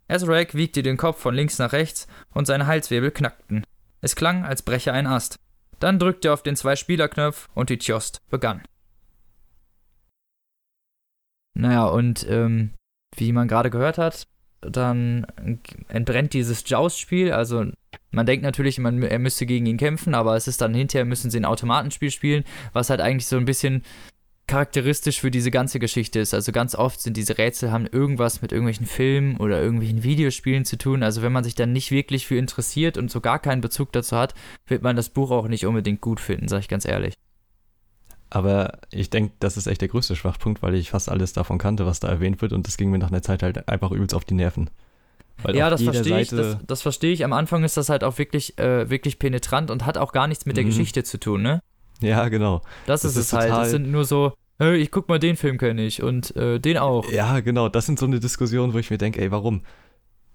[0.09, 3.64] Ezrak wiegte den Kopf von links nach rechts und seine Halswirbel knackten.
[4.01, 5.36] Es klang, als breche ein Ast.
[5.78, 8.62] Dann drückte er auf den Zwei-Spieler-Knopf und die Tjost begann.
[11.55, 12.74] Naja, und ähm,
[13.16, 14.26] wie man gerade gehört hat,
[14.61, 15.26] dann
[15.88, 17.32] entbrennt dieses Joust-Spiel.
[17.32, 17.66] Also
[18.11, 21.30] man denkt natürlich, man, er müsste gegen ihn kämpfen, aber es ist dann hinterher müssen
[21.30, 23.82] sie ein Automatenspiel spielen, was halt eigentlich so ein bisschen
[24.51, 26.34] charakteristisch für diese ganze Geschichte ist.
[26.34, 30.76] Also ganz oft sind diese Rätsel haben irgendwas mit irgendwelchen Filmen oder irgendwelchen Videospielen zu
[30.76, 31.05] tun.
[31.05, 34.16] Also wenn man sich dann nicht wirklich für interessiert und so gar keinen Bezug dazu
[34.16, 34.34] hat,
[34.66, 37.14] wird man das Buch auch nicht unbedingt gut finden, sag ich ganz ehrlich.
[38.28, 41.86] Aber ich denke, das ist echt der größte Schwachpunkt, weil ich fast alles davon kannte,
[41.86, 44.24] was da erwähnt wird und das ging mir nach einer Zeit halt einfach übelst auf
[44.24, 44.68] die Nerven.
[45.42, 46.28] Weil ja, das verstehe ich.
[46.28, 47.24] Das, das verstehe ich.
[47.24, 50.44] Am Anfang ist das halt auch wirklich, äh, wirklich penetrant und hat auch gar nichts
[50.44, 50.68] mit der Mhm.
[50.68, 51.62] Geschichte zu tun, ne?
[52.01, 52.62] Ja, genau.
[52.86, 53.51] Das, Das ist ist es halt.
[53.51, 57.11] Das sind nur so, ich guck mal, den Film kenne ich und äh, den auch.
[57.11, 57.68] Ja, genau.
[57.68, 59.62] Das sind so eine Diskussion, wo ich mir denke, ey, warum?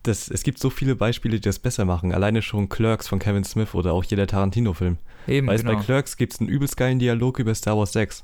[0.03, 2.13] Das, es gibt so viele Beispiele, die das besser machen.
[2.13, 4.97] Alleine schon Clerks von Kevin Smith oder auch jeder Tarantino-Film.
[5.27, 5.77] Eben, Weißt genau.
[5.77, 8.23] bei Clerks gibt es einen übelst geilen Dialog über Star Wars 6.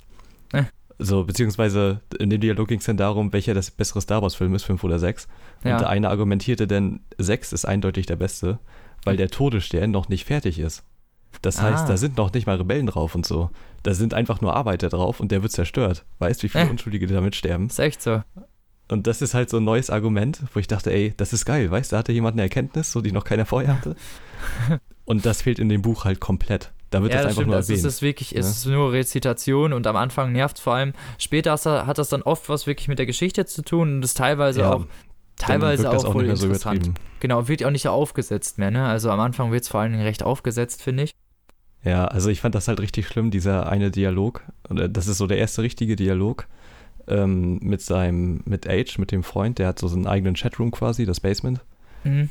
[0.54, 0.64] Äh.
[1.00, 4.64] So, beziehungsweise in dem Dialog ging es dann darum, welcher das bessere Star Wars-Film ist,
[4.64, 5.28] 5 oder 6.
[5.64, 5.78] Und Ja.
[5.80, 8.60] der eine argumentierte denn, 6 ist eindeutig der beste,
[9.04, 10.84] weil der Todesstern noch nicht fertig ist.
[11.42, 11.88] Das heißt, Ah.
[11.88, 13.50] da sind noch nicht mal Rebellen drauf und so.
[13.84, 16.06] Da sind einfach nur Arbeiter drauf und der wird zerstört.
[16.20, 16.70] Weißt du, wie viele Äh.
[16.70, 17.68] Unschuldige damit sterben?
[17.68, 18.22] Ist echt so.
[18.90, 21.72] Und das ist halt so ein neues Argument, wo ich dachte, ey, das ist geil,
[21.72, 23.96] weißt du, da hatte jemand eine Erkenntnis, so die noch keiner vorher hatte.
[25.06, 26.72] und das fehlt in dem Buch halt komplett.
[26.90, 27.48] Da wird ja, das das einfach stimmt.
[27.48, 27.94] nur Also es erwähnt.
[27.94, 28.52] ist wirklich, es ne?
[28.52, 30.92] ist nur Rezitation und am Anfang nervt vor allem.
[31.18, 31.54] Später
[31.88, 34.74] hat das dann oft was wirklich mit der Geschichte zu tun und ist teilweise Ja,
[34.74, 34.86] auch
[35.38, 36.92] teilweise auch, nicht mehr so interessant.
[37.22, 38.86] genau, wird ja auch nicht aufgesetzt mehr, ne?
[38.86, 41.12] Also am Anfang wird es vor allen Dingen recht aufgesetzt, finde ich.
[41.84, 44.44] Ja, also ich fand das halt richtig schlimm, dieser eine Dialog.
[44.70, 46.48] Oder das ist so der erste richtige Dialog
[47.08, 51.06] ähm, mit seinem, mit Age, mit dem Freund, der hat so seinen eigenen Chatroom quasi,
[51.06, 51.62] das Basement.
[52.04, 52.30] Mhm.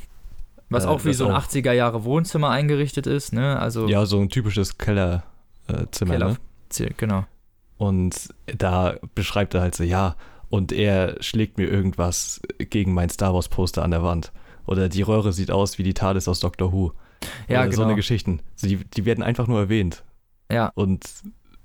[0.69, 1.43] Was Äh, auch wie so ein auch.
[1.43, 3.59] 80er Jahre Wohnzimmer eingerichtet ist, ne?
[3.59, 5.23] Also Ja, so ein typisches Kellerzimmer,
[5.67, 6.29] äh, Zimmer, Keller-
[6.79, 6.89] ne?
[6.95, 7.25] Genau.
[7.77, 10.15] Und da beschreibt er halt so, ja,
[10.49, 14.31] und er schlägt mir irgendwas gegen mein Star Wars Poster an der Wand.
[14.65, 16.93] Oder die Röhre sieht aus wie die TARDIS aus Doctor Who.
[17.47, 17.75] Ja, genau.
[17.75, 18.39] so eine Geschichten.
[18.55, 20.03] So, die, die werden einfach nur erwähnt.
[20.51, 20.71] Ja.
[20.75, 21.05] Und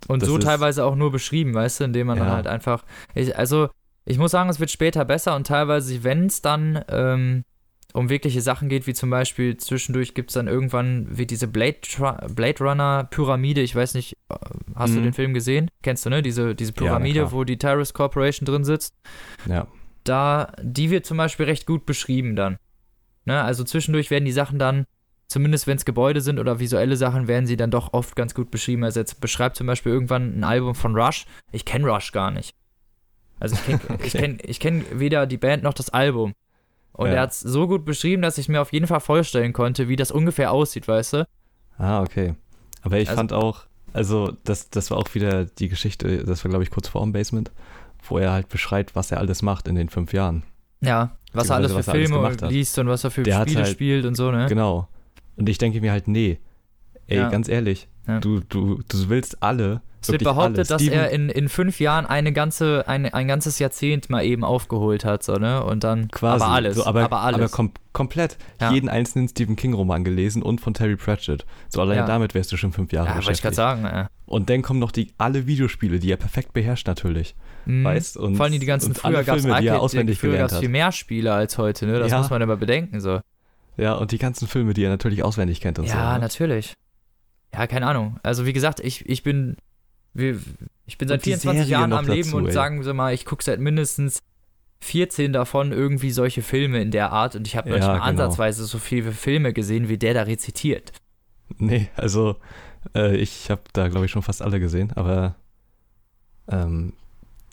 [0.08, 2.34] Und so teilweise auch nur beschrieben, weißt du, indem man dann Ja.
[2.34, 2.84] halt einfach.
[3.14, 3.68] Ich, also,
[4.04, 7.44] ich muss sagen, es wird später besser und teilweise, wenn es dann ähm,
[7.92, 11.78] um wirkliche Sachen geht, wie zum Beispiel zwischendurch gibt es dann irgendwann wie diese Blade,
[12.34, 14.34] Blade Runner Pyramide, ich weiß nicht, äh,
[14.74, 15.04] hast du Mhm.
[15.04, 15.70] den Film gesehen?
[15.82, 16.20] Kennst du, ne?
[16.22, 17.32] Diese, diese Ja, Pyramide, klar.
[17.32, 18.94] wo die Tyrus Corporation drin sitzt.
[19.48, 19.66] Ja.
[20.04, 22.58] Da, die wird zum Beispiel recht gut beschrieben dann.
[23.24, 23.42] Ne?
[23.42, 24.84] Also zwischendurch werden die Sachen dann,
[25.28, 28.50] zumindest wenn es Gebäude sind oder visuelle Sachen, werden sie dann doch oft ganz gut
[28.50, 28.84] beschrieben.
[28.84, 31.26] Also jetzt beschreibt zum Beispiel irgendwann ein Album von Rush.
[31.52, 32.54] Ich kenne Rush gar nicht.
[33.40, 34.18] Also ich kenne ich Okay.
[34.18, 36.32] kenn, ich kenn weder die Band noch das Album.
[36.92, 37.14] Und Ja.
[37.14, 39.96] er hat es so gut beschrieben, dass ich mir auf jeden Fall vorstellen konnte, wie
[39.96, 41.28] das ungefähr aussieht, weißt du?
[41.76, 42.34] Ah, okay.
[42.82, 46.48] Aber ich Also- fand auch, also das, das war auch wieder die Geschichte, das war
[46.48, 47.50] glaube ich kurz vor dem Basement,
[48.08, 50.42] wo er halt beschreibt, was er alles macht in den fünf Jahren.
[50.80, 52.50] Ja, was er alles für was er alles Filme gemacht hat.
[52.50, 54.46] liest und was er für Der Spiele halt- spielt und so, ne?
[54.48, 54.88] Genau.
[55.36, 56.38] Und ich denke mir halt, nee,
[57.06, 57.28] ey, Ja.
[57.28, 58.20] ganz ehrlich, Ja.
[58.20, 59.82] du, du, du willst alle.
[60.00, 64.08] Es wird behauptet, dass er in, in fünf Jahren eine ganze, eine, ein ganzes Jahrzehnt
[64.08, 65.64] mal eben aufgeholt hat, so, ne?
[65.64, 66.44] Und dann Quasi.
[66.44, 67.40] aber alles, So, aber, aber alles.
[67.40, 68.36] Aber kom komplett.
[68.60, 68.70] Ja.
[68.72, 71.44] Jeden einzelnen Stephen King-Roman gelesen und von Terry Pratchett.
[71.68, 72.06] So alleine Ja.
[72.06, 73.82] damit wärst du schon fünf Jahre ja, wollte ich gerade beschäftigt.
[73.90, 74.08] sagen, äh.
[74.26, 77.34] Und dann kommen noch die alle Videospiele, die er perfekt beherrscht natürlich.
[77.64, 77.82] Mhm.
[77.84, 80.32] Weißt und Vor allem die ganzen und früher gab es Filme, die er auswendig früher
[80.32, 80.60] gelernt hat.
[80.60, 81.98] viel mehr Spiele als heute, ne?
[81.98, 82.18] Das Ja.
[82.18, 83.18] muss man immer bedenken, so.
[83.76, 85.94] Ja, und die ganzen Filme, die er natürlich auswendig kennt und so.
[85.94, 86.20] Ja, ne?
[86.20, 86.74] natürlich.
[87.54, 88.18] Ja, keine Ahnung.
[88.22, 89.56] Also wie gesagt, ich, ich bin
[90.14, 92.52] ich bin seit Und die 24 Serien Jahren am Leben dazu, und ey.
[92.52, 94.22] sagen wir mal, ich gucke seit mindestens
[94.80, 98.04] 14 davon irgendwie solche Filme in der Art und ich habe Ja, nicht mal genau.
[98.04, 100.92] ansatzweise so viele Filme gesehen, wie der da rezitiert.
[101.58, 102.36] Nee, also
[102.94, 105.34] äh, ich habe da, glaube ich, schon fast alle gesehen, aber
[106.48, 106.92] ähm,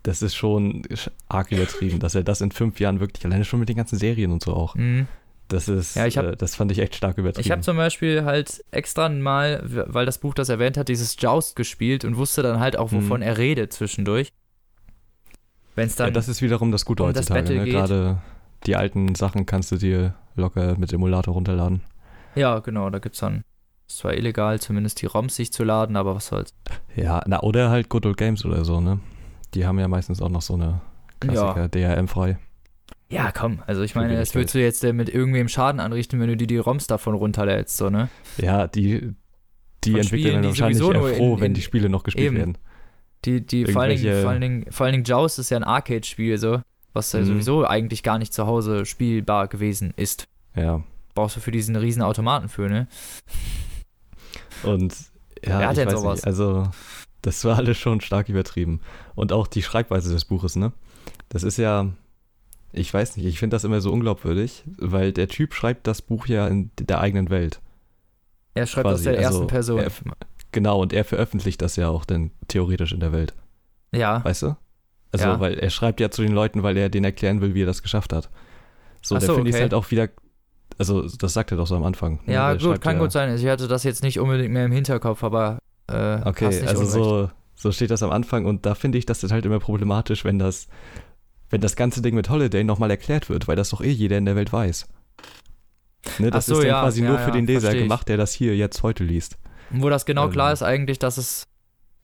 [0.04, 0.84] das ist schon
[1.30, 4.32] arg übertrieben, dass er das in fünf Jahren wirklich, alleine schon mit den ganzen Serien
[4.32, 5.08] und so auch, Mhm.
[5.48, 7.45] Das ist, Ja, ich hab- äh, das fand ich echt stark übertrieben.
[7.45, 11.56] Ich habe zum Beispiel halt extra mal, weil das Buch das erwähnt hat, dieses Joust
[11.56, 13.28] gespielt und wusste dann halt auch, wovon Mhm.
[13.28, 14.32] er redet zwischendurch.
[15.76, 16.14] Wenn es ja, dann.
[16.14, 17.53] das ist wiederum das Gute um heutzutage.
[17.56, 17.65] Ne?
[17.65, 18.22] Gerade
[18.65, 21.82] die alten Sachen kannst du dir locker mit Emulator runterladen.
[22.36, 23.44] ja, genau, da gibt's dann.
[23.88, 26.53] Es war illegal, zumindest die ROMs sich zu laden, aber was soll's.
[26.95, 28.99] Ja, na, oder halt Good Old Games oder so, ne?
[29.53, 30.82] Die haben ja meistens auch noch so eine
[31.20, 32.38] Klassiker, DRM-frei.
[33.14, 36.27] Ja, komm, also ich meine, das würdest du jetzt äh, mit irgendwem Schaden anrichten, wenn
[36.27, 38.10] du dir die ROMs davon runterlädst, so, ne?
[38.38, 39.14] Ja, die,
[39.84, 41.90] die Von Entwickler Spielen, werden die wahrscheinlich sowieso eher froh, in- wenn in- die Spiele
[41.90, 42.35] noch gespielt eben.
[42.38, 42.57] werden.
[43.26, 45.64] Die, die, vor allen, Dingen, vor, allen Dingen, vor allen Dingen Joust ist ja ein
[45.64, 46.61] Arcade-Spiel, so,
[46.94, 47.26] was ja Mhm.
[47.26, 50.27] sowieso eigentlich gar nicht zu Hause spielbar gewesen ist.
[50.56, 50.84] Ja.
[51.15, 52.88] Brauchst du für diesen riesen Automaten für, ne?
[54.64, 54.94] Und
[55.45, 56.18] ja, Wer hat denn sowas?
[56.19, 56.69] nicht, also
[57.22, 58.80] das war alles schon stark übertrieben.
[59.15, 60.72] Und auch die Schreibweise des Buches, ne?
[61.30, 61.88] Das ist ja,
[62.74, 66.28] ich weiß nicht, ich finde das immer so unglaubwürdig, weil der Typ schreibt das Buch
[66.28, 67.62] ja in der eigenen Welt.
[68.56, 69.80] Er schreibt Quasi, aus der also ersten Person.
[69.80, 69.91] er-
[70.52, 73.34] Genau, und er veröffentlicht das ja auch dann theoretisch in der Welt,
[73.91, 74.56] ja, weißt du?
[75.12, 75.40] Also, Ja.
[75.40, 77.82] weil er schreibt ja zu den Leuten, weil er denen erklären will, wie er das
[77.82, 78.30] geschafft hat.
[79.02, 79.64] So, Ach da so, finde ich es okay.
[79.64, 80.10] halt auch wieder,
[80.78, 82.20] also das sagt er doch so am Anfang.
[82.26, 82.34] ne?
[82.34, 83.36] ja Der gut, kann ja, gut sein.
[83.36, 86.91] Ich hatte das jetzt nicht unbedingt mehr im Hinterkopf, aber äh, Okay, also unrecht.
[86.94, 90.38] so, so steht das am Anfang und da finde ich das halt immer problematisch, wenn
[90.40, 90.68] das,
[91.54, 94.26] wenn das ganze Ding mit Holiday nochmal erklärt wird, weil das doch eh jeder in
[94.26, 94.88] der Welt weiß.
[96.20, 98.18] Ne, das so, ist dann ja, quasi ja, nur für ja, den Leser gemacht, der
[98.18, 99.38] das hier jetzt heute liest.
[99.70, 101.48] Wo das genau ähm, klar ist eigentlich, dass es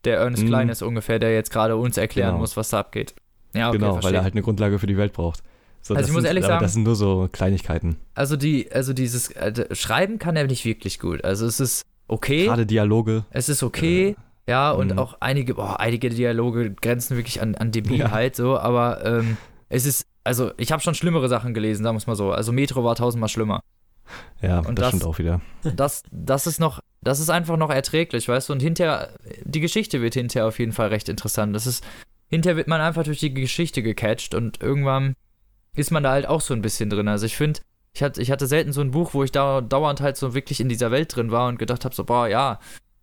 [0.06, 0.48] der Ernest Mhm.
[0.48, 2.40] Klein ist ungefähr, der jetzt gerade uns erklären Genau.
[2.40, 3.14] muss, was da abgeht.
[3.54, 4.20] Ja, okay, genau, weil verstehe.
[4.20, 5.42] er halt eine Grundlage für die Welt braucht.
[5.82, 7.98] So, Also das ich muss sind, ehrlich sagen- das sind nur so Kleinigkeiten.
[8.14, 11.24] Also die, also dieses äh, Schreiben kann er nicht wirklich gut.
[11.26, 13.26] Also es ist okay, Gerade Dialoge.
[13.32, 14.16] es ist okay,
[14.50, 15.00] ja, und mhm.
[15.00, 19.38] auch einige, boah, einige Dialoge grenzen wirklich an, an Debilheit so, aber ähm,
[19.70, 22.32] es ist, also ich habe schon schlimmere Sachen gelesen, sagen wir es mal so.
[22.32, 23.62] Also Metro war tausendmal schlimmer.
[24.42, 25.40] Ja, Und das, das- stimmt auch wieder.
[25.76, 29.10] Das, das ist noch, das ist einfach noch erträglich, weißt du, und hinterher,
[29.44, 31.56] die Geschichte wird hinterher auf jeden Fall recht interessant.
[31.56, 31.86] Das ist,
[32.28, 35.16] hinterher wird man einfach durch die Geschichte gecatcht und irgendwann
[35.76, 37.08] ist man da halt auch so ein bisschen drin.
[37.08, 37.60] Also ich finde,
[37.94, 40.60] ich hatte, ich hatte selten so ein Buch, wo ich da dauernd halt so wirklich
[40.60, 42.60] in dieser Welt drin war und gedacht habe, so, boah, ja,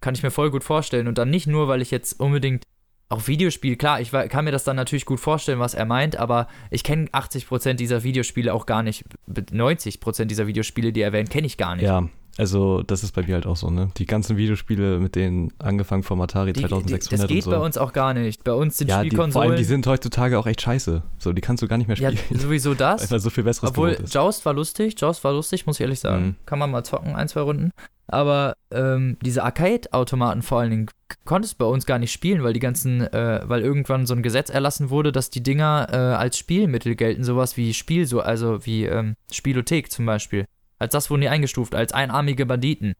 [0.06, 1.08] kann ich mir voll gut vorstellen.
[1.08, 2.62] Und dann nicht nur, weil ich jetzt unbedingt
[3.08, 6.46] auch Videospiel, klar, ich kann mir das dann natürlich gut vorstellen, was er meint, aber
[6.70, 9.04] ich kenne 80% dieser Videospiele auch gar nicht.
[9.28, 11.86] 90% dieser Videospiele, die er erwähnt, kenne ich gar nicht.
[11.86, 12.08] Ja,
[12.38, 13.90] also das ist bei mir halt auch so, ne?
[13.96, 17.50] Die ganzen Videospiele mit denen angefangen vom Atari Die, die, 2600 das geht so.
[17.50, 18.44] bei uns auch gar nicht.
[18.44, 19.50] Bei uns sind ja, die, vor Spielkonsolen.
[19.50, 21.02] allem die sind heutzutage auch echt scheiße.
[21.18, 22.40] So, die kannst du gar nicht mehr ja, spielen.
[22.40, 23.10] sowieso das.
[23.10, 23.98] Weil so viel besseres Obwohl.
[24.08, 26.24] Joust war lustig, Joust war lustig, muss ich ehrlich sagen.
[26.24, 26.36] Mhm.
[26.46, 27.72] Kann man mal zocken, ein, zwei Runden.
[28.08, 30.86] Aber ähm, diese Arcade-Automaten vor allen Dingen
[31.24, 34.22] konntest du bei uns gar nicht spielen, weil die ganzen, äh, weil irgendwann so ein
[34.22, 38.64] Gesetz erlassen wurde, dass die Dinger äh, als Spielmittel gelten, sowas wie Spiel, so, also
[38.64, 40.46] wie ähm, Spielothek zum Beispiel.
[40.78, 42.94] Als das wurden die eingestuft, als einarmige Banditen.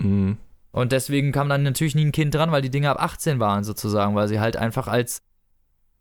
[0.00, 0.36] Mhm.
[0.70, 3.64] Und deswegen kam dann natürlich nie ein Kind dran, weil die Dinger ab 18 waren
[3.64, 5.22] sozusagen, weil sie halt einfach als,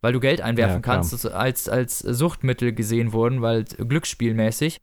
[0.01, 4.79] weil du Geld einwerfen Ja, kannst, als, als Suchtmittel gesehen wurden, weil glücksspielmäßig.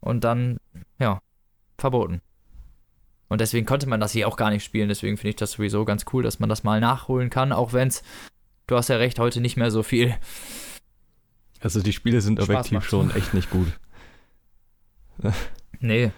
[0.00, 0.58] und dann,
[0.98, 1.20] ja,
[1.78, 2.20] verboten.
[3.28, 4.88] Und deswegen konnte man das hier auch gar nicht spielen.
[4.88, 7.88] Deswegen finde ich das sowieso ganz cool, dass man das mal nachholen kann, auch wenn
[7.88, 8.02] es,
[8.68, 10.14] du hast ja recht, heute nicht mehr so viel.
[11.60, 12.86] Also die Spiele sind Spaß objektiv macht.
[12.88, 13.66] schon echt nicht gut.
[15.80, 16.10] Nee.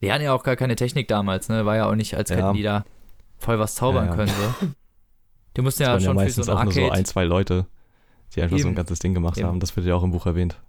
[0.00, 1.64] Die hatten ja auch gar keine Technik damals, ne?
[1.66, 2.36] War ja auch nicht, als Ja.
[2.36, 2.84] hätten die da
[3.38, 4.16] voll was zaubern Ja, ja.
[4.16, 4.66] können, so.
[5.56, 6.98] Die mussten ja ja schon für meistens so ein auch nur so Arcade.
[6.98, 7.66] ein, zwei Leute,
[8.34, 8.76] die einfach so ein Eben.
[8.76, 9.46] ganzes Ding gemacht Eben.
[9.48, 9.60] haben.
[9.60, 10.60] Das wird ja auch im Buch erwähnt.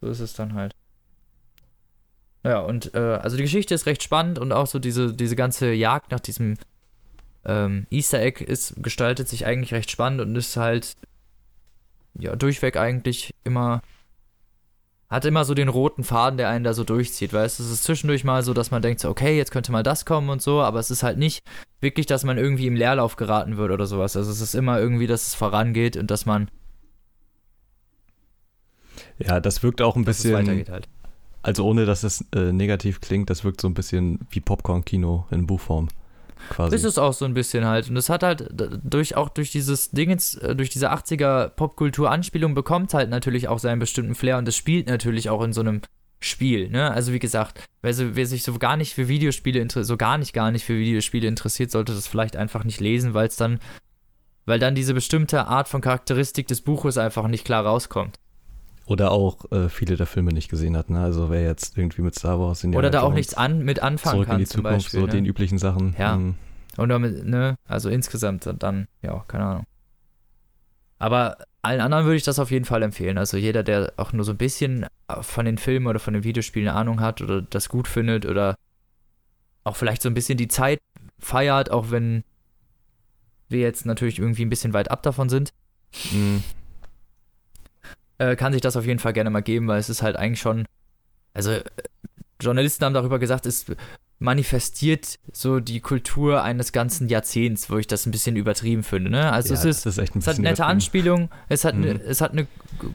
[0.00, 0.74] So ist es dann halt.
[2.44, 5.72] Ja, und äh, also die Geschichte ist recht spannend und auch so diese, diese ganze
[5.72, 6.56] Jagd nach diesem
[7.44, 10.96] ähm, Easter Egg ist, gestaltet sich eigentlich recht spannend und ist halt
[12.18, 13.80] ja durchweg eigentlich immer
[15.08, 17.84] hat immer so den roten Faden, der einen da so durchzieht, weißt du, es ist
[17.84, 20.62] zwischendurch mal so, dass man denkt so, okay, jetzt könnte mal das kommen und so,
[20.62, 21.44] aber es ist halt nicht
[21.80, 24.16] wirklich, dass man irgendwie im Leerlauf geraten wird oder sowas.
[24.16, 26.48] Also es ist immer irgendwie, dass es vorangeht und dass man
[29.18, 30.88] Ja, das wirkt auch ein bisschen, halt.
[31.42, 35.46] Also ohne dass es äh, negativ klingt, das wirkt so ein bisschen wie Popcorn-Kino in
[35.46, 35.88] Buchform.
[36.50, 36.74] Quasi.
[36.74, 37.88] Ist es auch so ein bisschen halt.
[37.88, 38.48] Und es hat halt
[38.82, 43.78] durch auch durch dieses Dingens, äh, durch diese 80er Popkultur-Anspielung bekommt halt natürlich auch seinen
[43.78, 45.82] bestimmten Flair und es spielt natürlich auch in so einem
[46.20, 46.90] Spiel, ne?
[46.90, 50.52] Also wie gesagt, wer, wer sich so gar nicht für Videospiele so gar nicht, gar
[50.52, 53.58] nicht für Videospiele interessiert, sollte das vielleicht einfach nicht lesen, weil es dann,
[54.46, 58.18] weil dann diese bestimmte Art von Charakteristik des Buches einfach nicht klar rauskommt.
[58.86, 60.90] Oder auch äh, viele der Filme nicht gesehen hat.
[60.90, 61.00] Ne?
[61.00, 64.16] Also wer jetzt irgendwie mit Star Wars in Oder da auch nichts an, mit anfangen
[64.16, 65.00] zurück kann, in die zum Zukunft, Beispiel.
[65.00, 65.12] so ne?
[65.12, 65.94] den üblichen Sachen.
[65.98, 66.16] Ja.
[66.16, 66.34] Mhm.
[66.78, 69.66] Oder mit, ne, also insgesamt dann, ja, keine Ahnung.
[70.98, 73.18] Aber allen anderen würde ich das auf jeden Fall empfehlen.
[73.18, 74.86] Also jeder, der auch nur so ein bisschen
[75.20, 78.56] von den Filmen oder von den Videospielen eine Ahnung hat oder das gut findet oder
[79.64, 80.80] auch vielleicht so ein bisschen die Zeit
[81.18, 82.24] feiert, auch wenn
[83.48, 85.52] wir jetzt natürlich irgendwie ein bisschen weit ab davon sind,
[86.10, 86.42] Mhm.
[88.30, 90.40] Äh, kann sich das auf jeden Fall gerne mal geben, weil es ist halt eigentlich
[90.40, 90.64] schon,
[91.34, 91.62] also äh,
[92.40, 93.66] Journalisten haben darüber gesagt, es
[94.18, 99.10] manifestiert so die Kultur eines ganzen Jahrzehnts, wo ich das ein bisschen übertrieben finde.
[99.10, 99.32] Ne?
[99.32, 100.64] Also ja, es ist ist echt ein es hat nette.
[100.64, 102.00] Anspielung, es hat, ne, Mhm.
[102.06, 102.46] es hat eine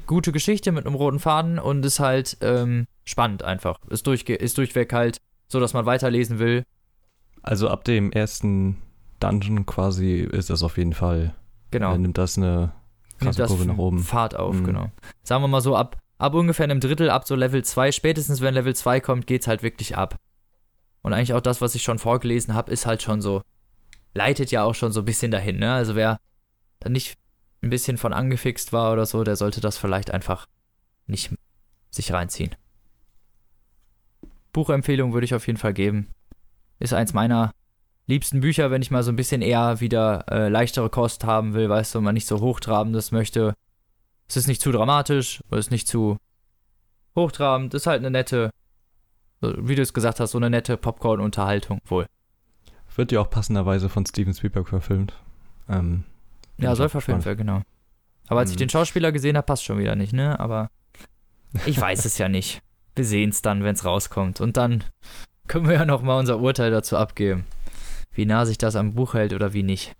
[0.05, 3.77] gute Geschichte mit einem roten Faden und ist halt ähm, spannend einfach.
[3.89, 5.17] Ist, durchge ist durchweg halt
[5.49, 6.63] so, dass man weiterlesen will.
[7.41, 8.77] Also ab dem ersten
[9.19, 11.33] Dungeon quasi ist das auf jeden Fall.
[11.71, 11.91] Genau.
[11.91, 12.71] Dann nimmt das eine
[13.17, 13.99] krasse das Kurve nach oben.
[13.99, 14.63] Fahrt auf, Mhm.
[14.65, 14.91] genau.
[15.23, 18.53] Sagen wir mal so, ab, ab ungefähr einem Drittel, ab so Level 2, spätestens wenn
[18.53, 20.17] Level 2 kommt, geht's halt wirklich ab.
[21.01, 23.41] Und eigentlich auch das, was ich schon vorgelesen habe, ist halt schon so,
[24.13, 25.73] leitet ja auch schon so ein bisschen dahin, ne?
[25.73, 26.19] Also wer
[26.79, 27.17] da nicht
[27.61, 30.47] ein bisschen von angefixt war oder so, der sollte das vielleicht einfach
[31.07, 31.33] nicht
[31.89, 32.55] sich reinziehen.
[34.53, 36.07] Buchempfehlung würde ich auf jeden Fall geben.
[36.79, 37.53] Ist eins meiner
[38.07, 41.69] liebsten Bücher, wenn ich mal so ein bisschen eher wieder äh, leichtere Kost haben will,
[41.69, 43.53] weißt du, man nicht so hochtrabendes möchte.
[44.27, 46.17] Es ist nicht zu dramatisch, es ist nicht zu
[47.15, 48.49] hochtrabend, es ist halt eine nette,
[49.41, 52.05] wie du es gesagt hast, so eine nette Popcorn-Unterhaltung wohl.
[52.95, 55.13] Wird ja auch passenderweise von Steven Spielberg verfilmt.
[55.69, 56.03] Ähm,
[56.57, 57.61] Ja, soll verfilmt werden, genau.
[58.27, 58.61] Aber als ich Mhm.
[58.61, 60.39] den Schauspieler gesehen habe, passt schon wieder nicht, ne?
[60.39, 60.71] Aber
[61.67, 62.61] ich weiß es ja nicht.
[62.95, 64.41] Wir sehen es dann, wenn es rauskommt.
[64.41, 64.83] Und dann
[65.47, 67.45] können wir ja nochmal unser Urteil dazu abgeben.
[68.17, 69.95] Wie nah sich das am Buch hält oder wie nicht.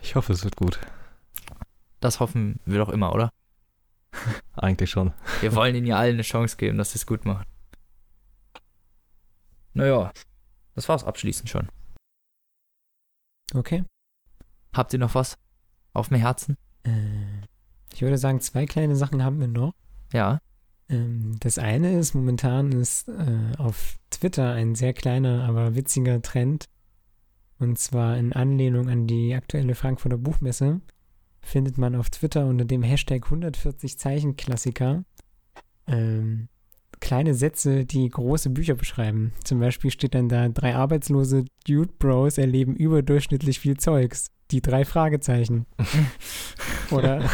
[0.00, 0.78] Ich hoffe, es wird gut.
[1.98, 3.32] Das hoffen wir doch immer, oder?
[4.54, 5.12] Eigentlich schon.
[5.40, 7.44] Wir wollen ihnen ja allen eine Chance geben, dass sie es gut machen.
[9.74, 10.12] Naja,
[10.76, 11.68] das war's abschließend schon.
[13.52, 13.82] Okay.
[14.72, 15.36] Habt ihr noch was
[15.94, 16.56] auf dem Herzen?
[16.84, 17.40] Äh,
[17.92, 19.74] ich würde sagen, zwei kleine Sachen haben wir noch.
[20.12, 20.38] Ja.
[20.88, 26.68] Ähm, das eine ist, momentan ist äh, auf Twitter ein sehr kleiner, aber witziger Trend.
[27.62, 30.80] Und zwar in Anlehnung an die aktuelle Frankfurter Buchmesse
[31.42, 35.04] findet man auf Twitter unter dem Hashtag 140 Zeichen Klassiker
[35.86, 36.48] ähm,
[36.98, 39.32] kleine Sätze, die große Bücher beschreiben.
[39.44, 44.32] Zum Beispiel steht dann da, drei arbeitslose Dude Bros erleben überdurchschnittlich viel Zeugs.
[44.50, 45.66] Die drei Fragezeichen.
[46.90, 47.30] Oder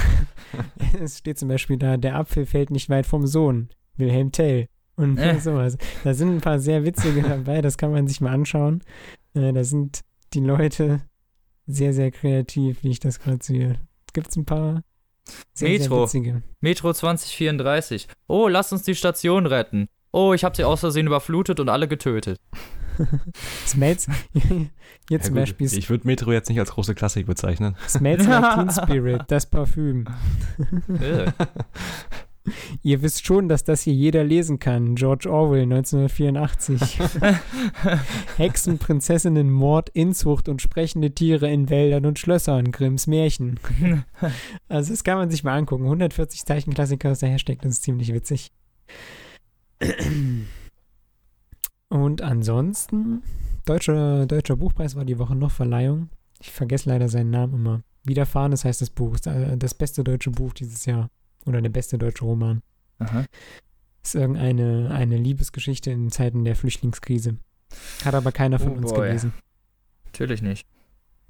[1.00, 3.70] es steht zum Beispiel da, der Apfel fällt nicht weit vom Sohn.
[3.96, 4.66] Wilhelm Tell.
[4.94, 5.40] Und Äh.
[5.40, 5.78] sowas.
[6.04, 8.82] Da sind ein paar sehr witzige dabei, das kann man sich mal anschauen.
[9.32, 10.02] Äh, da sind
[10.34, 11.00] die Leute
[11.66, 13.78] sehr, sehr kreativ, wie ich das gerade sehe.
[14.12, 14.82] Gibt es ein paar
[15.52, 16.06] sehr, Metro.
[16.06, 16.42] sehr.
[16.60, 18.08] Metro 2034.
[18.26, 19.88] Oh, lasst uns die Station retten.
[20.10, 22.40] Oh, ich habe sie aus Versehen überflutet und alle getötet.
[23.66, 24.08] Smells,
[25.08, 27.76] hier zum Ja, Beispiel ich würde Metro jetzt nicht als große Klassik bezeichnen.
[27.86, 30.06] Smells like Teen Spirit, das Parfüm.
[32.82, 34.94] Ihr wisst schon, dass das hier jeder lesen kann.
[34.94, 36.98] George Orwell, 1984.
[38.36, 42.72] Hexen, Prinzessinnen, Mord, Inzucht und sprechende Tiere in Wäldern und Schlössern.
[42.72, 43.60] Grimms Märchen.
[44.68, 45.84] Also das kann man sich mal angucken.
[45.84, 48.50] 140 Zeichenklassiker aus der Hashtag, das ist ziemlich witzig.
[51.88, 53.22] Und ansonsten,
[53.64, 56.10] deutscher, deutscher Buchpreis war die Woche noch Verleihung.
[56.40, 57.82] Ich vergesse leider seinen Namen immer.
[58.04, 59.16] Widerfahren, das heißt das Buch.
[59.26, 61.10] Äh, Das beste deutsche Buch dieses Jahr.
[61.46, 62.62] Oder der beste deutsche Roman.
[62.98, 63.24] Aha.
[64.02, 67.36] Ist irgendeine eine Liebesgeschichte in Zeiten der Flüchtlingskrise.
[68.04, 69.06] Hat aber keiner von Oh uns boy.
[69.08, 69.32] gelesen.
[70.06, 70.66] Natürlich nicht.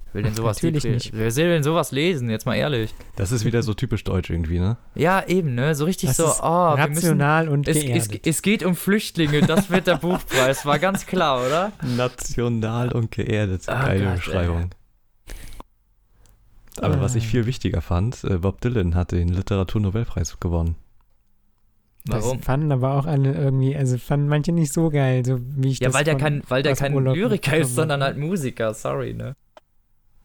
[0.06, 1.12] Wer will denn sowas Natürlich nicht.
[1.12, 2.30] Wer will denn sowas lesen?
[2.30, 2.94] Jetzt mal ehrlich.
[3.16, 4.78] Das ist wieder so typisch deutsch irgendwie, ne?
[4.94, 5.74] Ja, eben, ne?
[5.74, 7.20] So richtig Das so, oh, wir müssen.
[7.50, 8.26] Und Es, es, geerdet.
[8.26, 11.72] es geht um Flüchtlinge, das wird der Buchpreis, war ganz klar, oder?
[11.96, 13.64] National und geerdet.
[13.68, 14.70] Ah, Geile Beschreibung.
[16.82, 17.28] Aber was ich Ah.
[17.28, 20.76] viel wichtiger fand, äh, Bob Dylan hat den Literaturnobelpreis gewonnen.
[22.06, 22.38] Warum?
[22.38, 25.80] Das fanden aber auch alle irgendwie, also fanden manche nicht so geil, so wie ich
[25.80, 28.72] Ja, das weil der von- kein, weil der kein Urlaub Lyriker ist, sondern halt Musiker,
[28.72, 29.34] sorry, ne?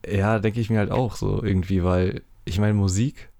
[0.08, 3.30] Ja, denke ich mir halt auch so irgendwie, weil ich meine, Musik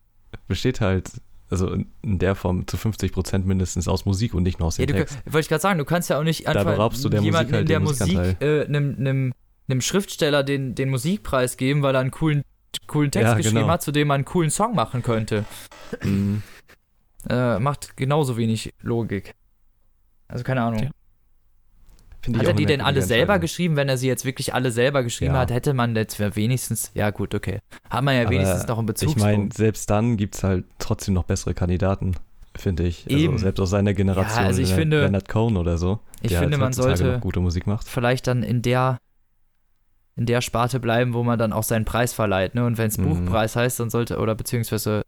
[0.49, 1.11] besteht halt,
[1.51, 4.77] also in in der Form zu 50 Prozent mindestens aus Musik und nicht nur aus
[4.77, 5.19] Ja, dem du, Text.
[5.27, 7.55] wollte ich gerade sagen, du kannst ja auch nicht einfach beraubst du der jemanden Musik
[7.55, 8.61] halt in der Musik, Musikanteil.
[8.63, 9.33] äh, einem, einem,
[9.69, 12.43] einem Schriftsteller den, den Musikpreis geben, weil er einen coolen,
[12.87, 13.69] coolen Text Ja, geschrieben genau.
[13.69, 15.45] hat, zu dem man einen coolen Song machen könnte.
[16.03, 16.43] Mhm.
[17.29, 19.35] Äh, macht genauso wenig Logik.
[20.29, 20.91] Also keine Ahnung.
[22.27, 23.77] Ich Hat er die denn alle selber geschrieben?
[23.77, 25.41] Wenn er sie jetzt wirklich alle selber geschrieben Ja.
[25.41, 27.59] hat, hätte man jetzt wenigstens, ja gut, okay.
[27.91, 29.21] Hat man ja Aber wenigstens noch einen Ich Bezugspunkt.
[29.39, 32.15] meine, selbst dann gibt es halt trotzdem noch bessere Kandidaten,
[32.57, 33.05] finde ich.
[33.07, 33.39] Also Eben.
[33.39, 36.61] selbst aus seiner Generation, Ja, also ich finde- Leonard Cohen oder so, ich finde, halt
[36.61, 37.87] man sollte gute Musik macht.
[37.87, 38.97] vielleicht dann in der
[40.17, 42.65] in der Sparte bleiben, wo man dann auch seinen Preis verleiht, ne?
[42.65, 43.05] Und wenn es Mhm.
[43.25, 45.03] Buchpreis heißt, dann sollte, oder beziehungsweise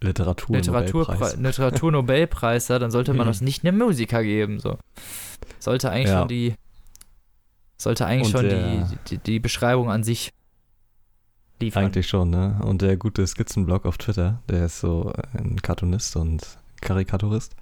[0.00, 1.36] Literatur, Literaturpreis, Nobelpreis.
[1.36, 3.30] Literaturnobelpreis, ja, dann sollte man Mhm.
[3.30, 4.60] das nicht einem Musiker geben.
[4.60, 4.78] So.
[5.58, 6.20] Sollte eigentlich Ja.
[6.20, 6.54] schon die
[7.80, 10.30] sollte eigentlich Und schon die, die, die Beschreibung an sich
[11.60, 11.84] liefern.
[11.86, 12.60] Eigentlich schon, ne?
[12.62, 17.54] Und der gute Skizzenblog auf Twitter, der ist so ein Cartoonist und Karikaturist,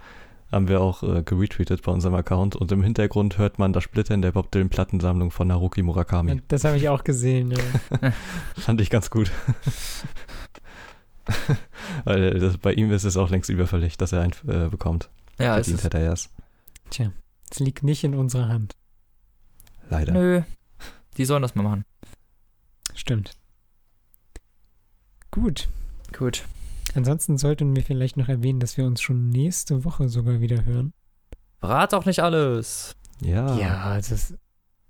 [0.52, 4.23] haben wir auch äh, geretweetet bei unserem Account und im Hintergrund hört man das Splittern
[4.23, 6.40] der Bob Dylan Plattensammlung von Naruki Murakami.
[6.48, 7.52] Das habe ich auch gesehen.
[7.52, 8.12] Ja.
[8.56, 9.31] Fand ich ganz gut.
[12.05, 15.10] Weil das, bei ihm ist es auch längst überfällig, dass er einen äh, bekommt.
[15.39, 16.31] ja, Verdient ist, hätte er es.
[16.90, 17.10] Tja,
[17.51, 18.77] es liegt nicht in unserer Hand.
[19.90, 20.12] Leider.
[20.12, 20.43] nö.
[21.16, 21.85] Die sollen das mal machen.
[22.94, 23.32] Stimmt.
[25.31, 25.68] Gut.
[26.16, 26.44] Gut.
[26.97, 30.93] Ansonsten sollten wir vielleicht noch erwähnen, dass wir uns schon nächste Woche sogar wieder hören.
[31.60, 32.97] Verrat doch nicht alles.
[33.20, 33.97] Ja.
[33.97, 34.35] das ist.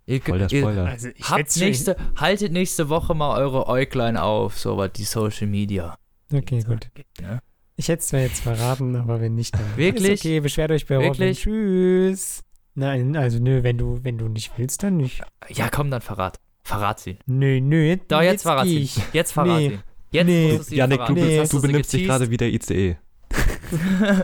[0.09, 0.87] Ihr, Voll der ihr Spoiler.
[0.87, 5.49] Also ich habt nächste, haltet nächste Woche mal eure Äuglein auf, so was die Social
[5.49, 5.97] Media.
[6.33, 6.89] Okay, gut.
[7.21, 7.41] Ja.
[7.75, 9.77] Ich hätte es zwar jetzt verraten, aber wenn nicht, dann.
[9.77, 10.13] Wirklich?
[10.13, 11.11] Ist okay, beschwert euch bei Robin.
[11.11, 11.41] Wirklich?
[11.41, 12.43] Tschüss.
[12.75, 15.23] Nein, also nö, wenn du, wenn du nicht willst, dann nicht.
[15.49, 16.39] ja, komm, dann verrat.
[16.63, 17.19] Verrat sie.
[17.27, 18.89] Nö, nö, jetzt, Doch, jetzt, verrat sie.
[19.13, 19.69] Jetzt verrat Nee.
[19.71, 19.79] sie.
[20.17, 20.57] Jetzt Nee.
[20.57, 21.13] du sie Janik, du.
[21.15, 21.39] Nee.
[21.39, 22.97] du sie benimmst dich gerade wie der ICE.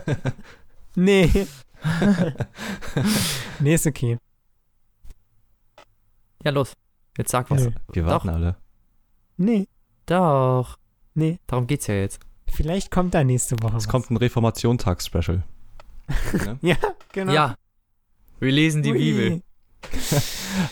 [0.95, 1.29] Nee.
[3.59, 4.17] nee, ist okay.
[6.43, 6.73] Ja, los.
[7.17, 7.63] Jetzt sag was.
[7.63, 7.71] Nö.
[7.91, 8.57] Wir warten alle.
[9.37, 9.67] Nee,
[10.05, 10.77] Doch.
[11.15, 11.39] nee.
[11.47, 12.19] Darum geht's ja jetzt.
[12.47, 13.87] Vielleicht kommt da nächste Woche Es was.
[13.89, 15.43] kommt ein Reformationstags-Special.
[16.61, 16.75] Ja,
[17.11, 17.31] genau.
[17.33, 17.55] Ja.
[18.39, 18.97] Wir lesen die Ui.
[18.97, 19.41] Bibel.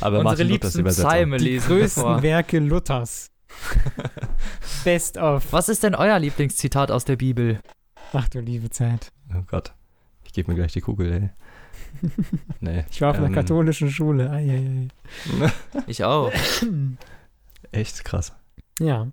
[0.01, 1.09] Aber Unsere Martin Luthers liebsten Übersetzung.
[1.09, 2.21] Psalme Die lesen wir größten.
[2.21, 3.30] Werke Luthers.
[4.83, 5.51] Best of.
[5.51, 7.59] Was ist denn euer Lieblingszitat aus der Bibel?
[8.13, 9.11] Ach du liebe Zeit.
[9.33, 9.73] Oh Gott.
[10.23, 11.29] Ich gebe mir gleich die Kugel, ey.
[12.59, 12.85] Nee.
[12.89, 14.29] Ich war auf einer ähm, katholischen Schule.
[14.29, 14.87] Eieiei.
[15.87, 16.31] Ich auch.
[17.71, 18.33] Echt krass.
[18.79, 19.07] Ja.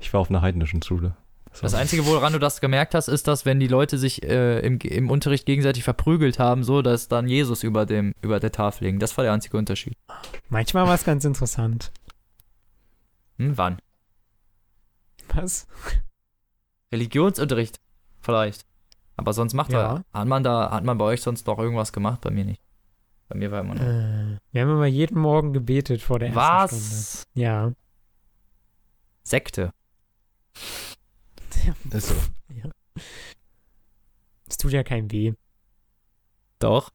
[0.00, 1.16] Ich war auf einer heidnischen Schule.
[1.60, 4.78] Das Einzige, woran du das gemerkt hast, ist, dass wenn die Leute sich äh, im,
[4.78, 8.98] im Unterricht gegenseitig verprügelt haben, so, dass dann Jesus über, dem, über der Tafel hing.
[8.98, 9.94] Das war der einzige Unterschied.
[10.48, 11.92] Manchmal war es ganz interessant.
[13.38, 13.78] Hm, wann?
[15.34, 15.66] Was?
[16.92, 17.80] Religionsunterricht.
[18.20, 18.64] Vielleicht.
[19.16, 19.96] Aber sonst macht Ja.
[19.96, 20.04] er.
[20.20, 22.20] Hat man da, hat man bei euch sonst noch irgendwas gemacht?
[22.20, 22.62] Bei mir nicht.
[23.28, 23.84] Bei mir war immer nur.
[23.84, 26.84] Äh, wir haben immer jeden Morgen gebetet vor der ersten Stunde.
[26.84, 27.26] Was?
[27.34, 27.72] Ja.
[29.22, 29.72] Sekte.
[31.90, 32.14] Ist so.
[34.48, 35.32] Es tut ja keinem weh.
[36.58, 36.90] Doch.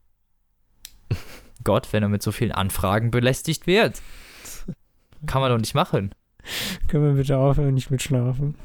[1.64, 4.02] Gott, wenn er mit so vielen Anfragen belästigt wird.
[5.26, 6.14] Kann man doch nicht machen.
[6.88, 8.56] Können wir bitte aufhören, nicht mitschlafen?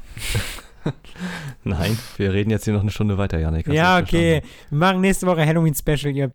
[1.63, 3.67] Nein, wir reden jetzt hier noch eine Stunde weiter, Janik.
[3.67, 4.41] Ja, okay.
[4.69, 6.31] Wir machen nächste Woche Halloween-Special, ihr.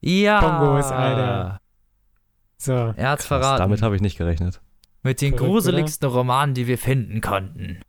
[0.00, 0.40] Ja.
[0.40, 1.60] Bongos, Alter.
[2.58, 2.72] So.
[2.72, 3.60] Er hat's Krass, verraten.
[3.60, 4.60] damit habe ich nicht gerechnet.
[5.02, 7.80] mit den Verrückt, gruseligsten Romanen, die wir finden konnten.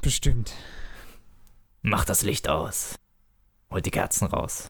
[0.00, 0.52] Bestimmt.
[1.80, 2.96] Macht das Licht aus.
[3.70, 4.68] Holt die Kerzen raus.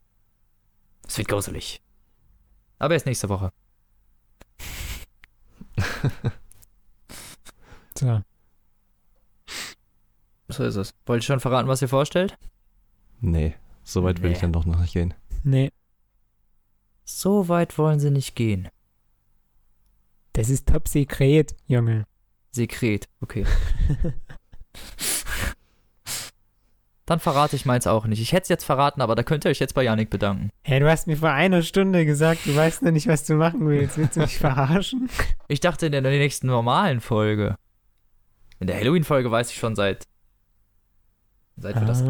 [1.06, 1.82] Es wird gruselig.
[2.78, 3.51] Aber erst nächste Woche.
[8.03, 8.20] So.
[10.49, 10.93] So ist es.
[11.07, 12.37] Wollt ihr schon verraten, was ihr vorstellt?
[13.20, 13.55] Nee,
[13.85, 14.35] so weit will Nee.
[14.35, 15.15] ich dann doch noch nicht gehen.
[15.45, 15.70] Nee.
[17.05, 18.69] So weit wollen sie nicht gehen.
[20.33, 22.07] Das ist top sekret, Junge.
[22.51, 23.47] Sekret, okay.
[27.07, 28.20] Dann verrate ich meins auch nicht.
[28.23, 30.51] Ich hätte es jetzt verraten, aber da könnt ihr euch jetzt bei Yannick bedanken.
[30.62, 33.66] Hey, du hast mir vor einer Stunde gesagt, du weißt noch nicht, was du machen
[33.66, 33.99] willst.
[33.99, 35.11] Willst du mich verarschen?
[35.49, 37.57] Ich dachte in der nächsten normalen Folge.
[38.62, 40.06] In der Halloween-Folge weiß ich schon seit.
[41.56, 42.06] Seit wir, das, seit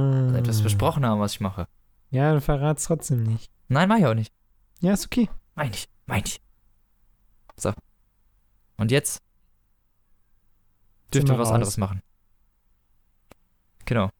[0.46, 0.62] wir Ah.
[0.62, 1.66] besprochen haben, was ich mache.
[2.10, 3.50] Ja, du verratst trotzdem nicht.
[3.68, 4.34] Nein, mach ich auch nicht.
[4.80, 5.30] Ja, ist okay.
[5.54, 5.88] Mein ich.
[6.04, 6.42] Mein ich.
[7.56, 7.72] So.
[8.76, 9.22] Und jetzt
[11.14, 11.54] dürft ihr wir was raus.
[11.54, 12.02] anderes machen.
[13.86, 14.10] Genau.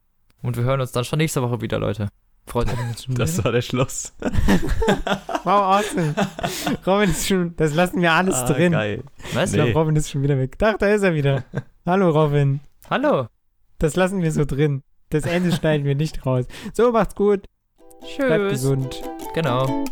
[0.41, 2.09] Und wir hören uns dann schon nächste Woche wieder, Leute.
[2.47, 2.75] Freut euch.
[3.09, 4.13] Das war der Schluss.
[5.45, 5.47] Wow,
[5.81, 6.15] awesome.
[6.87, 8.73] Robin ist schon, das lassen wir alles Ah, drin.
[8.73, 9.03] Geil.
[9.35, 9.51] Was?
[9.51, 9.77] Ich glaube, Nee.
[9.77, 10.57] Robin ist schon wieder weg.
[10.63, 11.45] Ach, da ist er wieder.
[11.87, 12.61] Hallo, Robin.
[12.89, 13.27] Hallo.
[13.79, 14.83] Das lassen wir so drin.
[15.11, 16.47] Das Ende schneiden wir nicht raus.
[16.75, 17.47] So, macht's gut.
[18.19, 18.51] Bleibt Tschüss.
[18.53, 19.03] gesund.
[19.35, 19.85] Genau.